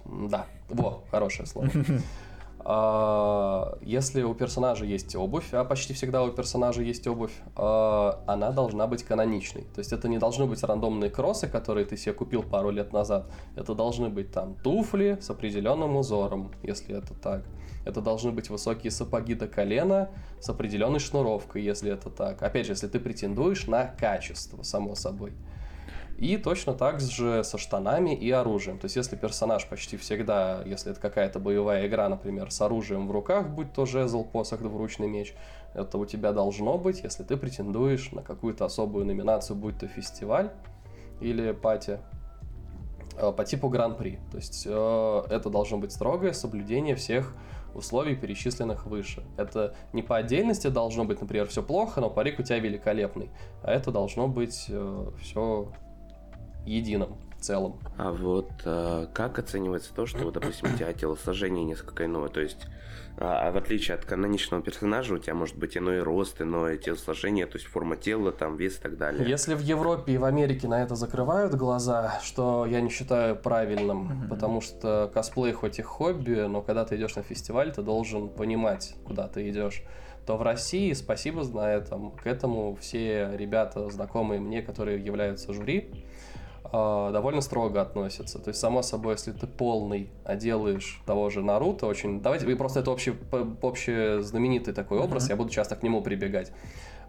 Да, 0.06 0.46
во, 0.70 1.04
хорошее 1.10 1.48
слово. 1.48 1.70
А, 2.70 3.78
если 3.82 4.24
у 4.24 4.34
персонажа 4.34 4.84
есть 4.84 5.16
обувь, 5.16 5.54
а 5.54 5.64
почти 5.64 5.94
всегда 5.94 6.22
у 6.26 6.32
персонажа 6.32 6.82
есть 6.82 7.08
обувь, 7.08 7.32
а, 7.56 8.22
она 8.28 8.52
должна 8.52 8.88
быть 8.88 9.04
каноничной. 9.04 9.62
То 9.74 9.80
есть 9.80 9.94
это 9.94 10.10
не 10.10 10.18
должны 10.18 10.48
быть 10.48 10.62
рандомные 10.62 11.10
кроссы, 11.10 11.48
которые 11.48 11.86
ты 11.86 11.96
себе 11.96 12.12
купил 12.12 12.44
пару 12.44 12.70
лет 12.70 12.92
назад. 12.92 13.32
Это 13.56 13.74
должны 13.74 14.10
быть 14.10 14.32
там 14.34 14.56
туфли 14.56 15.18
с 15.22 15.30
определенным 15.30 15.96
узором, 15.96 16.52
если 16.62 16.98
это 16.98 17.14
так. 17.14 17.46
Это 17.86 18.02
должны 18.02 18.32
быть 18.32 18.50
высокие 18.50 18.92
сапоги 18.92 19.34
до 19.34 19.48
колена 19.48 20.10
с 20.42 20.50
определенной 20.50 21.00
шнуровкой, 21.00 21.64
если 21.64 21.94
это 21.94 22.10
так. 22.10 22.44
Опять 22.44 22.66
же, 22.66 22.74
если 22.74 22.90
ты 22.90 23.00
претендуешь 23.00 23.66
на 23.68 23.86
качество, 23.86 24.62
само 24.64 24.94
собой. 24.96 25.32
И 26.18 26.38
точно 26.38 26.74
так 26.74 27.00
же 27.00 27.44
со 27.44 27.60
штанами 27.60 28.16
и 28.16 28.32
оружием. 28.32 28.80
То 28.80 28.86
есть, 28.86 28.96
если 28.96 29.16
персонаж 29.16 29.68
почти 29.68 29.98
всегда, 29.98 30.64
если 30.66 30.92
это 30.92 31.00
какая-то 31.00 31.40
боевая 31.40 31.88
игра, 31.88 32.10
например, 32.10 32.50
с 32.50 32.60
оружием 32.60 33.08
в 33.08 33.12
руках, 33.12 33.50
будь 33.50 33.72
то 33.72 33.86
жезл, 33.86 34.24
посох, 34.24 34.62
двуручный 34.62 35.08
меч, 35.08 35.36
это 35.76 36.00
у 36.00 36.06
тебя 36.08 36.34
должно 36.34 36.80
быть, 36.80 37.04
если 37.04 37.22
ты 37.22 37.38
претендуешь 37.38 38.12
на 38.14 38.24
какую-то 38.24 38.66
особую 38.66 39.06
номинацию, 39.06 39.56
будь 39.56 39.78
то 39.78 39.88
фестиваль 39.88 40.50
или 41.22 41.52
пати, 41.52 42.00
э, 43.16 43.32
по 43.32 43.46
типу 43.46 43.70
гран-при. 43.70 44.20
То 44.32 44.38
есть, 44.38 44.66
э, 44.68 45.24
это 45.30 45.52
должно 45.52 45.78
быть 45.78 45.92
строгое 45.92 46.34
соблюдение 46.34 46.96
всех 46.96 47.36
условий, 47.76 48.16
перечисленных 48.16 48.88
выше. 48.88 49.22
Это 49.38 49.76
не 49.94 50.02
по 50.02 50.18
отдельности 50.18 50.66
должно 50.66 51.06
быть, 51.06 51.22
например, 51.22 51.48
все 51.48 51.62
плохо, 51.62 52.02
но 52.02 52.10
парик 52.10 52.40
у 52.40 52.44
тебя 52.44 52.58
великолепный, 52.58 53.30
а 53.62 53.72
это 53.72 53.92
должно 53.92 54.28
быть 54.28 54.66
э, 54.70 55.12
все 55.22 55.68
единым 56.68 57.18
целом. 57.40 57.80
А 57.98 58.12
вот 58.12 58.50
э, 58.66 59.08
как 59.14 59.40
оценивается 59.40 59.94
то, 59.96 60.06
что, 60.06 60.24
вот, 60.24 60.34
допустим, 60.34 60.74
у 60.74 60.78
тебя 60.78 60.92
телосложение 60.94 61.64
несколько 61.64 62.06
иное? 62.06 62.30
То 62.30 62.42
есть, 62.42 62.66
а, 63.18 63.48
а 63.48 63.52
в 63.52 63.58
отличие 63.58 63.96
от 63.96 64.06
каноничного 64.06 64.62
персонажа, 64.62 65.14
у 65.14 65.18
тебя 65.18 65.34
может 65.34 65.56
быть 65.58 65.78
иной 65.78 66.02
рост, 66.02 66.42
иное 66.42 66.78
телосложение, 66.78 67.46
то 67.46 67.58
есть 67.58 67.68
форма 67.68 67.96
тела, 67.96 68.32
там, 68.32 68.58
вес 68.58 68.78
и 68.78 68.82
так 68.82 68.98
далее. 68.98 69.28
Если 69.28 69.54
в 69.54 69.62
Европе 69.62 70.14
и 70.14 70.18
в 70.18 70.26
Америке 70.26 70.68
на 70.68 70.82
это 70.84 70.96
закрывают 70.96 71.54
глаза, 71.54 72.20
что 72.24 72.66
я 72.66 72.82
не 72.82 72.90
считаю 72.90 73.36
правильным, 73.36 74.12
mm-hmm. 74.12 74.30
потому 74.30 74.62
что 74.62 75.10
косплей 75.14 75.54
хоть 75.54 75.80
и 75.80 75.82
хобби, 75.82 76.46
но 76.48 76.62
когда 76.62 76.86
ты 76.86 76.96
идешь 76.96 77.16
на 77.16 77.24
фестиваль, 77.24 77.72
ты 77.72 77.82
должен 77.82 78.30
понимать, 78.30 78.96
куда 79.06 79.28
ты 79.28 79.50
идешь 79.50 79.84
то 80.26 80.36
в 80.36 80.42
России, 80.42 80.92
спасибо 80.92 81.42
на 81.48 81.72
этом, 81.72 82.12
к 82.12 82.28
этому 82.28 82.76
все 82.82 83.32
ребята, 83.38 83.90
знакомые 83.90 84.42
мне, 84.42 84.62
которые 84.62 85.02
являются 85.02 85.54
жюри, 85.54 85.90
э, 85.90 86.17
довольно 86.72 87.42
строго 87.42 87.82
относятся. 87.82 88.40
То 88.40 88.50
есть, 88.50 88.60
само 88.60 88.82
собой, 88.82 89.14
если 89.14 89.32
ты 89.32 89.48
полный, 89.48 90.10
а 90.24 90.36
делаешь 90.36 91.02
того 91.06 91.30
же 91.30 91.44
Наруто, 91.44 91.86
очень... 91.86 92.22
Давайте, 92.22 92.54
просто 92.56 92.82
это 92.82 92.92
общий, 92.92 93.14
общий 93.62 94.22
знаменитый 94.22 94.74
такой 94.74 95.00
образ, 95.00 95.28
uh-huh. 95.28 95.32
я 95.32 95.36
буду 95.36 95.50
часто 95.50 95.76
к 95.76 95.84
нему 95.84 96.02
прибегать. 96.02 96.52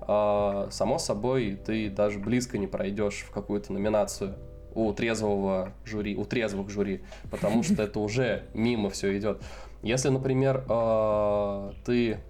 Э, 0.06 0.68
само 0.70 0.98
собой, 0.98 1.58
ты 1.64 1.90
даже 1.90 2.18
близко 2.18 2.58
не 2.58 2.66
пройдешь 2.66 3.24
в 3.28 3.30
какую-то 3.30 3.72
номинацию 3.72 4.34
у 4.74 4.92
трезвого 4.92 5.72
жюри, 5.84 6.16
у 6.16 6.24
трезвых 6.24 6.70
жюри, 6.70 7.02
потому 7.30 7.62
что 7.62 7.82
это 7.82 7.98
уже 7.98 8.44
мимо 8.54 8.90
все 8.90 9.16
идет. 9.18 9.42
Если, 9.82 10.08
например, 10.08 10.64
э, 10.68 11.72
ты 11.84 12.20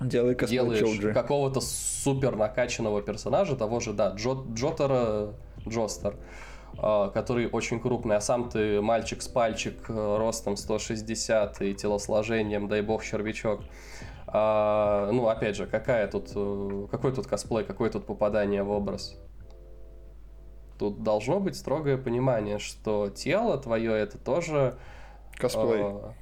Делай 0.00 0.34
делаешь 0.34 1.14
какого-то 1.14 1.60
супер 1.60 2.36
накачанного 2.36 3.02
персонажа, 3.02 3.56
того 3.56 3.80
же, 3.80 3.92
да, 3.92 4.14
Джо, 4.16 4.38
Джотера, 4.52 5.34
Джостер, 5.68 6.14
а, 6.14 6.18
который 6.82 7.48
очень 7.48 7.78
крупный, 7.78 8.16
а 8.16 8.20
сам 8.20 8.48
ты 8.48 8.80
мальчик 8.82 9.22
с 9.22 9.28
пальчик 9.28 9.88
э, 9.88 10.16
ростом 10.16 10.56
160 10.56 11.62
и 11.62 11.74
телосложением, 11.74 12.66
дай 12.66 12.82
бог, 12.82 13.04
червячок. 13.04 13.60
А, 14.26 15.10
ну, 15.12 15.28
опять 15.28 15.56
же, 15.56 15.66
какая 15.66 16.08
тут, 16.08 16.32
э, 16.34 16.86
какой 16.90 17.12
тут 17.12 17.28
косплей, 17.28 17.64
какое 17.64 17.88
тут 17.88 18.04
попадание 18.06 18.64
в 18.64 18.70
образ? 18.70 19.16
Тут 20.78 21.04
должно 21.04 21.38
быть 21.38 21.54
строгое 21.54 21.96
понимание, 21.98 22.58
что 22.58 23.10
тело 23.10 23.58
твое 23.58 23.92
это 23.92 24.18
тоже... 24.18 24.76
Косплей. 25.36 25.82
Э, 25.82 26.12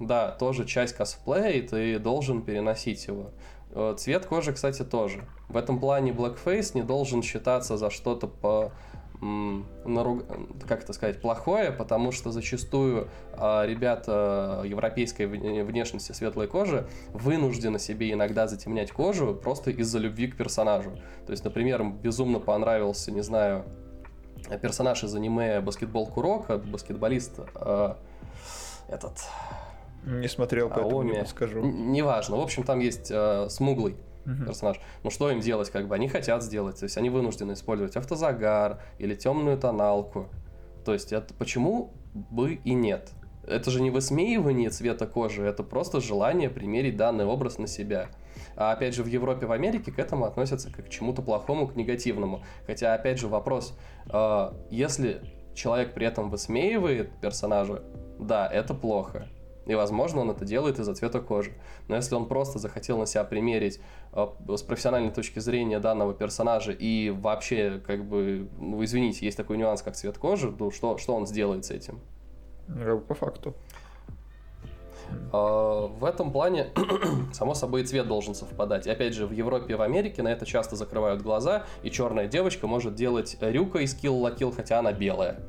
да, 0.00 0.32
тоже 0.32 0.66
часть 0.66 0.94
косплея, 0.94 1.50
и 1.50 1.62
ты 1.62 1.98
должен 1.98 2.42
переносить 2.42 3.06
его. 3.06 3.30
Э, 3.70 3.94
цвет 3.96 4.26
кожи, 4.26 4.52
кстати, 4.52 4.82
тоже. 4.82 5.24
В 5.48 5.56
этом 5.56 5.80
плане 5.80 6.12
blackface 6.12 6.72
не 6.74 6.82
должен 6.82 7.22
считаться 7.22 7.76
за 7.76 7.88
что-то 7.88 8.26
по 8.26 8.72
наруг... 9.20 10.24
как 10.66 10.82
это 10.82 10.92
сказать, 10.92 11.20
плохое, 11.20 11.72
потому 11.72 12.12
что 12.12 12.30
зачастую 12.30 13.08
э, 13.32 13.66
ребята 13.66 14.62
европейской 14.64 15.26
внешности 15.26 16.12
светлой 16.12 16.46
кожи 16.46 16.86
вынуждены 17.12 17.78
себе 17.78 18.12
иногда 18.12 18.46
затемнять 18.46 18.92
кожу 18.92 19.34
просто 19.34 19.70
из-за 19.72 19.98
любви 19.98 20.28
к 20.28 20.36
персонажу. 20.36 20.92
То 21.26 21.32
есть, 21.32 21.44
например, 21.44 21.84
безумно 21.84 22.38
понравился, 22.38 23.10
не 23.10 23.22
знаю, 23.22 23.64
персонаж 24.62 25.02
из 25.04 25.14
аниме 25.14 25.60
баскетбол 25.60 26.06
Курока, 26.06 26.58
баскетболист 26.58 27.40
э, 27.54 27.94
этот... 28.88 29.12
Не 30.04 30.28
смотрел, 30.28 30.68
поэтому 30.68 31.00
Аоми. 31.00 31.10
не 31.10 31.18
подскажу. 31.18 31.60
Неважно. 31.60 32.36
В 32.36 32.40
общем, 32.40 32.62
там 32.62 32.78
есть 32.78 33.10
э, 33.10 33.48
смуглый 33.50 33.96
uh-huh. 34.28 34.46
персонаж. 34.46 34.80
Ну 35.02 35.10
что 35.10 35.30
им 35.30 35.40
делать, 35.40 35.70
как 35.70 35.88
бы 35.88 35.94
они 35.94 36.08
хотят 36.08 36.42
сделать, 36.42 36.78
то 36.78 36.84
есть 36.84 36.96
они 36.96 37.10
вынуждены 37.10 37.52
использовать 37.52 37.96
автозагар 37.96 38.80
или 38.98 39.14
темную 39.14 39.58
тоналку. 39.58 40.28
То 40.84 40.92
есть 40.92 41.12
это 41.12 41.34
почему 41.34 41.92
бы 42.14 42.54
и 42.54 42.74
нет? 42.74 43.10
Это 43.46 43.70
же 43.70 43.80
не 43.80 43.90
высмеивание 43.90 44.70
цвета 44.70 45.06
кожи, 45.06 45.42
это 45.42 45.62
просто 45.62 46.00
желание 46.00 46.50
примерить 46.50 46.96
данный 46.96 47.24
образ 47.24 47.58
на 47.58 47.66
себя. 47.66 48.08
А 48.56 48.72
опять 48.72 48.94
же, 48.94 49.02
в 49.02 49.06
Европе, 49.06 49.46
в 49.46 49.52
Америке 49.52 49.90
к 49.90 49.98
этому 49.98 50.24
относятся 50.24 50.70
как 50.70 50.86
к 50.86 50.88
чему-то 50.88 51.22
плохому, 51.22 51.66
к 51.68 51.76
негативному. 51.76 52.42
Хотя, 52.66 52.94
опять 52.94 53.18
же, 53.18 53.28
вопрос, 53.28 53.76
э, 54.12 54.52
если 54.70 55.22
человек 55.54 55.94
при 55.94 56.06
этом 56.06 56.30
высмеивает 56.30 57.10
персонажа, 57.20 57.82
да, 58.18 58.46
это 58.46 58.74
плохо. 58.74 59.28
И, 59.68 59.74
возможно, 59.74 60.22
он 60.22 60.30
это 60.30 60.44
делает 60.44 60.78
из-за 60.78 60.94
цвета 60.94 61.20
кожи. 61.20 61.52
Но 61.86 61.96
если 61.96 62.14
он 62.14 62.26
просто 62.26 62.58
захотел 62.58 62.98
на 62.98 63.06
себя 63.06 63.22
примерить 63.22 63.80
э, 64.12 64.26
с 64.48 64.62
профессиональной 64.62 65.10
точки 65.10 65.38
зрения 65.38 65.78
данного 65.78 66.14
персонажа 66.14 66.72
и 66.72 67.10
вообще, 67.10 67.80
как 67.86 68.04
бы, 68.04 68.48
ну, 68.58 68.82
извините, 68.82 69.24
есть 69.24 69.36
такой 69.36 69.58
нюанс, 69.58 69.82
как 69.82 69.94
цвет 69.94 70.18
кожи, 70.18 70.52
ну, 70.58 70.70
что, 70.70 70.98
что 70.98 71.14
он 71.14 71.26
сделает 71.26 71.66
с 71.66 71.70
этим? 71.70 72.00
Ну, 72.66 72.98
по 72.98 73.14
факту. 73.14 73.54
А, 75.32 75.86
в 75.86 76.04
этом 76.04 76.32
плане, 76.32 76.68
само 77.32 77.54
собой, 77.54 77.84
цвет 77.84 78.08
должен 78.08 78.34
совпадать. 78.34 78.86
И 78.86 78.90
опять 78.90 79.14
же, 79.14 79.26
в 79.26 79.32
Европе 79.32 79.74
и 79.74 79.76
в 79.76 79.82
Америке 79.82 80.22
на 80.22 80.28
это 80.28 80.46
часто 80.46 80.76
закрывают 80.76 81.22
глаза, 81.22 81.64
и 81.82 81.90
черная 81.90 82.26
девочка 82.26 82.66
может 82.66 82.94
делать 82.94 83.36
рюка 83.40 83.80
из 83.80 83.94
la 84.02 84.36
Kill, 84.36 84.54
хотя 84.54 84.78
она 84.78 84.92
белая. 84.92 85.40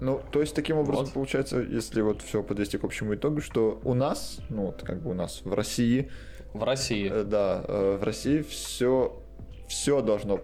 Ну, 0.00 0.20
то 0.30 0.40
есть, 0.40 0.54
таким 0.54 0.78
образом, 0.78 1.06
вот. 1.06 1.14
получается, 1.14 1.58
если 1.60 2.00
вот 2.02 2.22
все 2.22 2.42
подвести 2.42 2.78
к 2.78 2.84
общему 2.84 3.14
итогу, 3.14 3.40
что 3.40 3.80
у 3.84 3.94
нас, 3.94 4.38
ну, 4.48 4.66
вот 4.66 4.82
как 4.82 5.02
бы 5.02 5.10
у 5.10 5.14
нас 5.14 5.42
в 5.44 5.52
России... 5.54 6.10
В 6.54 6.62
России. 6.62 7.10
Э, 7.12 7.24
да, 7.24 7.64
э, 7.66 7.98
в 8.00 8.04
России 8.04 8.42
все, 8.42 9.20
все 9.66 10.00
должно 10.00 10.40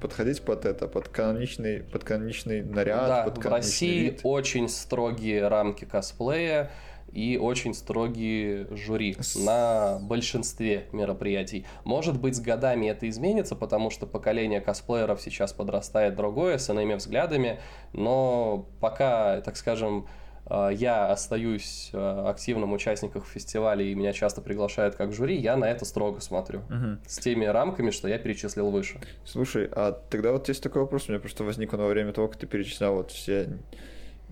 подходить 0.00 0.42
под 0.42 0.66
это, 0.66 0.88
под 0.88 1.08
каноничный, 1.08 1.80
под 1.84 2.04
каноничный 2.04 2.62
наряд, 2.62 3.08
да, 3.08 3.22
под 3.22 3.42
в 3.42 3.48
России 3.48 4.10
вид. 4.10 4.20
очень 4.24 4.68
строгие 4.68 5.46
рамки 5.46 5.84
косплея 5.84 6.70
и 7.12 7.38
очень 7.38 7.74
строгие 7.74 8.66
жюри 8.74 9.16
на 9.36 9.98
большинстве 10.00 10.86
мероприятий. 10.92 11.66
Может 11.84 12.20
быть, 12.20 12.36
с 12.36 12.40
годами 12.40 12.86
это 12.86 13.08
изменится, 13.08 13.54
потому 13.54 13.90
что 13.90 14.06
поколение 14.06 14.60
косплееров 14.60 15.20
сейчас 15.20 15.52
подрастает 15.52 16.16
другое, 16.16 16.58
с 16.58 16.68
иными 16.70 16.94
взглядами, 16.94 17.60
но 17.92 18.66
пока, 18.80 19.40
так 19.42 19.56
скажем, 19.56 20.06
а, 20.46 20.70
я 20.70 21.06
остаюсь 21.06 21.90
а, 21.92 22.28
активным 22.30 22.72
участником 22.72 23.22
фестиваля 23.22 23.84
и 23.84 23.94
меня 23.94 24.12
часто 24.12 24.40
приглашают 24.40 24.96
как 24.96 25.12
жюри, 25.12 25.36
я 25.36 25.56
на 25.56 25.66
это 25.66 25.84
строго 25.84 26.20
смотрю. 26.20 26.60
Угу. 26.60 26.98
С 27.06 27.18
теми 27.18 27.44
рамками, 27.44 27.90
что 27.90 28.08
я 28.08 28.18
перечислил 28.18 28.70
выше. 28.70 29.00
Слушай, 29.24 29.68
а 29.70 29.92
тогда 29.92 30.32
вот 30.32 30.48
есть 30.48 30.62
такой 30.62 30.82
вопрос, 30.82 31.08
у 31.08 31.12
меня 31.12 31.20
просто 31.20 31.44
возник 31.44 31.72
он 31.72 31.80
во 31.80 31.88
время 31.88 32.12
того, 32.12 32.28
как 32.28 32.38
ты 32.38 32.46
перечислял 32.46 32.94
вот 32.94 33.10
все 33.10 33.58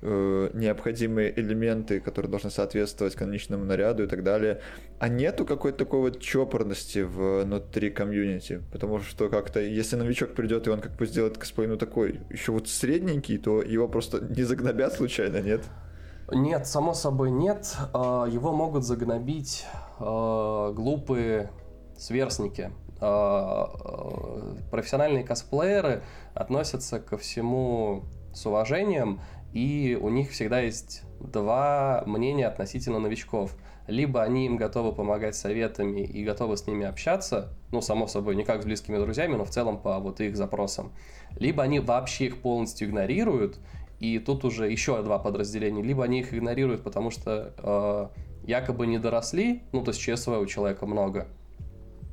э, 0.02 0.50
необходимые 0.54 1.38
элементы, 1.38 2.00
которые 2.00 2.30
должны 2.30 2.50
соответствовать 2.50 3.14
каноничному 3.14 3.64
наряду 3.64 4.04
и 4.04 4.06
так 4.06 4.22
далее. 4.22 4.60
А 4.98 5.08
нету 5.08 5.44
какой-то 5.44 5.78
такой 5.78 6.00
вот 6.00 6.20
чопорности 6.20 7.00
внутри 7.00 7.90
комьюнити? 7.90 8.62
Потому 8.72 9.00
что 9.00 9.28
как-то, 9.28 9.60
если 9.60 9.96
новичок 9.96 10.34
придет 10.34 10.66
и 10.66 10.70
он 10.70 10.80
как 10.80 10.96
бы 10.96 11.06
сделает 11.06 11.38
косплей, 11.38 11.68
ну 11.68 11.76
такой, 11.76 12.20
еще 12.30 12.52
вот 12.52 12.68
средненький, 12.68 13.38
то 13.38 13.62
его 13.62 13.88
просто 13.88 14.20
не 14.20 14.42
загнобят 14.42 14.92
случайно, 14.92 15.40
нет? 15.40 15.62
Нет, 16.32 16.66
само 16.66 16.94
собой 16.94 17.30
нет. 17.30 17.76
А, 17.92 18.26
его 18.26 18.52
могут 18.52 18.84
загнобить 18.84 19.66
а, 19.98 20.72
глупые 20.72 21.50
сверстники. 21.96 22.72
А, 23.00 23.66
профессиональные 24.70 25.24
косплееры 25.24 26.02
относятся 26.34 27.00
ко 27.00 27.16
всему 27.18 28.04
с 28.32 28.46
уважением, 28.46 29.20
и 29.52 29.98
у 30.00 30.08
них 30.08 30.30
всегда 30.30 30.60
есть 30.60 31.02
два 31.20 32.02
мнения 32.06 32.46
относительно 32.46 32.98
новичков. 32.98 33.56
Либо 33.86 34.22
они 34.22 34.46
им 34.46 34.56
готовы 34.56 34.92
помогать 34.92 35.34
советами 35.34 36.02
и 36.02 36.24
готовы 36.24 36.56
с 36.56 36.66
ними 36.66 36.86
общаться, 36.86 37.52
ну, 37.72 37.80
само 37.80 38.06
собой, 38.06 38.36
не 38.36 38.44
как 38.44 38.62
с 38.62 38.64
близкими 38.64 38.98
друзьями, 38.98 39.34
но 39.34 39.44
в 39.44 39.50
целом 39.50 39.78
по 39.78 39.98
вот 39.98 40.20
их 40.20 40.36
запросам. 40.36 40.92
Либо 41.38 41.62
они 41.62 41.80
вообще 41.80 42.26
их 42.26 42.40
полностью 42.40 42.88
игнорируют 42.88 43.58
и 43.98 44.18
тут 44.18 44.44
уже 44.44 44.70
еще 44.70 45.02
два 45.02 45.18
подразделения. 45.18 45.82
Либо 45.82 46.04
они 46.04 46.20
их 46.20 46.32
игнорируют, 46.32 46.82
потому 46.82 47.10
что 47.10 47.52
э, 47.58 48.46
якобы 48.46 48.86
не 48.86 48.98
доросли, 48.98 49.62
ну, 49.72 49.82
то 49.82 49.90
есть 49.90 50.00
ЧСВ 50.00 50.28
у 50.28 50.46
человека 50.46 50.86
много, 50.86 51.26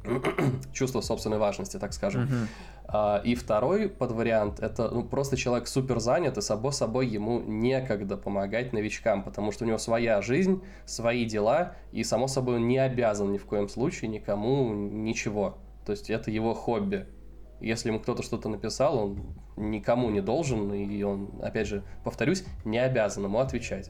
чувство 0.73 1.01
собственной 1.01 1.37
важности, 1.37 1.77
так 1.77 1.93
скажем. 1.93 2.23
Uh-huh. 2.23 2.47
А, 2.89 3.21
и 3.23 3.35
второй 3.35 3.89
подвариант 3.89 4.61
это 4.61 4.89
ну, 4.89 5.03
просто 5.03 5.35
человек 5.35 5.67
супер 5.67 5.99
занят, 5.99 6.37
и 6.37 6.41
само 6.41 6.71
собой 6.71 7.07
ему 7.07 7.41
некогда 7.41 8.15
помогать 8.15 8.71
новичкам, 8.71 9.23
потому 9.23 9.51
что 9.51 9.65
у 9.65 9.67
него 9.67 9.77
своя 9.77 10.21
жизнь, 10.21 10.63
свои 10.85 11.25
дела, 11.25 11.73
и 11.91 12.03
само 12.05 12.27
собой 12.27 12.55
он 12.55 12.67
не 12.67 12.77
обязан 12.77 13.31
ни 13.33 13.37
в 13.37 13.45
коем 13.45 13.67
случае 13.67 14.09
никому 14.09 14.73
ничего. 14.73 15.57
То 15.85 15.91
есть 15.91 16.09
это 16.09 16.31
его 16.31 16.53
хобби. 16.53 17.07
Если 17.59 17.89
ему 17.89 17.99
кто-то 17.99 18.23
что-то 18.23 18.47
написал, 18.47 18.97
он 18.97 19.35
никому 19.57 20.09
не 20.09 20.21
должен, 20.21 20.71
и 20.73 21.03
он, 21.03 21.31
опять 21.41 21.67
же, 21.67 21.83
повторюсь, 22.05 22.45
не 22.63 22.77
обязан 22.77 23.25
ему 23.25 23.39
отвечать. 23.39 23.89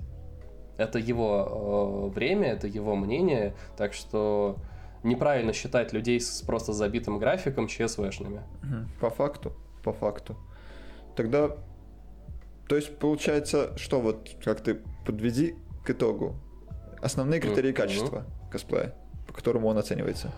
Это 0.78 1.00
его 1.00 2.10
э, 2.12 2.16
время, 2.16 2.50
это 2.54 2.68
его 2.68 2.96
мнение, 2.96 3.56
так 3.78 3.94
что 3.94 4.58
неправильно 5.04 5.54
считать 5.54 5.94
людей 5.94 6.20
с 6.20 6.42
просто 6.42 6.74
забитым 6.74 7.20
графиком 7.20 7.68
ЧСВшными. 7.68 8.42
По 9.00 9.10
факту, 9.10 9.54
по 9.84 9.94
факту. 9.94 10.38
Тогда, 11.16 11.52
то 12.68 12.76
есть 12.76 12.98
получается, 13.00 13.76
что 13.78 14.00
вот, 14.00 14.36
как 14.44 14.62
ты 14.62 14.82
подведи 15.06 15.56
к 15.84 15.90
итогу, 15.90 16.36
основные 17.02 17.40
критерии 17.40 17.72
mm-hmm. 17.72 17.74
качества 17.74 18.26
косплея, 18.52 18.94
по 19.26 19.34
которому 19.34 19.68
он 19.68 19.78
оценивается? 19.78 20.32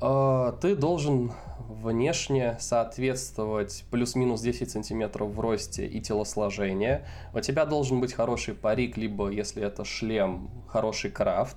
А, 0.00 0.52
ты 0.52 0.76
должен 0.76 1.32
внешне 1.58 2.56
соответствовать 2.60 3.84
плюс-минус 3.90 4.40
10 4.40 4.70
сантиметров 4.70 5.30
в 5.30 5.40
росте 5.40 5.86
и 5.86 6.00
телосложение. 6.00 7.06
У 7.32 7.40
тебя 7.40 7.64
должен 7.64 8.00
быть 8.00 8.12
хороший 8.12 8.54
парик, 8.54 8.96
либо, 8.96 9.30
если 9.30 9.62
это 9.62 9.84
шлем, 9.84 10.50
хороший 10.68 11.10
крафт. 11.10 11.56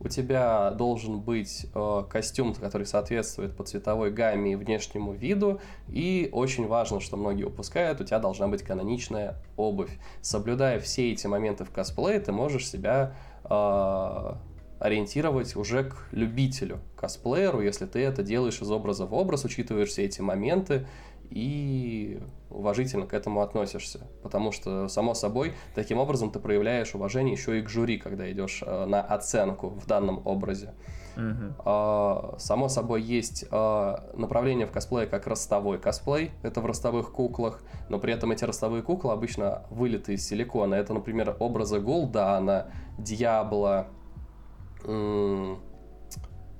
У 0.00 0.08
тебя 0.08 0.70
должен 0.70 1.20
быть 1.20 1.66
э, 1.74 2.02
костюм, 2.08 2.54
который 2.54 2.86
соответствует 2.86 3.56
по 3.56 3.64
цветовой 3.64 4.10
гамме 4.10 4.52
и 4.52 4.56
внешнему 4.56 5.12
виду. 5.12 5.60
И 5.88 6.28
очень 6.32 6.66
важно, 6.66 7.00
что 7.00 7.16
многие 7.16 7.44
упускают, 7.44 8.00
у 8.00 8.04
тебя 8.04 8.18
должна 8.18 8.48
быть 8.48 8.62
каноничная 8.62 9.36
обувь. 9.56 9.98
Соблюдая 10.20 10.80
все 10.80 11.12
эти 11.12 11.26
моменты 11.26 11.64
в 11.64 11.70
косплее, 11.70 12.20
ты 12.20 12.32
можешь 12.32 12.68
себя 12.68 13.14
э, 13.44 14.34
ориентировать 14.78 15.56
уже 15.56 15.84
к 15.84 16.08
любителю, 16.12 16.80
косплееру, 16.96 17.62
если 17.62 17.86
ты 17.86 18.00
это 18.00 18.22
делаешь 18.22 18.60
из 18.60 18.70
образа 18.70 19.06
в 19.06 19.14
образ, 19.14 19.44
учитываешь 19.44 19.88
все 19.88 20.04
эти 20.04 20.20
моменты 20.20 20.86
и 21.34 22.20
уважительно 22.48 23.06
к 23.06 23.12
этому 23.12 23.42
относишься. 23.42 24.06
Потому 24.22 24.52
что, 24.52 24.86
само 24.88 25.14
собой, 25.14 25.52
таким 25.74 25.98
образом 25.98 26.30
ты 26.30 26.38
проявляешь 26.38 26.94
уважение 26.94 27.32
еще 27.34 27.58
и 27.58 27.62
к 27.62 27.68
жюри, 27.68 27.98
когда 27.98 28.30
идешь 28.30 28.62
э, 28.64 28.86
на 28.86 29.02
оценку 29.02 29.70
в 29.70 29.86
данном 29.86 30.24
образе. 30.24 30.74
Uh-huh. 31.16 32.38
Само 32.40 32.68
собой, 32.68 33.00
есть 33.00 33.44
а, 33.52 34.10
направление 34.14 34.66
в 34.66 34.72
косплее 34.72 35.06
как 35.06 35.28
ростовой 35.28 35.78
косплей, 35.78 36.32
это 36.42 36.60
в 36.60 36.66
ростовых 36.66 37.12
куклах, 37.12 37.62
но 37.88 38.00
при 38.00 38.12
этом 38.12 38.32
эти 38.32 38.44
ростовые 38.44 38.82
куклы 38.82 39.12
обычно 39.12 39.62
вылиты 39.70 40.14
из 40.14 40.26
силикона. 40.26 40.74
Это, 40.74 40.92
например, 40.92 41.36
образы 41.38 41.78
Гул'дана, 41.78 42.72
Дьябла, 42.98 43.86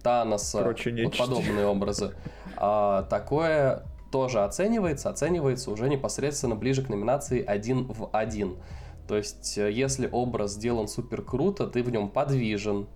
Таноса, 0.05 0.59
Короче, 0.59 1.05
вот 1.05 1.19
подобные 1.19 1.67
образы. 1.67 2.15
А, 2.57 3.03
такое 3.05 3.83
тоже 4.15 4.45
оценивается, 4.45 5.11
оценивается 5.11 5.73
уже 5.73 5.89
непосредственно 5.89 6.55
ближе 6.55 6.85
к 6.85 6.89
номинации 6.89 7.45
один 7.45 7.89
в 7.89 8.11
один. 8.13 8.55
То 9.09 9.17
есть, 9.17 9.59
э, 9.59 9.73
если 9.73 10.09
образ 10.11 10.53
сделан 10.53 10.87
супер 10.87 11.21
круто, 11.21 11.67
ты 11.67 11.83
в 11.83 11.91
нем 11.91 12.09
подвижен, 12.09 12.87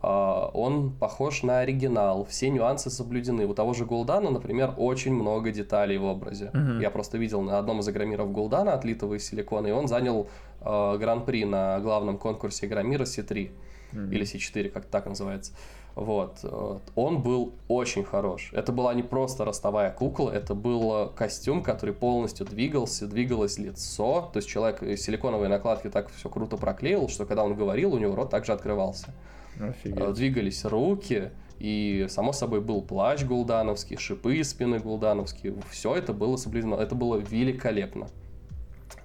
а, 0.00 0.48
он 0.54 0.92
похож 0.92 1.42
на 1.42 1.58
оригинал, 1.58 2.24
все 2.24 2.50
нюансы 2.50 2.88
соблюдены. 2.88 3.48
У 3.48 3.54
того 3.54 3.74
же 3.74 3.84
Гулдана, 3.84 4.30
например, 4.30 4.72
очень 4.76 5.12
много 5.12 5.50
деталей 5.50 5.98
в 5.98 6.04
образе. 6.04 6.52
Uh-huh. 6.54 6.80
Я 6.80 6.90
просто 6.92 7.18
видел 7.18 7.42
на 7.42 7.58
одном 7.58 7.80
из 7.80 7.88
игромиров 7.88 8.30
Гулдана, 8.30 8.72
отлитого 8.72 9.14
из 9.14 9.26
силикона, 9.26 9.66
и 9.66 9.72
он 9.72 9.88
занял 9.88 10.28
э, 10.60 10.96
гран-при 10.98 11.46
на 11.46 11.80
главном 11.80 12.16
конкурсе 12.16 12.66
игромира 12.66 13.02
C3 13.02 13.50
mm-hmm. 13.92 14.14
или 14.14 14.22
C4, 14.22 14.68
как 14.68 14.84
так 14.84 15.06
называется. 15.06 15.52
Вот. 15.94 16.38
Э, 16.42 16.78
он 16.94 17.22
был 17.22 17.54
очень 17.68 18.04
хорош. 18.04 18.50
Это 18.52 18.72
была 18.72 18.94
не 18.94 19.02
просто 19.02 19.44
ростовая 19.44 19.90
кукла, 19.90 20.30
это 20.30 20.54
был 20.54 21.10
костюм, 21.10 21.62
который 21.62 21.94
полностью 21.94 22.46
двигался, 22.46 23.06
двигалось 23.06 23.58
лицо. 23.58 24.30
То 24.32 24.38
есть 24.38 24.48
человек 24.48 24.80
силиконовые 24.98 25.48
накладки 25.48 25.88
так 25.88 26.10
все 26.10 26.28
круто 26.28 26.56
проклеил, 26.56 27.08
что 27.08 27.26
когда 27.26 27.44
он 27.44 27.54
говорил, 27.54 27.94
у 27.94 27.98
него 27.98 28.14
рот 28.14 28.30
также 28.30 28.52
открывался. 28.52 29.12
Офигеть. 29.60 29.98
Э, 30.00 30.12
двигались 30.12 30.64
руки, 30.64 31.30
И, 31.58 32.06
само 32.08 32.32
собой, 32.32 32.62
был 32.62 32.80
плащ 32.80 33.22
гулдановский, 33.24 33.98
шипы 33.98 34.36
из 34.36 34.50
спины 34.50 34.78
гулдановские. 34.78 35.54
Все 35.70 35.94
это 35.94 36.14
было 36.14 36.36
соблюдено. 36.36 36.76
Это 36.76 36.94
было 36.94 37.16
великолепно. 37.16 38.08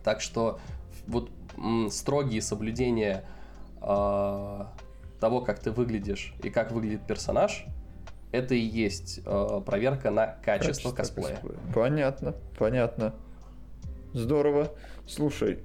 Так 0.05 0.21
что 0.21 0.59
вот 1.07 1.29
м, 1.57 1.89
строгие 1.89 2.41
соблюдения 2.41 3.25
э, 3.81 4.61
того, 5.25 5.41
как 5.41 5.57
ты 5.57 5.71
выглядишь 5.71 6.35
и 6.43 6.51
как 6.51 6.71
выглядит 6.71 7.01
персонаж, 7.07 7.65
это 8.31 8.53
и 8.53 8.59
есть 8.59 9.21
э, 9.25 9.61
проверка 9.65 10.11
на 10.11 10.27
качество, 10.27 10.91
качество 10.91 10.91
косплея. 10.91 11.35
косплея. 11.37 11.59
Понятно, 11.73 12.35
понятно. 12.59 13.15
Здорово. 14.13 14.71
Слушай, 15.07 15.63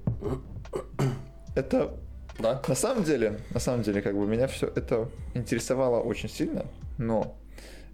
это 1.55 1.91
да. 2.39 2.59
На 2.67 2.73
самом 2.73 3.03
деле, 3.03 3.39
на 3.53 3.59
самом 3.59 3.83
деле, 3.83 4.01
как 4.01 4.17
бы 4.17 4.25
меня 4.25 4.47
все 4.47 4.65
это 4.65 5.09
интересовало 5.35 6.01
очень 6.01 6.27
сильно, 6.27 6.65
но 6.97 7.37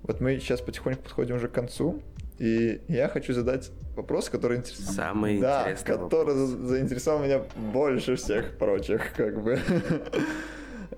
вот 0.03 0.21
мы 0.21 0.39
сейчас 0.39 0.61
потихоньку 0.61 1.03
подходим 1.03 1.35
уже 1.35 1.49
к 1.49 1.51
концу, 1.51 2.01
и 2.39 2.79
я 2.87 3.09
хочу 3.09 3.33
задать 3.33 3.71
вопрос, 3.97 4.29
который 4.29 4.59
интересует. 4.59 4.91
Самый 4.91 5.41
да, 5.41 5.63
интересный 5.63 5.85
который 5.85 6.33
вопрос. 6.33 6.69
заинтересовал 6.69 7.23
меня 7.25 7.41
больше 7.73 8.15
всех 8.15 8.57
прочих, 8.57 9.11
как 9.17 9.43
бы. 9.43 9.59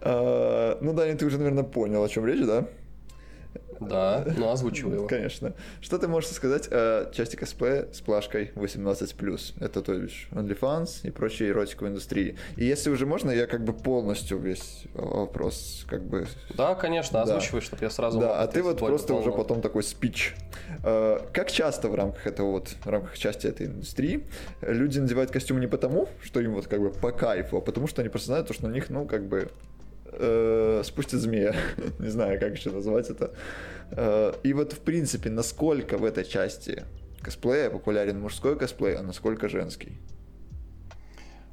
А, 0.02 0.78
ну, 0.82 0.94
Даня, 0.94 1.18
ты 1.18 1.26
уже, 1.26 1.38
наверное, 1.38 1.64
понял, 1.64 2.04
о 2.04 2.10
чем 2.10 2.26
речь, 2.26 2.46
да? 2.46 2.66
Да, 3.80 4.26
ну 4.38 4.50
озвучивай 4.50 4.96
его. 4.96 5.08
Конечно. 5.08 5.54
Что 5.82 5.98
ты 5.98 6.08
можешь 6.08 6.30
сказать 6.32 6.68
о 6.72 7.10
части 7.14 7.36
косплея 7.36 7.88
с 7.94 8.02
плашкой 8.02 8.52
18+. 8.56 9.54
Это 9.60 9.82
то 9.82 9.94
есть 9.94 10.28
OnlyFans 10.32 11.08
и 11.08 11.12
прочие 11.12 11.50
эротиковой 11.50 11.92
индустрии. 11.92 12.38
И 12.58 12.66
если 12.66 12.90
уже 12.90 13.06
можно, 13.06 13.32
я 13.32 13.48
как 13.48 13.64
бы 13.64 13.74
полностью 13.74 14.38
весь 14.38 14.84
вопрос 14.94 15.86
как 15.88 16.04
бы... 16.04 16.28
Да, 16.56 16.76
конечно, 16.76 17.22
озвучивай, 17.22 17.62
да. 17.62 17.66
чтобы 17.66 17.84
я 17.84 17.90
сразу... 17.90 18.20
Да, 18.20 18.42
а 18.42 18.48
ты 18.48 18.62
вот 18.62 18.80
просто 18.80 19.14
уже 19.14 19.32
потом 19.32 19.62
такой 19.62 19.84
спич. 19.84 20.36
А, 20.84 21.26
как 21.32 21.50
часто 21.50 21.88
в 21.88 21.96
рамках 21.96 22.28
этого 22.28 22.52
вот, 22.52 22.76
в 22.84 22.90
рамках 22.90 23.18
части 23.18 23.48
этой 23.48 23.68
индустрии 23.68 24.28
люди 24.62 25.00
надевают 25.00 25.32
костюм 25.32 25.60
не 25.60 25.68
потому, 25.68 26.10
что 26.22 26.42
им 26.42 26.54
вот 26.54 26.68
как 26.68 26.82
бы 26.82 26.90
по 26.90 27.12
кайфу, 27.12 27.58
а 27.58 27.62
потому 27.62 27.88
что 27.88 28.02
они 28.02 28.10
просто 28.10 28.28
знают, 28.28 28.54
что 28.54 28.68
на 28.68 28.74
них, 28.74 28.90
ну, 28.90 29.06
как 29.06 29.26
бы 29.28 29.50
э, 30.12 30.82
спустит 30.84 31.20
змея. 31.20 31.56
Не 32.00 32.10
знаю, 32.10 32.40
как 32.40 32.56
еще 32.56 32.72
назвать 32.72 33.10
это. 33.10 33.34
Э, 33.92 34.34
и 34.44 34.54
вот, 34.54 34.74
в 34.74 34.80
принципе, 34.80 35.30
насколько 35.30 35.98
в 35.98 36.06
этой 36.06 36.26
части 36.26 36.84
косплея 37.22 37.70
популярен 37.70 38.20
мужской 38.20 38.58
косплей, 38.58 38.96
а 38.96 39.04
насколько 39.04 39.50
женский? 39.50 40.00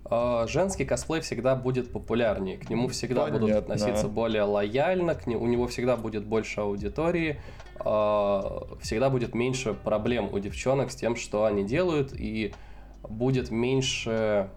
А, 0.09 0.46
женский 0.46 0.84
косплей 0.84 1.20
всегда 1.20 1.57
будет 1.57 1.90
популярнее, 1.90 2.59
к 2.59 2.70
нему 2.70 2.88
всегда 2.88 3.24
Понятно. 3.24 3.40
будут 3.40 3.57
относиться 3.57 4.09
более 4.09 4.42
лояльно, 4.42 5.14
к 5.14 5.26
нему, 5.26 5.42
у 5.42 5.46
него 5.46 5.66
всегда 5.66 5.96
будет 5.96 6.24
больше 6.24 6.61
аудитории, 6.61 7.40
а, 7.80 8.68
всегда 8.80 9.11
будет 9.11 9.34
меньше 9.34 9.74
проблем 9.74 10.28
у 10.32 10.38
девчонок 10.38 10.92
с 10.92 10.94
тем, 10.96 11.16
что 11.16 11.44
они 11.44 11.64
делают, 11.64 12.12
и 12.12 12.54
будет 13.02 13.50
меньше 13.50 14.50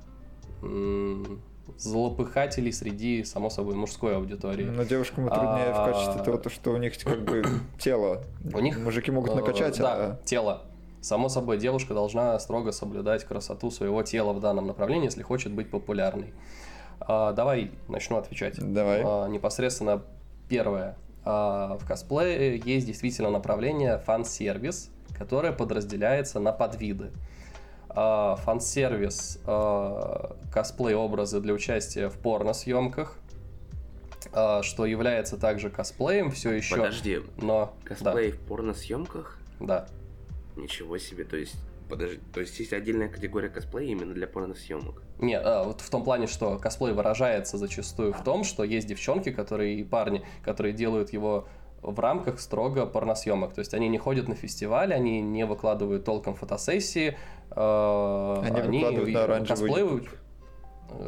злопыхателей 1.77 2.71
среди, 2.71 3.23
само 3.23 3.49
собой, 3.49 3.75
мужской 3.75 4.15
аудитории. 4.15 4.65
Но 4.65 4.83
девушкам 4.83 5.27
труднее 5.27 5.71
а... 5.71 5.83
в 5.83 5.91
качестве 5.93 6.23
того, 6.23 6.37
то, 6.37 6.49
что 6.49 6.71
у 6.71 6.77
них 6.77 6.97
как 7.03 7.23
бы 7.23 7.43
тело. 7.79 8.23
У 8.53 8.59
них 8.59 8.79
мужики 8.79 9.11
могут 9.11 9.35
накачать, 9.35 9.77
да, 9.77 9.93
а... 9.93 10.19
тело. 10.25 10.63
Само 11.01 11.29
собой, 11.29 11.57
девушка 11.57 11.93
должна 11.93 12.37
строго 12.39 12.71
соблюдать 12.71 13.23
красоту 13.23 13.71
своего 13.71 14.03
тела 14.03 14.33
в 14.33 14.41
данном 14.41 14.67
направлении, 14.67 15.05
если 15.05 15.23
хочет 15.23 15.53
быть 15.53 15.69
популярной. 15.69 16.33
А, 16.99 17.31
давай 17.31 17.71
начну 17.87 18.17
отвечать. 18.17 18.55
Давай. 18.57 19.01
А, 19.05 19.27
непосредственно 19.27 20.03
первое. 20.49 20.97
А, 21.23 21.77
в 21.77 21.85
косплее 21.85 22.61
есть 22.63 22.85
действительно 22.85 23.29
направление 23.29 23.97
фан-сервис, 23.99 24.91
которое 25.17 25.53
подразделяется 25.53 26.39
на 26.39 26.51
подвиды. 26.51 27.11
А, 27.89 28.35
фан-сервис, 28.37 29.39
а, 29.45 30.35
косплей-образы 30.51 31.39
для 31.41 31.53
участия 31.53 32.09
в 32.09 32.17
порно-съемках, 32.17 33.17
а, 34.31 34.61
что 34.63 34.85
является 34.85 35.37
также 35.37 35.69
косплеем 35.69 36.31
все 36.31 36.51
еще. 36.51 36.75
Подожди, 36.75 37.21
но 37.37 37.73
косплей 37.83 38.31
да. 38.31 38.37
в 38.37 38.39
порно-съемках? 38.41 39.39
Да. 39.59 39.87
Ничего 40.55 40.97
себе, 40.97 41.23
то 41.23 41.37
есть 41.37 41.55
Подожди, 41.89 42.19
то 42.31 42.39
есть 42.39 42.59
есть 42.59 42.71
отдельная 42.71 43.09
категория 43.09 43.49
косплея 43.49 43.89
именно 43.89 44.13
для 44.13 44.27
порносъемок? 44.27 45.01
Нет, 45.17 45.41
а, 45.43 45.63
вот 45.63 45.81
в 45.81 45.89
том 45.89 46.03
плане, 46.03 46.27
что 46.27 46.59
косплей 46.59 46.93
выражается 46.93 47.57
зачастую 47.57 48.13
в 48.13 48.23
том, 48.23 48.43
что 48.43 48.63
есть 48.63 48.87
девчонки, 48.87 49.31
которые 49.31 49.79
и 49.79 49.83
парни, 49.83 50.23
которые 50.43 50.73
делают 50.73 51.11
его 51.11 51.47
в 51.81 51.99
рамках 51.99 52.39
строго 52.39 52.85
порносъемок. 52.85 53.53
То 53.53 53.59
есть 53.59 53.73
они 53.73 53.89
не 53.89 53.97
ходят 53.97 54.27
на 54.27 54.35
фестиваль, 54.35 54.93
они 54.93 55.19
не 55.21 55.45
выкладывают 55.47 56.05
толком 56.05 56.35
фотосессии. 56.35 57.17
Они, 57.51 58.59
они 58.59 58.79
выкладывают 58.79 59.13
на 59.13 59.45
косплеют. 59.45 60.07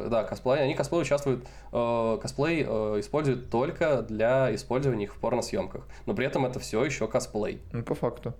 Да, 0.08 0.22
косплей, 0.24 0.62
они 0.62 0.74
косплей 0.74 1.02
участвуют, 1.02 1.44
э, 1.72 2.18
косплей 2.22 2.64
э, 2.66 3.00
используют 3.00 3.50
только 3.50 4.02
для 4.02 4.54
использования 4.54 5.04
их 5.04 5.14
в 5.14 5.18
порносъемках. 5.18 5.86
Но 6.06 6.14
при 6.14 6.24
этом 6.24 6.46
это 6.46 6.60
все 6.60 6.84
еще 6.84 7.08
косплей. 7.08 7.60
Ну, 7.72 7.82
по 7.82 7.94
факту. 7.94 8.32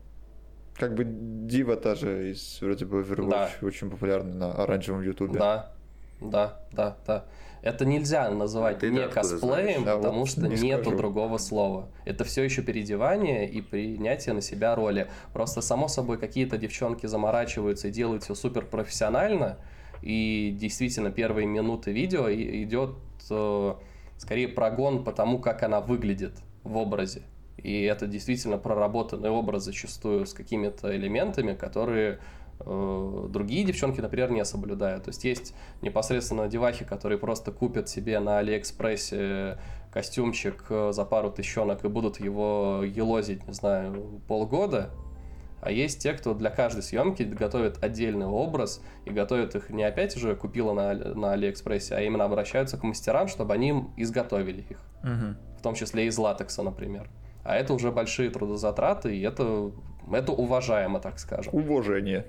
Как 0.74 0.94
бы 0.94 1.04
Дива 1.04 1.76
та 1.76 1.94
же 1.94 2.30
из 2.30 2.60
вроде 2.60 2.84
бы 2.84 3.02
Overwatch 3.02 3.28
да. 3.28 3.50
очень 3.66 3.90
популярна 3.90 4.34
на 4.34 4.52
оранжевом 4.52 5.02
ютубе. 5.02 5.38
Да, 5.38 5.72
да, 6.30 6.60
да, 6.72 6.96
да. 7.06 7.24
Это 7.62 7.84
нельзя 7.84 8.28
называть 8.28 8.80
Ты 8.80 8.90
не 8.90 9.06
косплеем, 9.06 9.82
знаешь? 9.82 9.98
потому 9.98 10.20
вот 10.20 10.28
что 10.28 10.48
не 10.48 10.60
нету 10.60 10.84
скажу. 10.84 10.96
другого 10.96 11.38
слова. 11.38 11.88
Это 12.04 12.24
все 12.24 12.42
еще 12.42 12.60
переодевание 12.62 13.48
и 13.48 13.60
принятие 13.60 14.34
на 14.34 14.40
себя 14.40 14.74
роли. 14.74 15.08
Просто 15.32 15.60
само 15.60 15.86
собой 15.86 16.18
какие-то 16.18 16.58
девчонки 16.58 17.06
заморачиваются 17.06 17.86
и 17.86 17.92
делают 17.92 18.24
все 18.24 18.34
супер 18.34 18.66
профессионально. 18.66 19.58
И 20.02 20.56
действительно 20.58 21.12
первые 21.12 21.46
минуты 21.46 21.92
видео 21.92 22.28
идет 22.32 22.96
э, 23.30 23.74
скорее 24.18 24.48
прогон 24.48 25.04
по 25.04 25.12
тому, 25.12 25.38
как 25.38 25.62
она 25.62 25.80
выглядит 25.80 26.32
в 26.64 26.76
образе. 26.76 27.22
И 27.58 27.82
это 27.82 28.08
действительно 28.08 28.58
проработанный 28.58 29.30
образ 29.30 29.62
зачастую 29.62 30.26
с 30.26 30.32
какими-то 30.32 30.96
элементами, 30.96 31.54
которые 31.54 32.18
другие 32.64 33.64
девчонки, 33.64 34.00
например, 34.00 34.30
не 34.30 34.44
соблюдают. 34.44 35.04
То 35.04 35.10
есть 35.10 35.24
есть 35.24 35.54
непосредственно 35.80 36.48
девахи, 36.48 36.84
которые 36.84 37.18
просто 37.18 37.50
купят 37.50 37.88
себе 37.88 38.20
на 38.20 38.38
Алиэкспрессе 38.38 39.58
костюмчик 39.92 40.64
э, 40.70 40.92
за 40.92 41.04
пару 41.04 41.30
тысячонок 41.30 41.84
и 41.84 41.88
будут 41.88 42.18
его 42.18 42.82
елозить, 42.82 43.46
не 43.46 43.52
знаю, 43.52 44.22
полгода. 44.26 44.90
А 45.60 45.70
есть 45.70 46.02
те, 46.02 46.12
кто 46.14 46.34
для 46.34 46.50
каждой 46.50 46.82
съемки 46.82 47.22
готовит 47.22 47.84
отдельный 47.84 48.26
образ 48.26 48.82
и 49.04 49.10
готовят 49.10 49.54
их 49.54 49.70
не 49.70 49.84
опять 49.84 50.16
уже 50.16 50.34
купила 50.34 50.72
на, 50.72 50.94
на 50.94 51.32
Алиэкспрессе, 51.32 51.94
а 51.94 52.00
именно 52.00 52.24
обращаются 52.24 52.76
к 52.76 52.82
мастерам, 52.82 53.28
чтобы 53.28 53.54
они 53.54 53.68
им 53.68 53.90
изготовили 53.96 54.64
их. 54.68 54.78
Угу. 55.04 55.58
В 55.58 55.62
том 55.62 55.74
числе 55.74 56.06
из 56.06 56.18
латекса, 56.18 56.62
например. 56.62 57.08
А 57.44 57.54
это 57.54 57.74
уже 57.74 57.92
большие 57.92 58.30
трудозатраты, 58.30 59.16
и 59.16 59.20
это, 59.22 59.70
это 60.10 60.32
уважаемо, 60.32 61.00
так 61.00 61.18
скажем. 61.18 61.54
Уважение. 61.54 62.26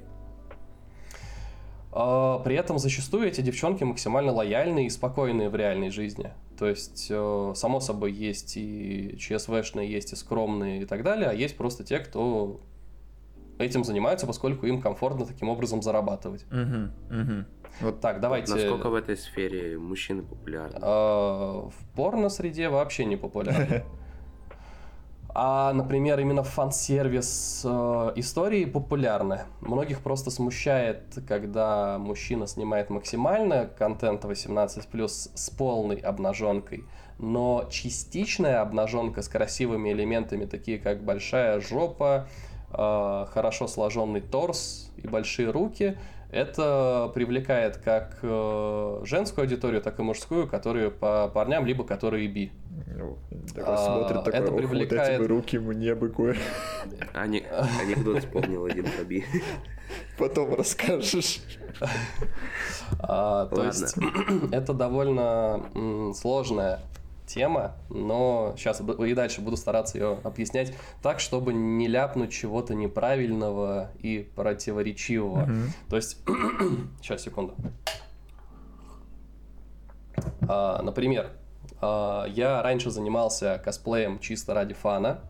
А, 1.95 2.39
при 2.39 2.55
этом 2.55 2.79
зачастую 2.79 3.27
эти 3.27 3.41
девчонки 3.41 3.83
максимально 3.83 4.31
лояльные 4.31 4.87
и 4.87 4.89
спокойные 4.89 5.49
в 5.49 5.55
реальной 5.55 5.91
жизни. 5.91 6.31
То 6.57 6.67
есть, 6.67 7.07
э, 7.09 7.53
само 7.55 7.79
собой, 7.79 8.11
есть 8.11 8.57
и 8.57 9.15
ЧСВшные, 9.19 9.91
есть 9.91 10.13
и 10.13 10.15
скромные 10.15 10.81
и 10.81 10.85
так 10.85 11.03
далее, 11.03 11.29
а 11.29 11.33
есть 11.33 11.55
просто 11.55 11.83
те, 11.83 11.99
кто 11.99 12.61
этим 13.59 13.83
занимаются, 13.83 14.25
поскольку 14.25 14.65
им 14.65 14.81
комфортно 14.81 15.25
таким 15.25 15.49
образом 15.49 15.83
зарабатывать. 15.83 16.45
Угу, 16.51 17.19
угу. 17.21 17.45
Вот 17.81 18.01
так, 18.01 18.19
давайте. 18.19 18.53
Насколько 18.53 18.89
в 18.89 18.95
этой 18.95 19.15
сфере 19.15 19.77
мужчины 19.77 20.23
популярны? 20.23 20.79
А, 20.81 21.69
в 21.69 21.95
порно-среде 21.95 22.69
вообще 22.69 23.05
не 23.05 23.17
популярны. 23.17 23.83
А, 25.35 25.73
например, 25.73 26.19
именно 26.19 26.43
фан-сервис 26.43 27.63
э, 27.65 28.11
истории 28.17 28.65
популярны. 28.65 29.41
Многих 29.61 30.01
просто 30.01 30.29
смущает, 30.29 31.17
когда 31.27 31.97
мужчина 31.97 32.45
снимает 32.45 32.91
максимально 32.91 33.65
контент 33.65 34.23
18+, 34.25 35.07
с 35.33 35.49
полной 35.49 35.95
обнаженкой, 35.97 36.85
но 37.17 37.67
частичная 37.71 38.61
обнаженка 38.61 39.23
с 39.23 39.27
красивыми 39.27 39.91
элементами, 39.91 40.45
такие 40.45 40.77
как 40.77 41.03
большая 41.03 41.59
жопа, 41.61 42.27
э, 42.69 43.25
хорошо 43.33 43.67
сложенный 43.67 44.21
торс 44.21 44.91
и 44.97 45.07
большие 45.07 45.49
руки, 45.49 45.97
это 46.33 47.11
привлекает 47.13 47.77
как 47.77 48.17
э, 48.21 49.01
женскую 49.05 49.43
аудиторию, 49.43 49.81
так 49.81 49.99
и 49.99 50.01
мужскую, 50.01 50.47
которые 50.47 50.89
по 50.89 51.29
парням, 51.29 51.65
либо 51.65 51.83
которые 51.83 52.27
би. 52.27 52.51
Ну, 52.87 53.17
а, 53.63 53.77
смотрит 53.77 54.23
такой, 54.23 54.39
это 54.39 54.51
привлекает... 54.51 55.19
вот 55.19 55.25
эти 55.25 55.31
руки 55.31 55.57
мне 55.57 55.95
бы 55.95 56.09
кое. 56.09 56.35
Ани... 57.13 57.45
Анекдот 57.81 58.19
вспомнил 58.19 58.65
один 58.65 58.87
Хаби. 58.87 59.25
Потом 60.17 60.55
расскажешь. 60.55 61.41
А, 62.99 63.45
то 63.47 63.63
есть 63.65 63.95
это 64.51 64.73
довольно 64.73 66.13
сложная 66.15 66.81
тема, 67.25 67.75
но 67.89 68.53
сейчас 68.57 68.81
и 68.81 69.13
дальше 69.13 69.41
буду 69.41 69.57
стараться 69.57 69.97
ее 69.97 70.19
объяснять 70.23 70.73
так, 71.01 71.19
чтобы 71.19 71.53
не 71.53 71.87
ляпнуть 71.87 72.31
чего-то 72.31 72.75
неправильного 72.75 73.91
и 73.99 74.29
противоречивого. 74.35 75.45
Mm-hmm. 75.45 75.69
То 75.89 75.95
есть, 75.95 76.17
сейчас, 77.01 77.21
секунду. 77.21 77.55
А, 80.47 80.81
например, 80.81 81.31
а, 81.81 82.25
я 82.25 82.61
раньше 82.61 82.91
занимался 82.91 83.61
косплеем 83.63 84.19
чисто 84.19 84.53
ради 84.53 84.73
фана, 84.73 85.21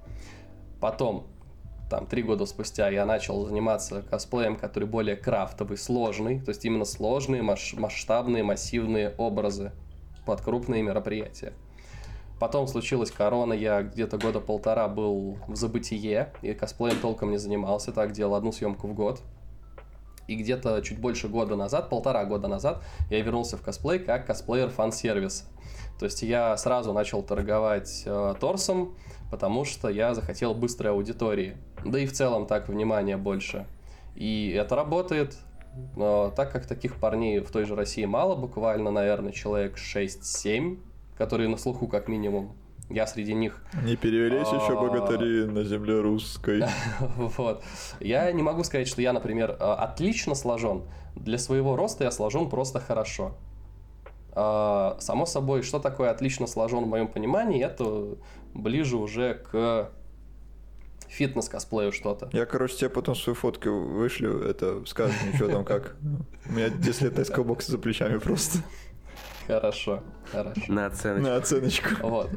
потом 0.79 1.27
там 1.89 2.07
три 2.07 2.23
года 2.23 2.45
спустя 2.47 2.89
я 2.89 3.05
начал 3.05 3.45
заниматься 3.45 4.01
косплеем, 4.01 4.55
который 4.55 4.87
более 4.87 5.15
крафтовый, 5.15 5.77
сложный, 5.77 6.39
то 6.41 6.49
есть 6.49 6.65
именно 6.65 6.85
сложные, 6.85 7.43
масштабные, 7.43 8.41
массивные 8.41 9.13
образы 9.17 9.71
под 10.25 10.41
крупные 10.41 10.81
мероприятия. 10.81 11.53
Потом 12.39 12.67
случилась 12.67 13.11
корона, 13.11 13.53
я 13.53 13.83
где-то 13.83 14.17
года 14.17 14.39
полтора 14.39 14.87
был 14.87 15.37
в 15.47 15.55
забытие, 15.55 16.33
и 16.41 16.53
косплеем 16.53 16.99
толком 16.99 17.31
не 17.31 17.37
занимался, 17.37 17.91
так 17.91 18.11
делал 18.11 18.35
одну 18.35 18.51
съемку 18.51 18.87
в 18.87 18.93
год. 18.93 19.21
И 20.27 20.35
где-то 20.35 20.81
чуть 20.81 20.99
больше 20.99 21.27
года 21.27 21.55
назад, 21.55 21.89
полтора 21.89 22.25
года 22.25 22.47
назад, 22.47 22.81
я 23.09 23.21
вернулся 23.21 23.57
в 23.57 23.61
косплей 23.61 23.99
как 23.99 24.25
косплеер 24.25 24.69
фан-сервиса. 24.69 25.45
То 25.99 26.05
есть 26.05 26.21
я 26.23 26.55
сразу 26.57 26.93
начал 26.93 27.23
торговать 27.23 28.03
э, 28.05 28.35
торсом, 28.39 28.95
потому 29.29 29.63
что 29.65 29.89
я 29.89 30.13
захотел 30.13 30.53
быстрой 30.53 30.91
аудитории. 30.91 31.57
Да 31.85 31.99
и 31.99 32.05
в 32.05 32.13
целом 32.13 32.45
так 32.45 32.67
внимания 32.67 33.17
больше. 33.17 33.67
И 34.15 34.51
это 34.51 34.75
работает. 34.75 35.37
Но 35.95 36.31
так 36.35 36.51
как 36.51 36.67
таких 36.67 36.95
парней 36.97 37.39
в 37.39 37.51
той 37.51 37.65
же 37.65 37.75
России 37.75 38.05
мало, 38.05 38.35
буквально, 38.35 38.91
наверное, 38.91 39.31
человек 39.31 39.77
6-7, 39.77 40.79
которые 41.17 41.49
на 41.49 41.57
слуху 41.57 41.87
как 41.87 42.07
минимум. 42.07 42.55
Я 42.89 43.07
среди 43.07 43.33
них. 43.33 43.61
Не 43.83 43.95
перевелись 43.95 44.47
еще 44.47 44.75
богатыри 44.75 45.45
на 45.45 45.63
земле 45.63 46.01
русской. 46.01 46.63
Вот. 47.17 47.63
Я 47.99 48.31
не 48.31 48.43
могу 48.43 48.63
сказать, 48.63 48.87
что 48.87 49.01
я, 49.01 49.13
например, 49.13 49.55
а, 49.59 49.75
отлично 49.75 50.35
сложен. 50.35 50.83
Для 51.15 51.37
своего 51.37 51.75
роста 51.75 52.03
я 52.03 52.11
сложен 52.11 52.49
просто 52.49 52.79
хорошо. 52.79 53.35
А, 54.33 54.97
само 54.99 55.25
собой, 55.25 55.61
что 55.61 55.79
такое 55.79 56.11
отлично 56.11 56.45
сложен 56.45 56.83
в 56.83 56.87
моем 56.87 57.07
понимании, 57.07 57.63
это 57.63 58.17
ближе 58.53 58.97
уже 58.97 59.35
к 59.35 59.89
фитнес-косплею 61.07 61.91
что-то. 61.91 62.29
Я, 62.33 62.45
короче, 62.45 62.75
тебе 62.75 62.89
потом 62.89 63.15
свою 63.15 63.35
фотку 63.35 63.69
вышлю, 63.69 64.41
это 64.41 64.83
скажешь 64.85 65.15
что 65.35 65.47
там 65.47 65.63
как. 65.63 65.95
У 66.47 66.53
меня 66.53 66.69
10 66.69 67.01
лет 67.01 67.15
тайского 67.15 67.43
бокса 67.43 67.71
за 67.71 67.77
плечами 67.77 68.17
просто. 68.17 68.59
Хорошо, 69.47 70.01
хорошо. 70.31 70.61
На 70.71 70.85
оценочку. 70.85 71.29
На 71.29 71.35
оценочку. 71.35 71.89
Вот. 72.07 72.29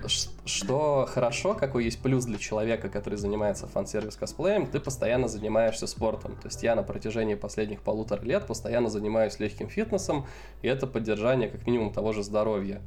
Что 0.44 1.06
хорошо, 1.08 1.54
какой 1.54 1.84
есть 1.84 2.02
плюс 2.02 2.24
для 2.24 2.38
человека, 2.38 2.88
который 2.88 3.16
занимается 3.16 3.66
фан-сервис 3.66 4.16
косплеем, 4.16 4.66
ты 4.66 4.80
постоянно 4.80 5.28
занимаешься 5.28 5.86
спортом. 5.86 6.36
То 6.36 6.48
есть 6.48 6.62
я 6.62 6.74
на 6.74 6.82
протяжении 6.82 7.34
последних 7.34 7.80
полутора 7.82 8.22
лет 8.22 8.46
постоянно 8.46 8.90
занимаюсь 8.90 9.38
легким 9.38 9.68
фитнесом, 9.68 10.26
и 10.62 10.68
это 10.68 10.86
поддержание 10.86 11.48
как 11.48 11.66
минимум 11.66 11.92
того 11.92 12.12
же 12.12 12.22
здоровья. 12.22 12.80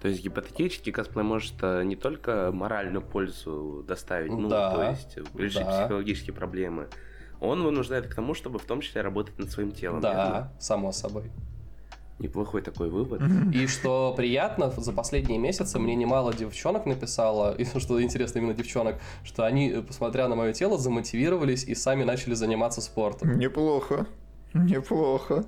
То 0.00 0.08
есть 0.08 0.22
гипотетически 0.24 0.92
косплей 0.92 1.24
может 1.24 1.54
э, 1.60 1.82
не 1.84 1.94
только 1.94 2.50
моральную 2.52 3.02
пользу 3.02 3.84
доставить, 3.86 4.32
ну, 4.32 4.48
да, 4.48 4.74
то 4.74 4.82
есть 4.90 5.18
решить 5.34 5.66
да. 5.66 5.82
психологические 5.82 6.34
проблемы. 6.34 6.88
Он 7.40 7.62
вынуждает 7.62 8.06
к 8.06 8.14
тому, 8.14 8.32
чтобы 8.32 8.58
в 8.58 8.64
том 8.64 8.80
числе 8.80 9.02
работать 9.02 9.38
над 9.38 9.50
своим 9.50 9.72
телом. 9.72 10.00
Да, 10.00 10.12
верно? 10.14 10.52
само 10.58 10.92
собой. 10.92 11.30
Неплохой 12.20 12.60
такой 12.60 12.90
вывод. 12.90 13.22
И 13.54 13.66
что 13.66 14.12
приятно, 14.14 14.70
за 14.70 14.92
последние 14.92 15.38
месяцы 15.38 15.78
мне 15.78 15.94
немало 15.94 16.34
девчонок 16.34 16.84
написало, 16.84 17.54
и 17.58 17.64
что 17.64 18.02
интересно 18.02 18.38
именно 18.38 18.54
девчонок, 18.54 18.96
что 19.24 19.44
они, 19.44 19.82
посмотря 19.86 20.28
на 20.28 20.36
мое 20.36 20.52
тело, 20.52 20.78
замотивировались 20.78 21.64
и 21.64 21.74
сами 21.74 22.04
начали 22.04 22.34
заниматься 22.34 22.82
спортом. 22.82 23.38
Неплохо. 23.38 24.06
Неплохо. 24.52 25.46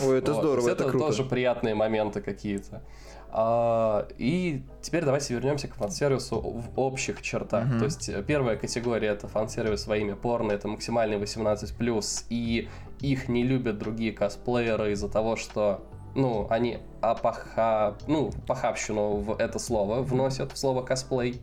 Ой, 0.00 0.18
это 0.18 0.32
вот. 0.32 0.40
здорово, 0.40 0.68
это, 0.68 0.82
это 0.82 0.90
круто. 0.90 1.06
тоже 1.06 1.24
приятные 1.24 1.74
моменты 1.74 2.20
какие-то. 2.20 2.82
А, 3.30 4.08
и 4.16 4.62
теперь 4.80 5.04
давайте 5.04 5.34
вернемся 5.34 5.68
к 5.68 5.74
фан-сервису 5.74 6.40
в 6.40 6.80
общих 6.80 7.20
чертах. 7.22 7.66
Mm-hmm. 7.66 7.78
То 7.78 7.84
есть 7.84 8.08
э, 8.08 8.22
первая 8.22 8.56
категория 8.56 9.08
это 9.08 9.28
фан-сервис 9.28 9.86
во 9.86 9.96
имя 9.96 10.16
порно, 10.16 10.52
это 10.52 10.68
максимальный 10.68 11.18
18+, 11.18 12.24
и 12.30 12.68
их 13.00 13.28
не 13.28 13.44
любят 13.44 13.78
другие 13.78 14.12
косплееры 14.12 14.92
из-за 14.92 15.08
того, 15.08 15.36
что 15.36 15.82
ну, 16.14 16.46
они 16.50 16.78
апаха, 17.00 17.96
ну, 18.06 18.30
похабщину 18.46 19.16
в 19.16 19.38
это 19.38 19.58
слово 19.58 20.02
вносят, 20.02 20.52
в 20.52 20.58
слово 20.58 20.82
косплей. 20.82 21.40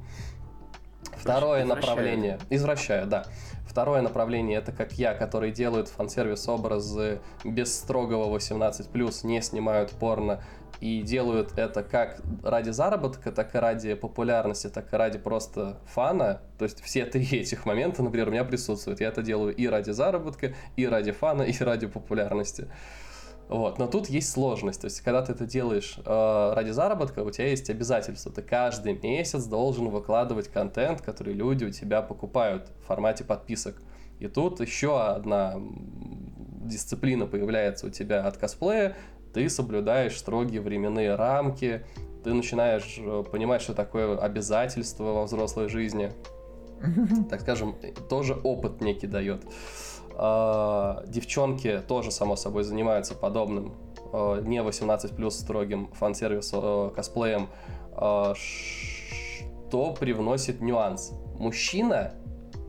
Второе 1.18 1.66
направление, 1.66 2.40
извращаю, 2.50 3.08
да. 3.08 3.26
Второе 3.68 4.02
направление 4.02 4.60
это 4.60 4.72
как 4.72 4.94
я, 4.94 5.14
которые 5.14 5.52
делают 5.52 5.88
фан-сервис 5.90 6.48
образы 6.48 7.20
без 7.44 7.78
строгого 7.78 8.36
18+, 8.36 9.28
не 9.28 9.42
снимают 9.42 9.92
порно, 9.92 10.42
и 10.86 11.02
делают 11.02 11.58
это 11.58 11.82
как 11.82 12.22
ради 12.44 12.70
заработка, 12.70 13.32
так 13.32 13.56
и 13.56 13.58
ради 13.58 13.96
популярности, 13.96 14.68
так 14.68 14.94
и 14.94 14.96
ради 14.96 15.18
просто 15.18 15.80
фана. 15.88 16.42
То 16.60 16.66
есть 16.66 16.80
все 16.82 17.06
три 17.06 17.26
этих 17.42 17.66
момента, 17.66 18.04
например, 18.04 18.28
у 18.28 18.32
меня 18.32 18.44
присутствуют. 18.44 19.00
Я 19.00 19.08
это 19.08 19.24
делаю 19.24 19.56
и 19.56 19.66
ради 19.66 19.90
заработка, 19.90 20.54
и 20.76 20.88
ради 20.88 21.12
фана, 21.12 21.42
и 21.42 21.64
ради 21.64 21.88
популярности. 21.88 22.68
Вот. 23.50 23.80
Но 23.80 23.88
тут 23.88 24.10
есть 24.10 24.32
сложность. 24.32 24.82
То 24.82 24.86
есть, 24.86 25.02
когда 25.02 25.24
ты 25.24 25.32
это 25.32 25.48
делаешь 25.48 25.98
э, 26.06 26.54
ради 26.54 26.70
заработка, 26.70 27.24
у 27.24 27.32
тебя 27.32 27.48
есть 27.48 27.68
обязательства. 27.72 28.32
Ты 28.32 28.44
каждый 28.44 28.94
месяц 28.94 29.46
должен 29.46 29.90
выкладывать 29.90 30.50
контент, 30.50 31.02
который 31.02 31.34
люди 31.34 31.66
у 31.66 31.72
тебя 31.72 32.04
покупают 32.04 32.70
в 32.84 32.86
формате 32.86 33.24
подписок. 33.24 33.82
И 34.20 34.28
тут 34.28 34.60
еще 34.60 35.02
одна 35.02 35.56
дисциплина 36.66 37.26
появляется 37.26 37.88
у 37.88 37.90
тебя 37.90 38.26
от 38.26 38.38
косплея, 38.38 38.96
ты 39.36 39.50
соблюдаешь 39.50 40.18
строгие 40.18 40.62
временные 40.62 41.14
рамки, 41.16 41.86
ты 42.24 42.34
начинаешь 42.34 42.96
э, 42.98 43.24
понимать, 43.30 43.62
что 43.62 43.74
такое 43.74 44.18
обязательство 44.18 45.04
во 45.12 45.24
взрослой 45.26 45.68
жизни. 45.68 46.12
Так 47.30 47.42
скажем, 47.42 47.76
тоже 48.10 48.34
опыт 48.44 48.80
некий 48.80 49.08
дает. 49.08 49.44
А, 50.14 51.04
девчонки 51.08 51.82
тоже, 51.86 52.12
само 52.12 52.38
собой, 52.38 52.64
занимаются 52.64 53.14
подобным 53.14 53.74
э, 54.14 54.42
не 54.46 54.64
18 54.64 55.12
плюс 55.18 55.36
строгим 55.36 55.92
фан-сервис 55.94 56.52
э, 56.54 56.92
косплеем, 56.96 57.50
а, 57.92 58.34
что 58.36 59.92
привносит 60.00 60.62
нюанс. 60.62 61.12
Мужчина 61.38 62.14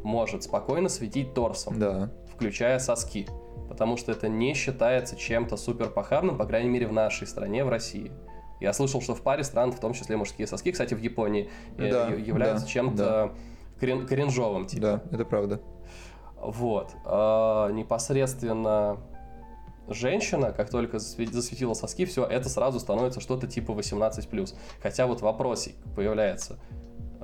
может 0.03 0.43
спокойно 0.43 0.89
светить 0.89 1.33
торсом, 1.33 1.79
да. 1.79 2.11
включая 2.35 2.81
соски 2.81 3.29
потому 3.69 3.97
что 3.97 4.13
это 4.13 4.29
не 4.29 4.55
считается 4.55 5.17
чем-то 5.17 5.57
супер 5.57 5.91
похабным, 5.91 6.37
по 6.37 6.45
крайней 6.47 6.69
мере, 6.69 6.87
в 6.87 6.93
нашей 6.93 7.27
стране, 7.27 7.65
в 7.65 7.69
России. 7.69 8.13
Я 8.61 8.73
слышал, 8.73 9.03
что 9.03 9.15
в 9.15 9.23
паре 9.23 9.45
стран, 9.45 9.73
в 9.73 9.81
том 9.81 9.93
числе 9.93 10.17
мужские 10.17 10.47
соски, 10.47 10.73
кстати, 10.73 10.95
в 10.95 11.01
Японии, 11.01 11.51
э, 11.77 11.91
да, 11.91 12.09
являются 12.09 12.65
да, 12.65 12.73
чем-то 12.73 12.97
да. 12.97 13.33
Крин- 13.79 14.07
кринжовым. 14.07 14.67
Типа. 14.67 15.03
Да, 15.11 15.15
это 15.15 15.25
правда. 15.25 15.61
Вот. 16.37 16.93
А, 17.05 17.71
непосредственно 17.71 18.99
женщина, 19.89 20.53
как 20.53 20.71
только 20.71 20.99
засветила 20.99 21.75
соски, 21.75 22.05
все, 22.07 22.25
это 22.25 22.49
сразу 22.49 22.81
становится 22.81 23.21
что-то 23.21 23.47
типа 23.47 23.73
18+. 23.73 24.55
Хотя 24.83 25.07
вот 25.07 25.21
вопросик 25.21 25.75
появляется. 25.95 26.59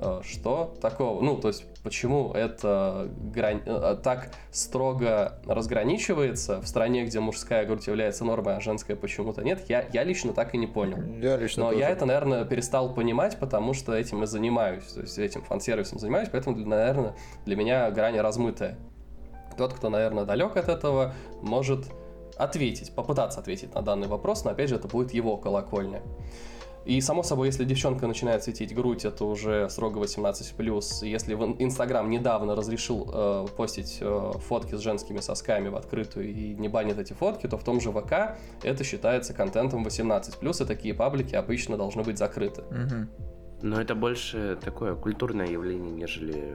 Э, 0.03 0.21
что 0.23 0.75
такого? 0.81 1.21
Ну, 1.21 1.37
то 1.37 1.47
есть, 1.47 1.63
почему 1.81 2.31
это 2.33 3.09
грань... 3.33 3.61
Э, 3.65 3.95
так 4.01 4.31
строго 4.51 5.39
разграничивается 5.45 6.59
в 6.59 6.67
стране, 6.67 7.05
где 7.05 7.19
мужская 7.21 7.65
грудь 7.65 7.87
является 7.87 8.25
нормой, 8.25 8.57
а 8.57 8.59
женская 8.59 8.95
почему-то 8.95 9.43
нет, 9.43 9.63
я, 9.69 9.87
я 9.93 10.03
лично 10.03 10.33
так 10.33 10.53
и 10.53 10.57
не 10.57 10.67
понял. 10.67 10.97
Я 11.21 11.37
лично 11.37 11.63
Но 11.63 11.69
тоже. 11.69 11.79
я 11.81 11.89
это, 11.89 12.05
наверное, 12.05 12.43
перестал 12.43 12.93
понимать, 12.93 13.37
потому 13.39 13.73
что 13.73 13.93
этим 13.93 14.23
и 14.23 14.25
занимаюсь, 14.25 14.83
то 14.83 15.01
есть 15.01 15.17
этим 15.17 15.41
фан-сервисом 15.41 15.99
занимаюсь, 15.99 16.27
поэтому, 16.29 16.57
наверное, 16.57 17.15
для 17.45 17.55
меня 17.55 17.89
грань 17.91 18.19
размытая. 18.19 18.77
Тот, 19.57 19.73
кто, 19.73 19.89
наверное, 19.89 20.25
далек 20.25 20.57
от 20.57 20.67
этого, 20.67 21.13
может 21.41 21.85
ответить, 22.37 22.93
попытаться 22.93 23.39
ответить 23.39 23.73
на 23.75 23.81
данный 23.81 24.07
вопрос, 24.07 24.43
но, 24.43 24.51
опять 24.51 24.69
же, 24.69 24.75
это 24.75 24.87
будет 24.87 25.13
его 25.13 25.37
колокольня. 25.37 26.01
И, 26.85 26.99
само 27.01 27.23
собой, 27.23 27.47
если 27.47 27.63
девчонка 27.63 28.07
начинает 28.07 28.43
светить 28.43 28.75
грудь, 28.75 29.05
это 29.05 29.23
уже 29.25 29.69
строго 29.69 30.01
18+. 30.01 31.05
Если 31.07 31.33
Инстаграм 31.33 32.09
недавно 32.09 32.55
разрешил 32.55 33.09
э, 33.13 33.45
постить 33.55 33.99
э, 34.01 34.31
фотки 34.47 34.75
с 34.75 34.79
женскими 34.79 35.19
сосками 35.19 35.69
в 35.69 35.75
открытую 35.75 36.29
и 36.29 36.53
не 36.55 36.67
банит 36.67 36.99
эти 36.99 37.13
фотки, 37.13 37.47
то 37.47 37.57
в 37.57 37.63
том 37.63 37.79
же 37.79 37.91
ВК 37.91 38.37
это 38.63 38.83
считается 38.83 39.33
контентом 39.33 39.85
18+, 39.85 40.63
и 40.63 40.67
такие 40.67 40.93
паблики 40.93 41.35
обычно 41.35 41.77
должны 41.77 42.03
быть 42.03 42.17
закрыты. 42.17 42.63
Угу. 42.63 43.63
Но 43.63 43.79
это 43.79 43.95
больше 43.95 44.57
такое 44.61 44.95
культурное 44.95 45.47
явление, 45.47 45.91
нежели 45.91 46.53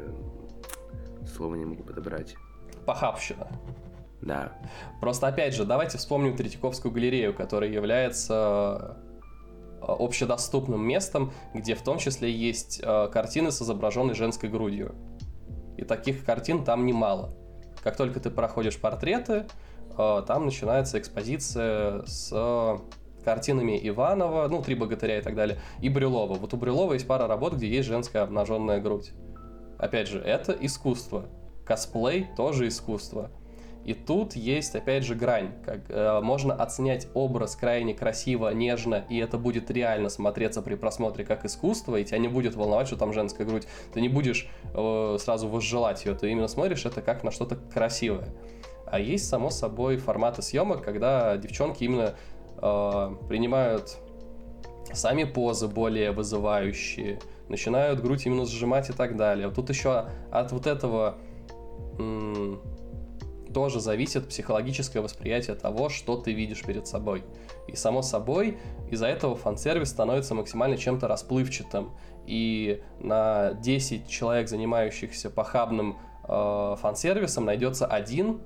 слово 1.35 1.55
не 1.55 1.64
могу 1.64 1.83
подобрать. 1.83 2.37
Похабщина. 2.85 3.49
Да. 4.20 4.53
Просто 5.01 5.29
опять 5.29 5.55
же, 5.55 5.64
давайте 5.64 5.97
вспомним 5.97 6.37
Третьяковскую 6.37 6.93
галерею, 6.93 7.35
которая 7.35 7.70
является 7.70 8.99
общедоступным 9.81 10.87
местом, 10.87 11.33
где 11.55 11.74
в 11.74 11.83
том 11.83 11.99
числе 11.99 12.31
есть 12.31 12.81
э, 12.83 13.09
картины 13.09 13.53
с 13.53 13.62
изображенной 13.62 14.14
женской 14.14 14.49
грудью. 14.49 14.95
И 15.76 15.85
таких 15.85 16.24
картин 16.24 16.64
там 16.64 16.87
немало. 16.87 17.35
Как 17.83 17.97
только 17.97 18.20
ты 18.20 18.31
проходишь 18.31 18.79
портреты, 18.79 19.47
э, 19.97 20.22
там 20.26 20.45
начинается 20.47 20.99
экспозиция 20.99 22.05
с 22.07 22.81
картинами 23.24 23.79
Иванова, 23.83 24.49
ну, 24.49 24.62
«Три 24.62 24.74
богатыря» 24.74 25.18
и 25.18 25.22
так 25.22 25.35
далее, 25.35 25.61
и 25.81 25.89
Брюлова. 25.89 26.35
Вот 26.35 26.55
у 26.55 26.57
Брюлова 26.57 26.95
есть 26.95 27.07
пара 27.07 27.26
работ, 27.26 27.55
где 27.55 27.68
есть 27.68 27.89
женская 27.89 28.20
обнаженная 28.20 28.81
грудь. 28.81 29.12
Опять 29.79 30.09
же, 30.09 30.18
это 30.18 30.53
искусство. 30.53 31.26
Косплей 31.64 32.26
тоже 32.37 32.68
искусство. 32.68 33.31
И 33.89 33.95
тут 33.95 34.36
есть, 34.36 34.76
опять 34.76 35.03
же, 35.03 35.14
грань. 35.14 35.51
Как, 35.64 35.80
э, 35.89 36.20
можно 36.20 36.53
оценять 36.53 37.09
образ 37.14 37.57
крайне 37.57 37.95
красиво, 37.95 38.53
нежно, 38.53 39.07
и 39.09 39.16
это 39.16 39.39
будет 39.39 39.70
реально 39.70 40.11
смотреться 40.11 40.61
при 40.61 40.74
просмотре 40.74 41.24
как 41.24 41.47
искусство, 41.47 41.97
и 41.97 42.05
тебя 42.05 42.18
не 42.18 42.28
будет 42.28 42.55
волновать, 42.55 42.89
что 42.89 42.99
там 42.99 43.14
женская 43.14 43.47
грудь. 43.47 43.66
Ты 43.95 44.03
не 44.03 44.11
будешь 44.11 44.47
э, 44.74 45.16
сразу 45.18 45.49
возжелать 45.49 46.05
ее, 46.05 46.14
ты 46.14 46.30
именно 46.30 46.49
смотришь 46.49 46.84
это 46.84 47.01
как 47.01 47.24
на 47.24 47.30
что-то 47.30 47.57
красивое. 47.57 48.28
А 48.84 49.01
есть, 49.01 49.26
само 49.26 49.49
собой, 49.49 49.97
форматы 49.97 50.43
съемок, 50.43 50.84
когда 50.84 51.39
девчонки 51.39 51.82
именно 51.82 52.14
э, 52.61 53.16
принимают 53.26 53.97
сами 54.93 55.24
позы 55.24 55.66
более 55.66 56.12
вызывающие, 56.12 57.20
начинают 57.49 58.03
грудь 58.03 58.26
именно 58.26 58.45
сжимать 58.45 58.91
и 58.91 58.93
так 58.93 59.16
далее. 59.16 59.47
Вот 59.47 59.57
тут 59.57 59.70
еще 59.70 60.09
от 60.30 60.53
вот 60.53 60.66
этого 60.66 61.16
тоже 63.53 63.80
зависит 63.80 64.28
психологическое 64.28 65.01
восприятие 65.01 65.57
того, 65.57 65.88
что 65.88 66.16
ты 66.16 66.32
видишь 66.32 66.62
перед 66.62 66.86
собой. 66.86 67.24
И 67.66 67.76
само 67.76 68.03
собой, 68.03 68.59
из-за 68.90 69.07
этого 69.07 69.36
фан-сервис 69.36 69.90
становится 69.90 70.34
максимально 70.34 70.76
чем-то 70.76 71.09
расплывчатым. 71.09 71.92
И 72.26 72.82
на 73.01 73.55
10 73.55 74.09
человек, 74.09 74.49
занимающихся 74.49 75.30
похабным 75.30 75.99
э, 76.24 76.76
фан-сервисом, 76.80 77.46
найдется 77.46 77.86
один, 77.86 78.40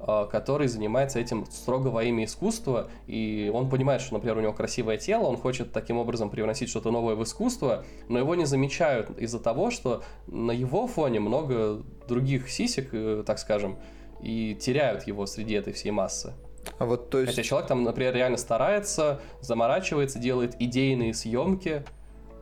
э, 0.00 0.26
который 0.30 0.68
занимается 0.68 1.18
этим 1.20 1.44
строго 1.46 1.88
во 1.88 2.02
имя 2.02 2.24
искусства, 2.24 2.90
и 3.06 3.50
он 3.52 3.68
понимает, 3.68 4.00
что, 4.00 4.14
например, 4.14 4.38
у 4.38 4.40
него 4.40 4.52
красивое 4.54 4.96
тело, 4.96 5.24
он 5.24 5.36
хочет 5.36 5.72
таким 5.72 5.98
образом 5.98 6.30
привносить 6.30 6.70
что-то 6.70 6.90
новое 6.90 7.14
в 7.14 7.22
искусство, 7.22 7.84
но 8.08 8.18
его 8.18 8.34
не 8.34 8.46
замечают 8.46 9.10
из-за 9.18 9.38
того, 9.38 9.70
что 9.70 10.02
на 10.26 10.52
его 10.52 10.86
фоне 10.86 11.20
много 11.20 11.82
других 12.08 12.50
сисек, 12.50 12.88
э, 12.92 13.22
так 13.26 13.38
скажем, 13.38 13.78
и 14.22 14.54
теряют 14.54 15.04
его 15.04 15.26
среди 15.26 15.54
этой 15.54 15.72
всей 15.72 15.90
массы. 15.90 16.34
А 16.78 16.84
вот, 16.84 17.10
то 17.10 17.18
есть... 17.18 17.30
Хотя 17.30 17.42
человек 17.42 17.68
там, 17.68 17.84
например, 17.84 18.14
реально 18.14 18.36
старается, 18.36 19.20
заморачивается, 19.40 20.18
делает 20.18 20.60
идейные 20.60 21.14
съемки 21.14 21.84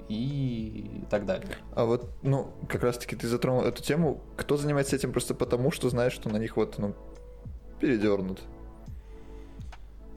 и 0.09 1.03
так 1.11 1.26
далее. 1.26 1.49
А 1.74 1.85
вот, 1.85 2.11
ну, 2.22 2.49
как 2.68 2.83
раз-таки 2.83 3.14
ты 3.14 3.29
затронул 3.29 3.62
эту 3.62 3.83
тему. 3.83 4.20
Кто 4.37 4.57
занимается 4.57 4.97
этим 4.97 5.12
просто 5.12 5.35
потому, 5.35 5.70
что 5.70 5.89
знает, 5.91 6.12
что 6.12 6.29
на 6.31 6.39
них 6.39 6.57
вот, 6.57 6.79
ну, 6.79 6.95
передернут? 7.81 8.41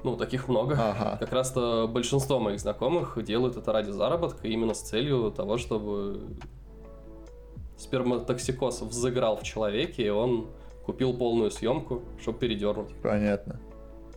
Ну, 0.03 0.17
таких 0.17 0.47
много. 0.47 0.73
Ага. 0.79 1.17
Как 1.19 1.31
раз-то 1.31 1.87
большинство 1.87 2.39
моих 2.39 2.59
знакомых 2.59 3.23
делают 3.23 3.55
это 3.55 3.71
ради 3.71 3.91
заработка, 3.91 4.47
именно 4.47 4.73
с 4.73 4.81
целью 4.81 5.31
того, 5.31 5.57
чтобы 5.57 6.37
сперматоксикоз 7.77 8.81
взыграл 8.81 9.37
в 9.37 9.43
человеке, 9.43 10.05
и 10.05 10.09
он 10.09 10.49
купил 10.85 11.13
полную 11.17 11.51
съемку, 11.51 12.01
чтобы 12.19 12.39
передернуть. 12.39 12.93
Понятно. 13.01 13.59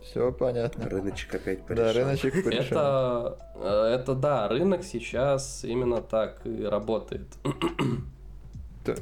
Все 0.03 0.31
понятно. 0.31 0.87
Рыночек 0.87 1.33
опять 1.33 1.65
порешал. 1.65 1.93
Да, 1.93 1.99
рыночек 1.99 2.43
порешал. 2.43 2.67
Это, 2.69 3.37
э, 3.55 3.95
это 3.95 4.15
да, 4.15 4.47
рынок 4.47 4.83
сейчас 4.83 5.63
именно 5.63 6.01
так 6.01 6.45
и 6.45 6.63
работает. 6.63 7.27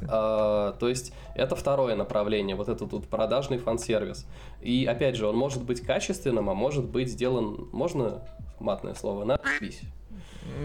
А, 0.08 0.72
то 0.80 0.88
есть 0.88 1.12
это 1.34 1.56
второе 1.56 1.94
направление, 1.94 2.56
вот 2.56 2.70
этот 2.70 2.88
тут 2.88 3.06
продажный 3.06 3.58
фан-сервис. 3.58 4.26
И 4.62 4.86
опять 4.86 5.14
же, 5.14 5.26
он 5.26 5.36
может 5.36 5.62
быть 5.62 5.82
качественным, 5.82 6.48
а 6.48 6.54
может 6.54 6.86
быть 6.86 7.10
сделан, 7.10 7.68
можно 7.70 8.22
матное 8.58 8.94
слово, 8.94 9.24
надпись. 9.24 9.82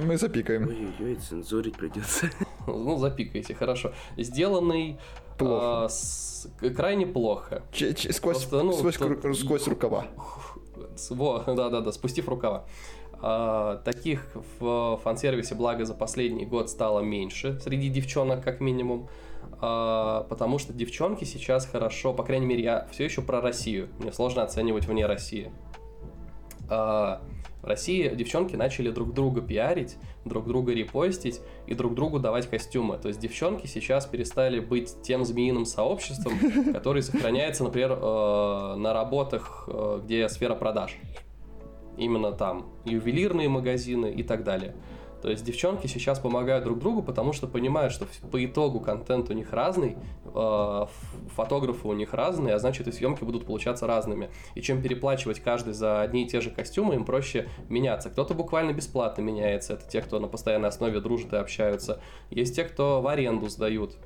Мы 0.06 0.18
запикаем. 0.18 0.68
Ой-ой-ой, 0.68 1.16
цензурить 1.16 1.76
придется. 1.76 2.30
Ну, 2.68 2.98
запикайте, 2.98 3.56
хорошо. 3.56 3.94
Сделанный 4.16 5.00
плохо. 5.40 5.86
А, 5.86 5.90
с, 5.90 6.48
крайне 6.76 7.08
плохо. 7.08 7.64
Ч 7.72 7.92
-ч 7.92 8.14
сквозь, 8.14 8.46
Просто, 8.46 8.64
ну, 8.64 8.74
сквозь, 8.74 8.98
то, 8.98 9.34
сквозь 9.34 9.68
рукава. 9.68 10.06
Во, 11.10 11.44
да-да-да, 11.48 11.92
спустив 11.92 12.30
рукава. 12.30 12.66
А, 13.22 13.78
таких 13.84 14.28
в 14.60 15.00
фан-сервисе, 15.04 15.56
благо, 15.56 15.86
за 15.86 15.94
последний 15.94 16.46
год 16.46 16.70
стало 16.70 17.02
меньше 17.02 17.60
среди 17.60 17.90
девчонок, 17.90 18.44
как 18.44 18.60
минимум. 18.62 19.10
А, 19.62 20.26
потому 20.30 20.60
что 20.60 20.74
девчонки 20.74 21.26
сейчас 21.26 21.66
хорошо, 21.66 22.14
по 22.14 22.24
крайней 22.24 22.46
мере, 22.46 22.64
я 22.64 22.88
все 22.92 23.06
еще 23.06 23.22
про 23.22 23.42
Россию. 23.42 23.90
Мне 24.00 24.14
сложно 24.14 24.44
оценивать 24.44 24.86
вне 24.86 25.06
России. 25.06 25.52
А, 26.70 27.22
в 27.62 27.66
России 27.66 28.08
девчонки 28.16 28.56
начали 28.56 28.90
друг 28.90 29.14
друга 29.14 29.42
пиарить, 29.42 29.98
друг 30.24 30.48
друга 30.48 30.74
репостить 30.74 31.42
и 31.68 31.74
друг 31.74 31.94
другу 31.94 32.20
давать 32.20 32.50
костюмы. 32.50 32.98
То 32.98 33.10
есть 33.10 33.20
девчонки 33.20 33.68
сейчас 33.68 34.06
перестали 34.06 34.60
быть 34.60 35.02
тем 35.02 35.26
змеиным 35.26 35.66
сообществом, 35.66 36.34
который 36.74 37.02
сохраняется, 37.02 37.64
например, 37.64 37.92
э, 37.92 38.76
на 38.78 38.94
работах, 38.94 39.68
э, 39.68 40.02
где 40.04 40.30
сфера 40.30 40.56
продаж. 40.56 40.98
Именно 41.98 42.32
там 42.32 42.70
ювелирные 42.86 43.50
магазины 43.50 44.10
и 44.10 44.24
так 44.24 44.46
далее. 44.46 44.74
То 45.22 45.30
есть 45.30 45.44
девчонки 45.44 45.88
сейчас 45.88 46.20
помогают 46.20 46.64
друг 46.64 46.80
другу, 46.80 47.04
потому 47.04 47.34
что 47.34 47.48
понимают, 47.48 47.92
что 47.92 48.08
по 48.32 48.44
итогу 48.44 48.80
контент 48.80 49.30
у 49.30 49.34
них 49.34 49.52
разный, 49.52 49.98
э, 50.26 50.86
фотографы 51.36 51.88
у 51.88 51.94
них 51.94 52.14
разные, 52.14 52.56
а 52.56 52.60
значит 52.60 52.88
и 52.88 52.92
съемки 52.92 53.24
будут 53.24 53.46
получаться 53.46 53.86
разными. 53.86 54.30
И 54.56 54.62
чем 54.62 54.82
переплачивать 54.82 55.42
каждый 55.42 55.74
за 55.74 56.02
одни 56.02 56.24
и 56.24 56.28
те 56.28 56.40
же 56.40 56.52
костюмы, 56.52 56.96
им 56.96 57.04
проще 57.04 57.50
меняться. 57.68 58.10
Кто-то 58.10 58.34
буквально 58.34 58.72
бесплатно 58.72 59.22
меняется, 59.22 59.74
это 59.74 59.90
те, 59.90 60.02
кто 60.02 60.20
на 60.20 60.28
постоянной 60.28 60.70
основе 60.70 61.02
дружат 61.02 61.34
и 61.34 61.38
общаются. 61.38 62.02
Есть 62.30 62.56
те, 62.56 62.64
кто 62.64 63.02
в 63.02 63.08
аренду 63.08 63.50
сдают. 63.50 63.98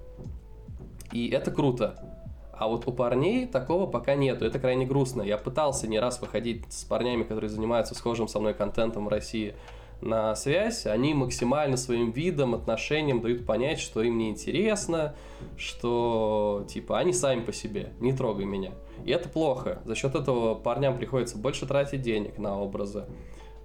И 1.11 1.29
это 1.29 1.51
круто. 1.51 2.23
А 2.53 2.67
вот 2.67 2.87
у 2.87 2.91
парней 2.91 3.47
такого 3.47 3.87
пока 3.87 4.15
нету. 4.15 4.45
Это 4.45 4.59
крайне 4.59 4.85
грустно. 4.85 5.21
Я 5.21 5.37
пытался 5.37 5.87
не 5.87 5.99
раз 5.99 6.21
выходить 6.21 6.71
с 6.71 6.83
парнями, 6.83 7.23
которые 7.23 7.49
занимаются 7.49 7.93
схожим 7.93 8.27
со 8.27 8.39
мной 8.39 8.53
контентом 8.53 9.05
в 9.05 9.09
России 9.09 9.55
на 10.03 10.35
связь, 10.35 10.85
они 10.85 11.13
максимально 11.13 11.77
своим 11.77 12.11
видом, 12.11 12.55
отношением 12.55 13.21
дают 13.21 13.45
понять, 13.45 13.79
что 13.79 14.01
им 14.01 14.17
не 14.17 14.29
интересно, 14.29 15.15
что 15.57 16.65
типа 16.69 16.99
они 16.99 17.13
сами 17.13 17.41
по 17.41 17.53
себе, 17.53 17.93
не 17.99 18.13
трогай 18.13 18.45
меня. 18.45 18.71
И 19.05 19.11
это 19.11 19.29
плохо. 19.29 19.81
За 19.85 19.95
счет 19.95 20.15
этого 20.15 20.55
парням 20.55 20.97
приходится 20.97 21.37
больше 21.37 21.65
тратить 21.65 22.01
денег 22.01 22.37
на 22.37 22.59
образы, 22.59 23.05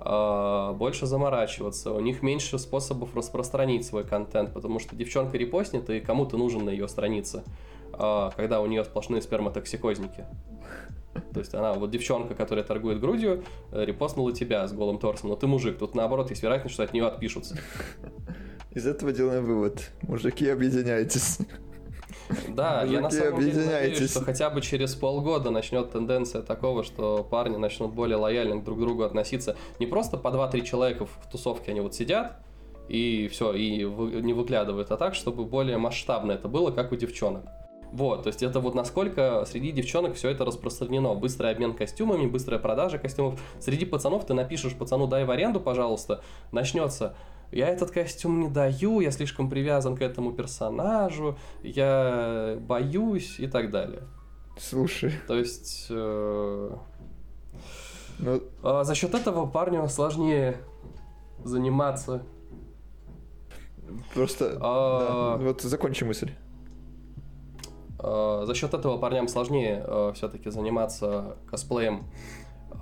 а, 0.00 0.72
больше 0.74 1.06
заморачиваться, 1.06 1.92
у 1.92 2.00
них 2.00 2.22
меньше 2.22 2.58
способов 2.58 3.14
распространить 3.16 3.84
свой 3.84 4.04
контент, 4.04 4.54
потому 4.54 4.78
что 4.78 4.94
девчонка 4.94 5.36
репостнет, 5.36 5.90
и 5.90 6.00
кому-то 6.00 6.36
нужен 6.36 6.64
на 6.64 6.70
ее 6.70 6.88
странице, 6.88 7.42
а, 7.92 8.30
когда 8.36 8.60
у 8.60 8.66
нее 8.66 8.84
сплошные 8.84 9.22
сперматоксикозники. 9.22 10.24
То 11.32 11.40
есть 11.40 11.54
она, 11.54 11.72
вот 11.74 11.90
девчонка, 11.90 12.34
которая 12.34 12.64
торгует 12.64 13.00
грудью, 13.00 13.44
э, 13.72 13.84
репостнула 13.84 14.32
тебя 14.32 14.66
с 14.66 14.72
голым 14.72 14.98
торсом, 14.98 15.30
но 15.30 15.36
ты 15.36 15.46
мужик. 15.46 15.78
Тут 15.78 15.94
наоборот 15.94 16.30
есть 16.30 16.42
вероятность, 16.42 16.74
что 16.74 16.82
от 16.82 16.92
нее 16.92 17.06
отпишутся. 17.06 17.56
Из 18.72 18.86
этого 18.86 19.12
делаем 19.12 19.44
вывод. 19.44 19.90
Мужики, 20.02 20.48
объединяйтесь. 20.48 21.38
Да, 22.48 22.80
Мужики, 22.80 22.94
я 22.94 23.00
на 23.00 23.10
самом 23.10 23.40
деле 23.40 23.64
надеюсь, 23.64 24.10
что 24.10 24.20
хотя 24.20 24.50
бы 24.50 24.60
через 24.60 24.94
полгода 24.94 25.50
начнет 25.50 25.90
тенденция 25.90 26.42
такого, 26.42 26.84
что 26.84 27.26
парни 27.28 27.56
начнут 27.56 27.92
более 27.92 28.16
лояльно 28.16 28.62
друг 28.62 28.78
к 28.78 28.80
другу 28.80 29.02
относиться. 29.02 29.56
Не 29.78 29.86
просто 29.86 30.16
по 30.16 30.28
2-3 30.28 30.62
человека 30.62 31.06
в 31.06 31.30
тусовке 31.30 31.70
они 31.70 31.80
вот 31.80 31.94
сидят, 31.94 32.36
и 32.88 33.28
все, 33.28 33.52
и 33.52 33.84
не 33.84 34.32
выглядывают, 34.32 34.90
а 34.90 34.96
так, 34.96 35.14
чтобы 35.14 35.44
более 35.44 35.78
масштабно 35.78 36.32
это 36.32 36.48
было, 36.48 36.70
как 36.70 36.92
у 36.92 36.96
девчонок. 36.96 37.44
Вот, 37.92 38.24
то 38.24 38.28
есть 38.28 38.42
это 38.42 38.60
вот 38.60 38.74
насколько 38.74 39.44
среди 39.46 39.72
девчонок 39.72 40.14
все 40.14 40.30
это 40.30 40.44
распространено. 40.44 41.14
Быстрый 41.14 41.50
обмен 41.50 41.74
костюмами, 41.74 42.26
быстрая 42.26 42.60
продажа 42.60 42.98
костюмов. 42.98 43.40
Среди 43.60 43.86
пацанов 43.86 44.26
ты 44.26 44.34
напишешь 44.34 44.74
пацану 44.74 45.06
дай 45.06 45.24
в 45.24 45.30
аренду, 45.30 45.60
пожалуйста, 45.60 46.22
начнется 46.52 47.14
я 47.50 47.68
этот 47.68 47.90
костюм 47.90 48.40
не 48.40 48.48
даю, 48.48 49.00
я 49.00 49.10
слишком 49.10 49.48
привязан 49.48 49.96
к 49.96 50.02
этому 50.02 50.32
персонажу, 50.32 51.38
я 51.62 52.58
боюсь 52.60 53.40
и 53.40 53.46
так 53.46 53.70
далее. 53.70 54.02
Слушай. 54.58 55.12
То 55.26 55.38
есть 55.38 55.86
э, 55.88 56.70
ну... 58.18 58.42
э, 58.62 58.84
за 58.84 58.94
счет 58.94 59.14
этого 59.14 59.46
парню 59.46 59.88
сложнее 59.88 60.58
заниматься. 61.44 62.22
Просто 64.12 64.58
а... 64.60 65.38
да, 65.38 65.44
вот 65.44 65.62
закончи 65.62 66.04
мысль. 66.04 66.32
Э, 67.98 68.44
за 68.46 68.54
счет 68.54 68.74
этого 68.74 68.96
парням 68.98 69.28
сложнее 69.28 69.82
э, 69.84 70.12
все-таки 70.14 70.50
заниматься 70.50 71.36
косплеем 71.50 72.04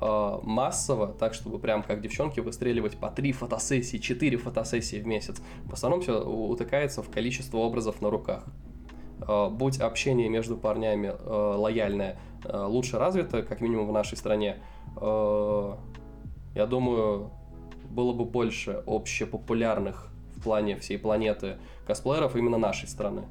э, 0.00 0.38
массово, 0.42 1.08
так 1.08 1.34
чтобы 1.34 1.58
прям 1.58 1.82
как 1.82 2.00
девчонки 2.00 2.40
выстреливать 2.40 2.98
по 2.98 3.08
три 3.08 3.32
фотосессии, 3.32 3.96
четыре 3.96 4.36
фотосессии 4.36 4.96
в 5.00 5.06
месяц. 5.06 5.40
В 5.64 5.72
основном 5.72 6.02
все 6.02 6.22
утыкается 6.22 7.02
в 7.02 7.10
количество 7.10 7.58
образов 7.58 8.00
на 8.02 8.10
руках. 8.10 8.44
Будь 9.52 9.80
общение 9.80 10.28
между 10.28 10.58
парнями 10.58 11.10
лояльное, 11.24 12.18
лучше 12.44 12.98
развито, 12.98 13.42
как 13.42 13.62
минимум 13.62 13.88
в 13.88 13.92
нашей 13.92 14.18
стране, 14.18 14.58
я 14.94 16.66
думаю, 16.68 17.30
было 17.88 18.12
бы 18.12 18.26
больше 18.26 18.82
общепопулярных 18.86 20.12
в 20.36 20.42
плане 20.42 20.76
всей 20.76 20.98
планеты 20.98 21.56
косплееров 21.86 22.36
именно 22.36 22.58
нашей 22.58 22.88
страны. 22.88 23.22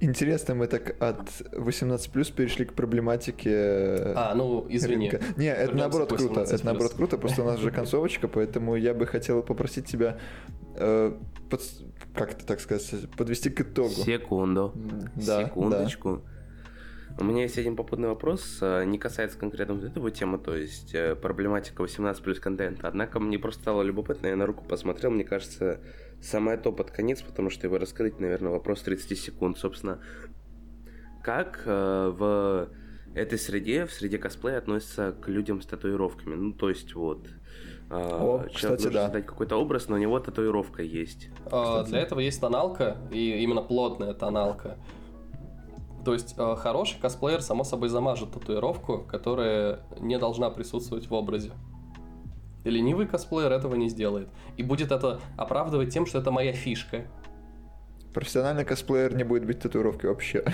Интересно, 0.00 0.54
мы 0.54 0.66
так 0.66 1.00
от 1.02 1.30
18 1.52 2.10
плюс 2.10 2.30
перешли 2.30 2.64
к 2.64 2.74
проблематике. 2.74 4.12
А, 4.14 4.34
ну, 4.34 4.66
извини. 4.68 5.10
Рынка. 5.10 5.24
Не, 5.36 5.52
это 5.52 5.74
наоборот 5.74 6.12
круто. 6.12 6.40
Это 6.40 6.64
наоборот 6.64 6.94
круто, 6.94 7.16
просто 7.16 7.42
у 7.42 7.46
нас 7.46 7.58
же 7.58 7.70
концовочка, 7.72 8.28
поэтому 8.28 8.76
я 8.76 8.92
бы 8.92 9.06
хотел 9.06 9.42
попросить 9.42 9.86
тебя 9.86 10.18
э, 10.76 11.12
под, 11.50 11.62
как 12.14 12.32
это 12.32 12.46
так 12.46 12.60
сказать, 12.60 13.08
подвести 13.16 13.48
к 13.50 13.60
итогу. 13.62 13.90
Секунду. 13.90 14.72
Да, 15.14 15.44
Секундочку. 15.44 16.16
Да. 16.16 16.36
У 17.18 17.24
меня 17.24 17.42
есть 17.42 17.56
один 17.56 17.76
попутный 17.76 18.08
вопрос, 18.08 18.58
э, 18.60 18.84
не 18.84 18.98
касается 18.98 19.38
конкретно 19.38 19.74
вот 19.74 19.84
этого 19.84 20.10
темы, 20.10 20.36
то 20.36 20.54
есть 20.54 20.94
э, 20.94 21.14
проблематика 21.14 21.80
18 21.80 22.22
плюс 22.22 22.38
контента. 22.38 22.86
Однако 22.86 23.18
мне 23.20 23.38
просто 23.38 23.62
стало 23.62 23.80
любопытно, 23.80 24.26
я 24.26 24.36
на 24.36 24.44
руку 24.44 24.62
посмотрел, 24.68 25.10
мне 25.10 25.24
кажется, 25.24 25.80
самое 26.20 26.58
то 26.58 26.72
под 26.72 26.90
конец, 26.90 27.22
потому 27.22 27.50
что 27.50 27.66
его 27.66 27.78
раскрыть, 27.78 28.20
наверное, 28.20 28.52
вопрос 28.52 28.82
30 28.82 29.18
секунд. 29.18 29.58
Собственно, 29.58 30.00
как 31.22 31.62
э, 31.64 32.12
в 32.16 32.68
этой 33.14 33.38
среде, 33.38 33.86
в 33.86 33.92
среде 33.92 34.18
косплея 34.18 34.58
относятся 34.58 35.12
к 35.12 35.28
людям 35.28 35.62
с 35.62 35.66
татуировками? 35.66 36.34
Ну, 36.34 36.52
то 36.52 36.68
есть 36.68 36.94
вот... 36.94 37.28
О, 37.88 38.38
человек 38.38 38.52
кстати, 38.54 38.68
должен 38.68 38.92
да. 38.92 39.04
создать 39.04 39.26
какой-то 39.26 39.56
образ, 39.56 39.88
но 39.88 39.94
у 39.94 39.98
него 39.98 40.18
татуировка 40.18 40.82
есть. 40.82 41.28
А, 41.52 41.84
для 41.84 42.00
этого 42.00 42.18
есть 42.18 42.40
тоналка, 42.40 42.96
и 43.12 43.42
именно 43.42 43.62
плотная 43.62 44.12
тоналка. 44.12 44.76
То 46.04 46.12
есть 46.12 46.34
э, 46.38 46.56
хороший 46.56 47.00
косплеер, 47.00 47.42
само 47.42 47.64
собой, 47.64 47.88
замажет 47.88 48.30
татуировку, 48.30 49.00
которая 49.00 49.80
не 49.98 50.18
должна 50.18 50.50
присутствовать 50.50 51.08
в 51.08 51.14
образе. 51.14 51.52
Ленивый 52.70 53.06
косплеер 53.06 53.52
этого 53.52 53.74
не 53.74 53.88
сделает. 53.88 54.28
И 54.56 54.62
будет 54.62 54.92
это 54.92 55.20
оправдывать 55.36 55.92
тем, 55.92 56.06
что 56.06 56.18
это 56.18 56.30
моя 56.30 56.52
фишка. 56.52 57.06
Профессиональный 58.12 58.64
косплеер 58.64 59.14
не 59.14 59.24
будет 59.24 59.44
быть 59.44 59.60
татуировки 59.60 60.06
вообще. 60.06 60.44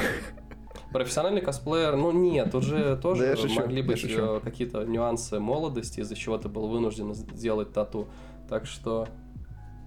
Профессиональный 0.93 1.41
косплеер, 1.41 1.97
ну 1.97 2.13
нет, 2.13 2.51
тут 2.51 2.65
же 2.65 2.99
тоже 3.01 3.35
да 3.35 3.55
могли 3.55 3.81
быть 3.81 4.05
э, 4.05 4.41
какие-то 4.45 4.85
нюансы 4.85 5.41
молодости, 5.41 6.01
из-за 6.01 6.15
чего 6.15 6.37
ты 6.37 6.49
был 6.49 6.69
вынужден 6.69 7.15
сделать 7.15 7.73
тату. 7.73 8.09
Так 8.49 8.67
что... 8.67 9.09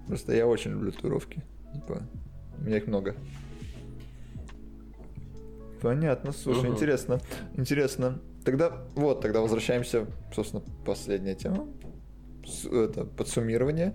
Просто 0.08 0.34
я 0.34 0.46
очень 0.46 0.72
люблю 0.72 0.90
татуировки. 0.90 1.44
Типа, 1.74 2.02
у 2.58 2.62
меня 2.62 2.78
их 2.78 2.86
много. 2.88 3.14
Понятно, 5.80 6.32
слушай, 6.32 6.64
угу. 6.64 6.74
интересно. 6.74 7.20
Интересно. 7.54 8.18
Тогда, 8.44 8.72
вот, 8.94 9.20
тогда 9.20 9.40
возвращаемся, 9.40 10.06
собственно, 10.34 10.62
последняя 10.84 11.34
тема. 11.34 11.66
Это 12.70 13.04
подсуммирование. 13.04 13.94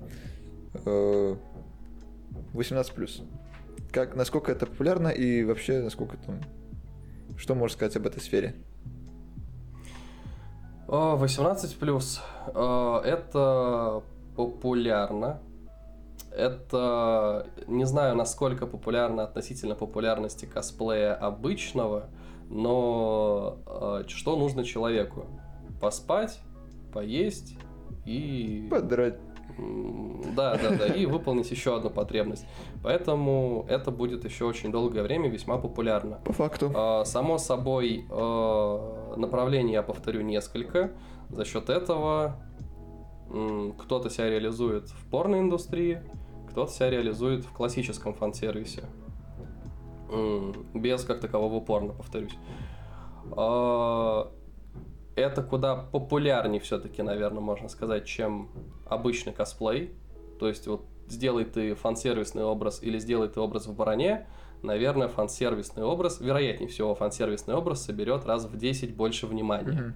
18 2.53 2.91
э, 2.91 2.95
плюс. 2.95 3.21
Как, 3.91 4.15
насколько 4.15 4.51
это 4.51 4.65
популярно 4.65 5.09
и 5.09 5.43
вообще 5.43 5.81
насколько 5.81 6.17
там. 6.17 6.41
Что 7.37 7.55
можешь 7.55 7.75
сказать 7.77 7.95
об 7.95 8.07
этой 8.07 8.21
сфере? 8.21 8.55
18 10.87 11.77
плюс. 11.77 12.21
Э, 12.53 13.01
это 13.03 14.03
популярно 14.35 15.41
это 16.31 17.47
не 17.67 17.85
знаю, 17.85 18.15
насколько 18.15 18.65
популярно 18.65 19.23
относительно 19.23 19.75
популярности 19.75 20.45
косплея 20.45 21.13
обычного, 21.13 22.05
но 22.49 23.57
э, 23.65 24.03
что 24.07 24.35
нужно 24.37 24.63
человеку? 24.63 25.25
Поспать, 25.81 26.39
поесть 26.93 27.57
и... 28.05 28.67
Подрать. 28.69 29.19
Да, 30.35 30.57
да, 30.57 30.75
да, 30.77 30.87
и 30.87 31.05
выполнить 31.05 31.51
еще 31.51 31.75
одну 31.75 31.89
потребность. 31.89 32.45
Поэтому 32.83 33.65
это 33.69 33.91
будет 33.91 34.23
еще 34.23 34.45
очень 34.45 34.71
долгое 34.71 35.03
время 35.03 35.29
весьма 35.29 35.57
популярно. 35.57 36.19
По 36.23 36.33
факту. 36.33 36.71
А, 36.73 37.03
само 37.05 37.37
собой, 37.37 38.05
э, 38.09 39.13
направлений 39.17 39.73
я 39.73 39.83
повторю 39.83 40.21
несколько. 40.21 40.91
За 41.29 41.45
счет 41.45 41.69
этого 41.69 42.41
кто-то 43.79 44.09
себя 44.09 44.29
реализует 44.29 44.89
в 44.89 45.09
порной 45.09 45.39
индустрии, 45.39 46.01
кто-то 46.49 46.71
себя 46.71 46.89
реализует 46.89 47.45
в 47.45 47.53
классическом 47.53 48.13
фан-сервисе. 48.13 48.83
Без 50.73 51.05
как 51.05 51.21
такового 51.21 51.61
порно, 51.61 51.93
повторюсь. 51.93 52.37
А, 53.31 54.29
это 55.21 55.43
куда 55.43 55.75
популярнее 55.75 56.59
все-таки, 56.59 57.01
наверное, 57.01 57.41
можно 57.41 57.69
сказать, 57.69 58.05
чем 58.05 58.49
обычный 58.85 59.33
косплей. 59.33 59.93
То 60.39 60.47
есть 60.47 60.67
вот 60.67 60.85
сделай 61.07 61.45
ты 61.45 61.75
фан-сервисный 61.75 62.43
образ 62.43 62.81
или 62.81 62.99
сделай 62.99 63.27
ты 63.29 63.39
образ 63.39 63.67
в 63.67 63.75
броне, 63.75 64.27
наверное, 64.61 65.07
фан-сервисный 65.07 65.83
образ, 65.83 66.19
вероятнее 66.19 66.69
всего, 66.69 66.95
фан-сервисный 66.95 67.55
образ 67.55 67.83
соберет 67.83 68.25
раз 68.25 68.45
в 68.45 68.57
10 68.57 68.95
больше 68.95 69.27
внимания. 69.27 69.95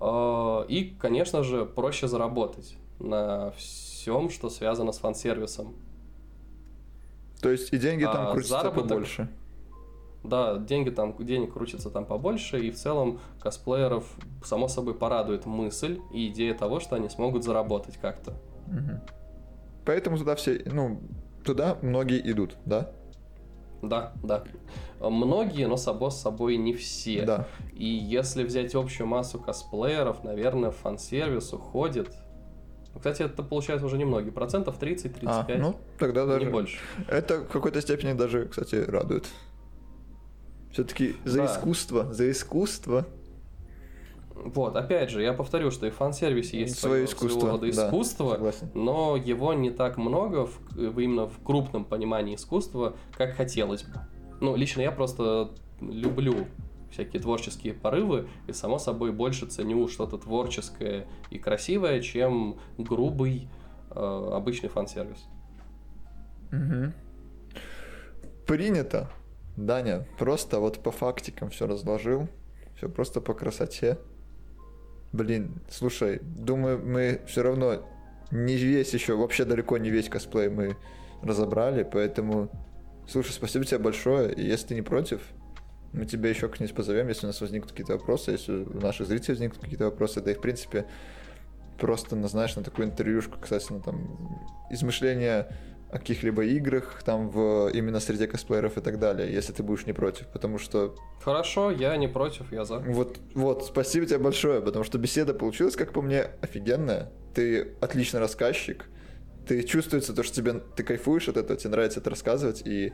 Mm-hmm. 0.00 0.66
И, 0.68 0.96
конечно 0.98 1.42
же, 1.42 1.66
проще 1.66 2.08
заработать 2.08 2.76
на 2.98 3.50
всем, 3.52 4.30
что 4.30 4.48
связано 4.48 4.92
с 4.92 4.98
фан-сервисом. 4.98 5.74
То 7.40 7.50
есть 7.50 7.72
и 7.72 7.78
деньги 7.78 8.04
там 8.04 8.28
а, 8.28 8.32
крутятся 8.32 8.58
заработок, 8.58 8.88
побольше. 8.88 9.28
Да, 10.22 10.58
деньги 10.58 10.90
там, 10.90 11.16
денег 11.18 11.54
крутится 11.54 11.90
там 11.90 12.04
побольше, 12.04 12.60
и 12.60 12.70
в 12.70 12.76
целом 12.76 13.20
косплееров, 13.40 14.04
само 14.44 14.68
собой, 14.68 14.94
порадует 14.94 15.46
мысль 15.46 16.00
и 16.12 16.28
идея 16.28 16.54
того, 16.54 16.78
что 16.80 16.96
они 16.96 17.08
смогут 17.08 17.44
заработать 17.44 17.96
как-то. 17.96 18.32
Угу. 18.66 19.00
Поэтому 19.86 20.18
туда 20.18 20.36
все, 20.36 20.62
ну, 20.66 21.00
туда 21.42 21.78
многие 21.80 22.20
идут, 22.30 22.56
да? 22.66 22.90
Да, 23.80 24.12
да. 24.22 24.44
Многие, 25.00 25.66
но 25.66 25.78
само 25.78 26.10
собой 26.10 26.58
не 26.58 26.74
все. 26.74 27.24
Да. 27.24 27.46
И 27.72 27.86
если 27.86 28.44
взять 28.44 28.74
общую 28.74 29.06
массу 29.06 29.38
косплееров, 29.38 30.22
наверное, 30.22 30.70
фан-сервис 30.70 31.54
уходит 31.54 32.14
кстати, 32.96 33.22
это 33.22 33.42
получается 33.42 33.86
уже 33.86 33.96
немногие, 33.96 34.32
процентов 34.32 34.78
30-35. 34.78 35.20
А, 35.26 35.46
ну, 35.58 35.76
тогда 35.98 36.26
даже... 36.26 36.44
Не 36.44 36.50
больше. 36.50 36.78
Это 37.08 37.40
в 37.40 37.48
какой-то 37.48 37.80
степени 37.80 38.12
даже, 38.12 38.46
кстати, 38.46 38.74
радует. 38.74 39.26
Все-таки 40.72 41.16
за 41.24 41.38
да. 41.38 41.46
искусство, 41.46 42.12
за 42.12 42.30
искусство. 42.30 43.06
Вот, 44.34 44.74
опять 44.76 45.10
же, 45.10 45.22
я 45.22 45.34
повторю, 45.34 45.70
что 45.70 45.86
и 45.86 45.90
в 45.90 45.96
фан-сервисе 45.96 46.60
есть 46.60 46.78
свое, 46.78 47.04
искусство, 47.04 47.40
своего 47.40 47.56
рода 47.56 47.68
искусство, 47.68 48.38
да, 48.38 48.52
но 48.72 49.16
его 49.16 49.52
не 49.52 49.70
так 49.70 49.98
много 49.98 50.46
в, 50.46 50.98
именно 50.98 51.26
в 51.26 51.42
крупном 51.44 51.84
понимании 51.84 52.36
искусства, 52.36 52.96
как 53.12 53.34
хотелось 53.34 53.82
бы. 53.82 54.00
Ну, 54.40 54.56
лично 54.56 54.80
я 54.80 54.92
просто 54.92 55.50
люблю 55.80 56.46
всякие 56.90 57.20
творческие 57.20 57.74
порывы, 57.74 58.28
и, 58.46 58.52
само 58.52 58.78
собой, 58.78 59.12
больше 59.12 59.46
ценю 59.46 59.86
что-то 59.88 60.16
творческое 60.16 61.06
и 61.30 61.38
красивое, 61.38 62.00
чем 62.00 62.58
грубый 62.78 63.48
э, 63.90 64.30
обычный 64.32 64.70
фан-сервис. 64.70 65.26
Угу. 66.50 66.92
Принято. 68.46 69.10
Даня, 69.56 70.06
просто 70.18 70.60
вот 70.60 70.82
по 70.82 70.90
фактикам 70.90 71.50
все 71.50 71.66
разложил. 71.66 72.28
Все 72.76 72.88
просто 72.88 73.20
по 73.20 73.34
красоте. 73.34 73.98
Блин, 75.12 75.60
слушай, 75.68 76.20
думаю, 76.22 76.78
мы 76.78 77.20
все 77.26 77.42
равно 77.42 77.86
не 78.30 78.56
весь 78.56 78.94
еще, 78.94 79.16
вообще 79.16 79.44
далеко 79.44 79.76
не 79.76 79.90
весь 79.90 80.08
косплей 80.08 80.48
мы 80.48 80.76
разобрали, 81.20 81.82
поэтому, 81.82 82.48
слушай, 83.08 83.32
спасибо 83.32 83.64
тебе 83.64 83.78
большое, 83.78 84.32
и 84.32 84.46
если 84.46 84.68
ты 84.68 84.74
не 84.76 84.82
против, 84.82 85.20
мы 85.92 86.06
тебя 86.06 86.30
еще 86.30 86.48
как-нибудь 86.48 86.74
позовем, 86.74 87.08
если 87.08 87.26
у 87.26 87.28
нас 87.28 87.40
возникнут 87.40 87.72
какие-то 87.72 87.94
вопросы, 87.94 88.30
если 88.30 88.52
у 88.52 88.80
наших 88.80 89.08
зрителей 89.08 89.34
возникнут 89.34 89.62
какие-то 89.62 89.86
вопросы, 89.86 90.20
да 90.20 90.30
и 90.30 90.34
в 90.34 90.40
принципе 90.40 90.86
просто, 91.78 92.14
ну, 92.14 92.28
знаешь, 92.28 92.54
на 92.54 92.62
такую 92.62 92.86
интервьюшку, 92.88 93.38
кстати, 93.40 93.66
ну, 93.70 93.80
там, 93.80 94.46
измышления 94.70 95.48
о 95.92 95.98
каких-либо 95.98 96.44
играх, 96.44 97.02
там, 97.04 97.30
в 97.30 97.68
именно 97.72 98.00
среде 98.00 98.26
косплееров 98.26 98.78
и 98.78 98.80
так 98.80 98.98
далее, 98.98 99.32
если 99.32 99.52
ты 99.52 99.62
будешь 99.62 99.86
не 99.86 99.92
против, 99.92 100.26
потому 100.28 100.58
что... 100.58 100.94
Хорошо, 101.22 101.70
я 101.70 101.96
не 101.96 102.08
против, 102.08 102.52
я 102.52 102.64
за. 102.64 102.78
Вот, 102.78 103.18
вот, 103.34 103.64
спасибо 103.64 104.06
тебе 104.06 104.18
большое, 104.18 104.60
потому 104.60 104.84
что 104.84 104.98
беседа 104.98 105.34
получилась, 105.34 105.76
как 105.76 105.92
по 105.92 106.00
мне, 106.00 106.28
офигенная. 106.40 107.10
Ты 107.34 107.74
отличный 107.80 108.20
рассказчик, 108.20 108.86
ты 109.46 109.62
чувствуется 109.64 110.14
то, 110.14 110.22
что 110.22 110.36
тебе, 110.36 110.60
ты 110.76 110.84
кайфуешь 110.84 111.28
от 111.28 111.36
этого, 111.36 111.58
тебе 111.58 111.70
нравится 111.70 112.00
это 112.00 112.10
рассказывать, 112.10 112.62
и, 112.64 112.92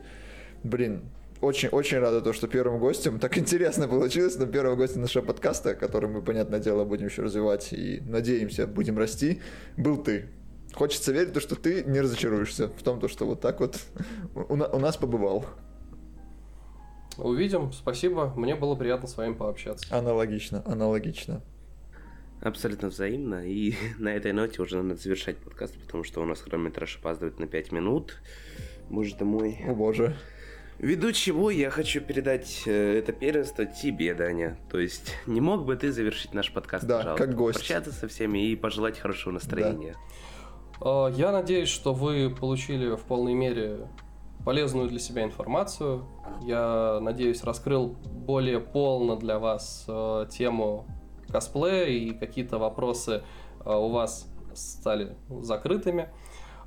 блин, 0.63 1.03
очень-очень 1.39 1.99
рада 1.99 2.21
то, 2.21 2.33
что 2.33 2.47
первым 2.47 2.79
гостем, 2.79 3.19
так 3.19 3.37
интересно 3.37 3.87
получилось, 3.87 4.37
но 4.37 4.47
первым 4.47 4.77
гостем 4.77 5.01
нашего 5.01 5.23
подкаста, 5.23 5.75
который 5.75 6.09
мы, 6.09 6.23
понятное 6.23 6.59
дело, 6.59 6.83
будем 6.83 7.07
еще 7.07 7.21
развивать 7.21 7.73
и, 7.73 8.01
надеемся, 8.07 8.65
будем 8.65 8.97
расти, 8.97 9.41
был 9.75 9.97
ты. 9.97 10.29
Хочется 10.77 11.11
верить, 11.11 11.33
то, 11.33 11.39
что 11.39 11.55
ты 11.55 11.83
не 11.85 11.99
разочаруешься 11.99 12.67
в 12.67 12.83
том, 12.83 12.99
то, 12.99 13.07
что 13.07 13.25
вот 13.25 13.41
так 13.41 13.59
вот 13.61 13.79
у, 14.35 14.53
у 14.53 14.79
нас 14.79 14.95
побывал. 14.95 15.43
Увидим, 17.17 17.71
спасибо, 17.71 18.31
мне 18.35 18.53
было 18.53 18.75
приятно 18.75 19.07
с 19.07 19.17
вами 19.17 19.33
пообщаться. 19.33 19.87
Аналогично, 19.89 20.61
аналогично. 20.67 21.41
Абсолютно 22.41 22.89
взаимно. 22.89 23.47
И 23.47 23.73
на 23.97 24.09
этой 24.09 24.33
ноте 24.33 24.61
уже 24.61 24.83
надо 24.83 25.01
завершать 25.01 25.37
подкаст, 25.37 25.75
потому 25.83 26.03
что 26.03 26.21
у 26.21 26.25
нас 26.25 26.41
хронометраж 26.41 26.97
опаздывает 26.97 27.39
на 27.39 27.47
5 27.47 27.71
минут. 27.71 28.21
Боже 28.91 29.15
ты 29.15 29.25
мой. 29.25 29.59
О 29.67 29.73
боже. 29.73 30.15
Ввиду 30.77 31.11
чего 31.11 31.49
я 31.49 31.71
хочу 31.71 32.01
передать 32.01 32.61
э, 32.67 32.99
это 32.99 33.13
первенство 33.13 33.65
тебе, 33.65 34.13
Даня. 34.13 34.59
То 34.69 34.77
есть, 34.77 35.15
не 35.25 35.41
мог 35.41 35.65
бы 35.65 35.75
ты 35.75 35.91
завершить 35.91 36.35
наш 36.35 36.53
подкаст, 36.53 36.85
да, 36.85 36.97
пожалуйста? 36.99 37.25
как 37.25 37.35
гость. 37.35 37.57
Прощаться 37.57 37.91
со 37.91 38.07
всеми 38.07 38.51
и 38.51 38.55
пожелать 38.55 38.99
хорошего 38.99 39.33
настроения. 39.33 39.93
Да. 39.93 40.26
Я 40.79 41.31
надеюсь, 41.31 41.69
что 41.69 41.93
вы 41.93 42.29
получили 42.29 42.95
в 42.95 43.01
полной 43.01 43.33
мере 43.33 43.87
полезную 44.45 44.87
для 44.87 44.99
себя 44.99 45.23
информацию. 45.23 46.05
Я 46.41 46.99
надеюсь, 47.01 47.43
раскрыл 47.43 47.95
более 48.05 48.59
полно 48.59 49.15
для 49.15 49.39
вас 49.39 49.85
э, 49.87 50.27
тему 50.29 50.85
косплея 51.29 51.87
и 51.87 52.11
какие-то 52.11 52.57
вопросы 52.57 53.23
э, 53.65 53.73
у 53.73 53.89
вас 53.89 54.27
стали 54.53 55.15
закрытыми. 55.29 56.09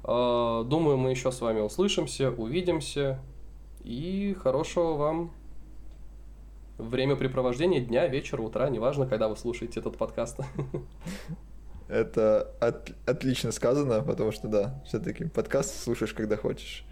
Думаю, 0.03 0.97
мы 0.97 1.11
еще 1.11 1.31
с 1.31 1.41
вами 1.43 1.61
услышимся, 1.61 2.31
увидимся. 2.31 3.21
И 3.83 4.35
хорошего 4.39 4.95
вам 4.95 5.33
времяпрепровождения 6.79 7.81
дня, 7.81 8.07
вечера, 8.07 8.43
утра, 8.43 8.69
неважно, 8.71 9.07
когда 9.07 9.29
вы 9.29 9.37
слушаете 9.37 9.81
этот 9.81 9.97
подкаст. 9.97 10.41
Это 11.91 12.53
от, 12.61 12.93
отлично 13.07 13.51
сказано, 13.51 14.03
потому 14.03 14.31
что 14.31 14.47
да, 14.47 14.81
все-таки 14.87 15.25
подкаст 15.25 15.83
слушаешь, 15.83 16.15
когда 16.15 16.37
хочешь. 16.37 16.85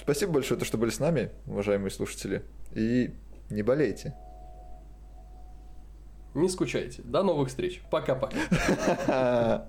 Спасибо 0.00 0.34
большое, 0.34 0.58
то, 0.60 0.64
что 0.64 0.78
были 0.78 0.90
с 0.90 1.00
нами, 1.00 1.32
уважаемые 1.46 1.90
слушатели. 1.90 2.44
И 2.72 3.12
не 3.50 3.62
болейте. 3.62 4.14
Не 6.34 6.48
скучайте. 6.48 7.02
До 7.02 7.24
новых 7.24 7.48
встреч. 7.48 7.82
Пока-пока. 7.90 9.68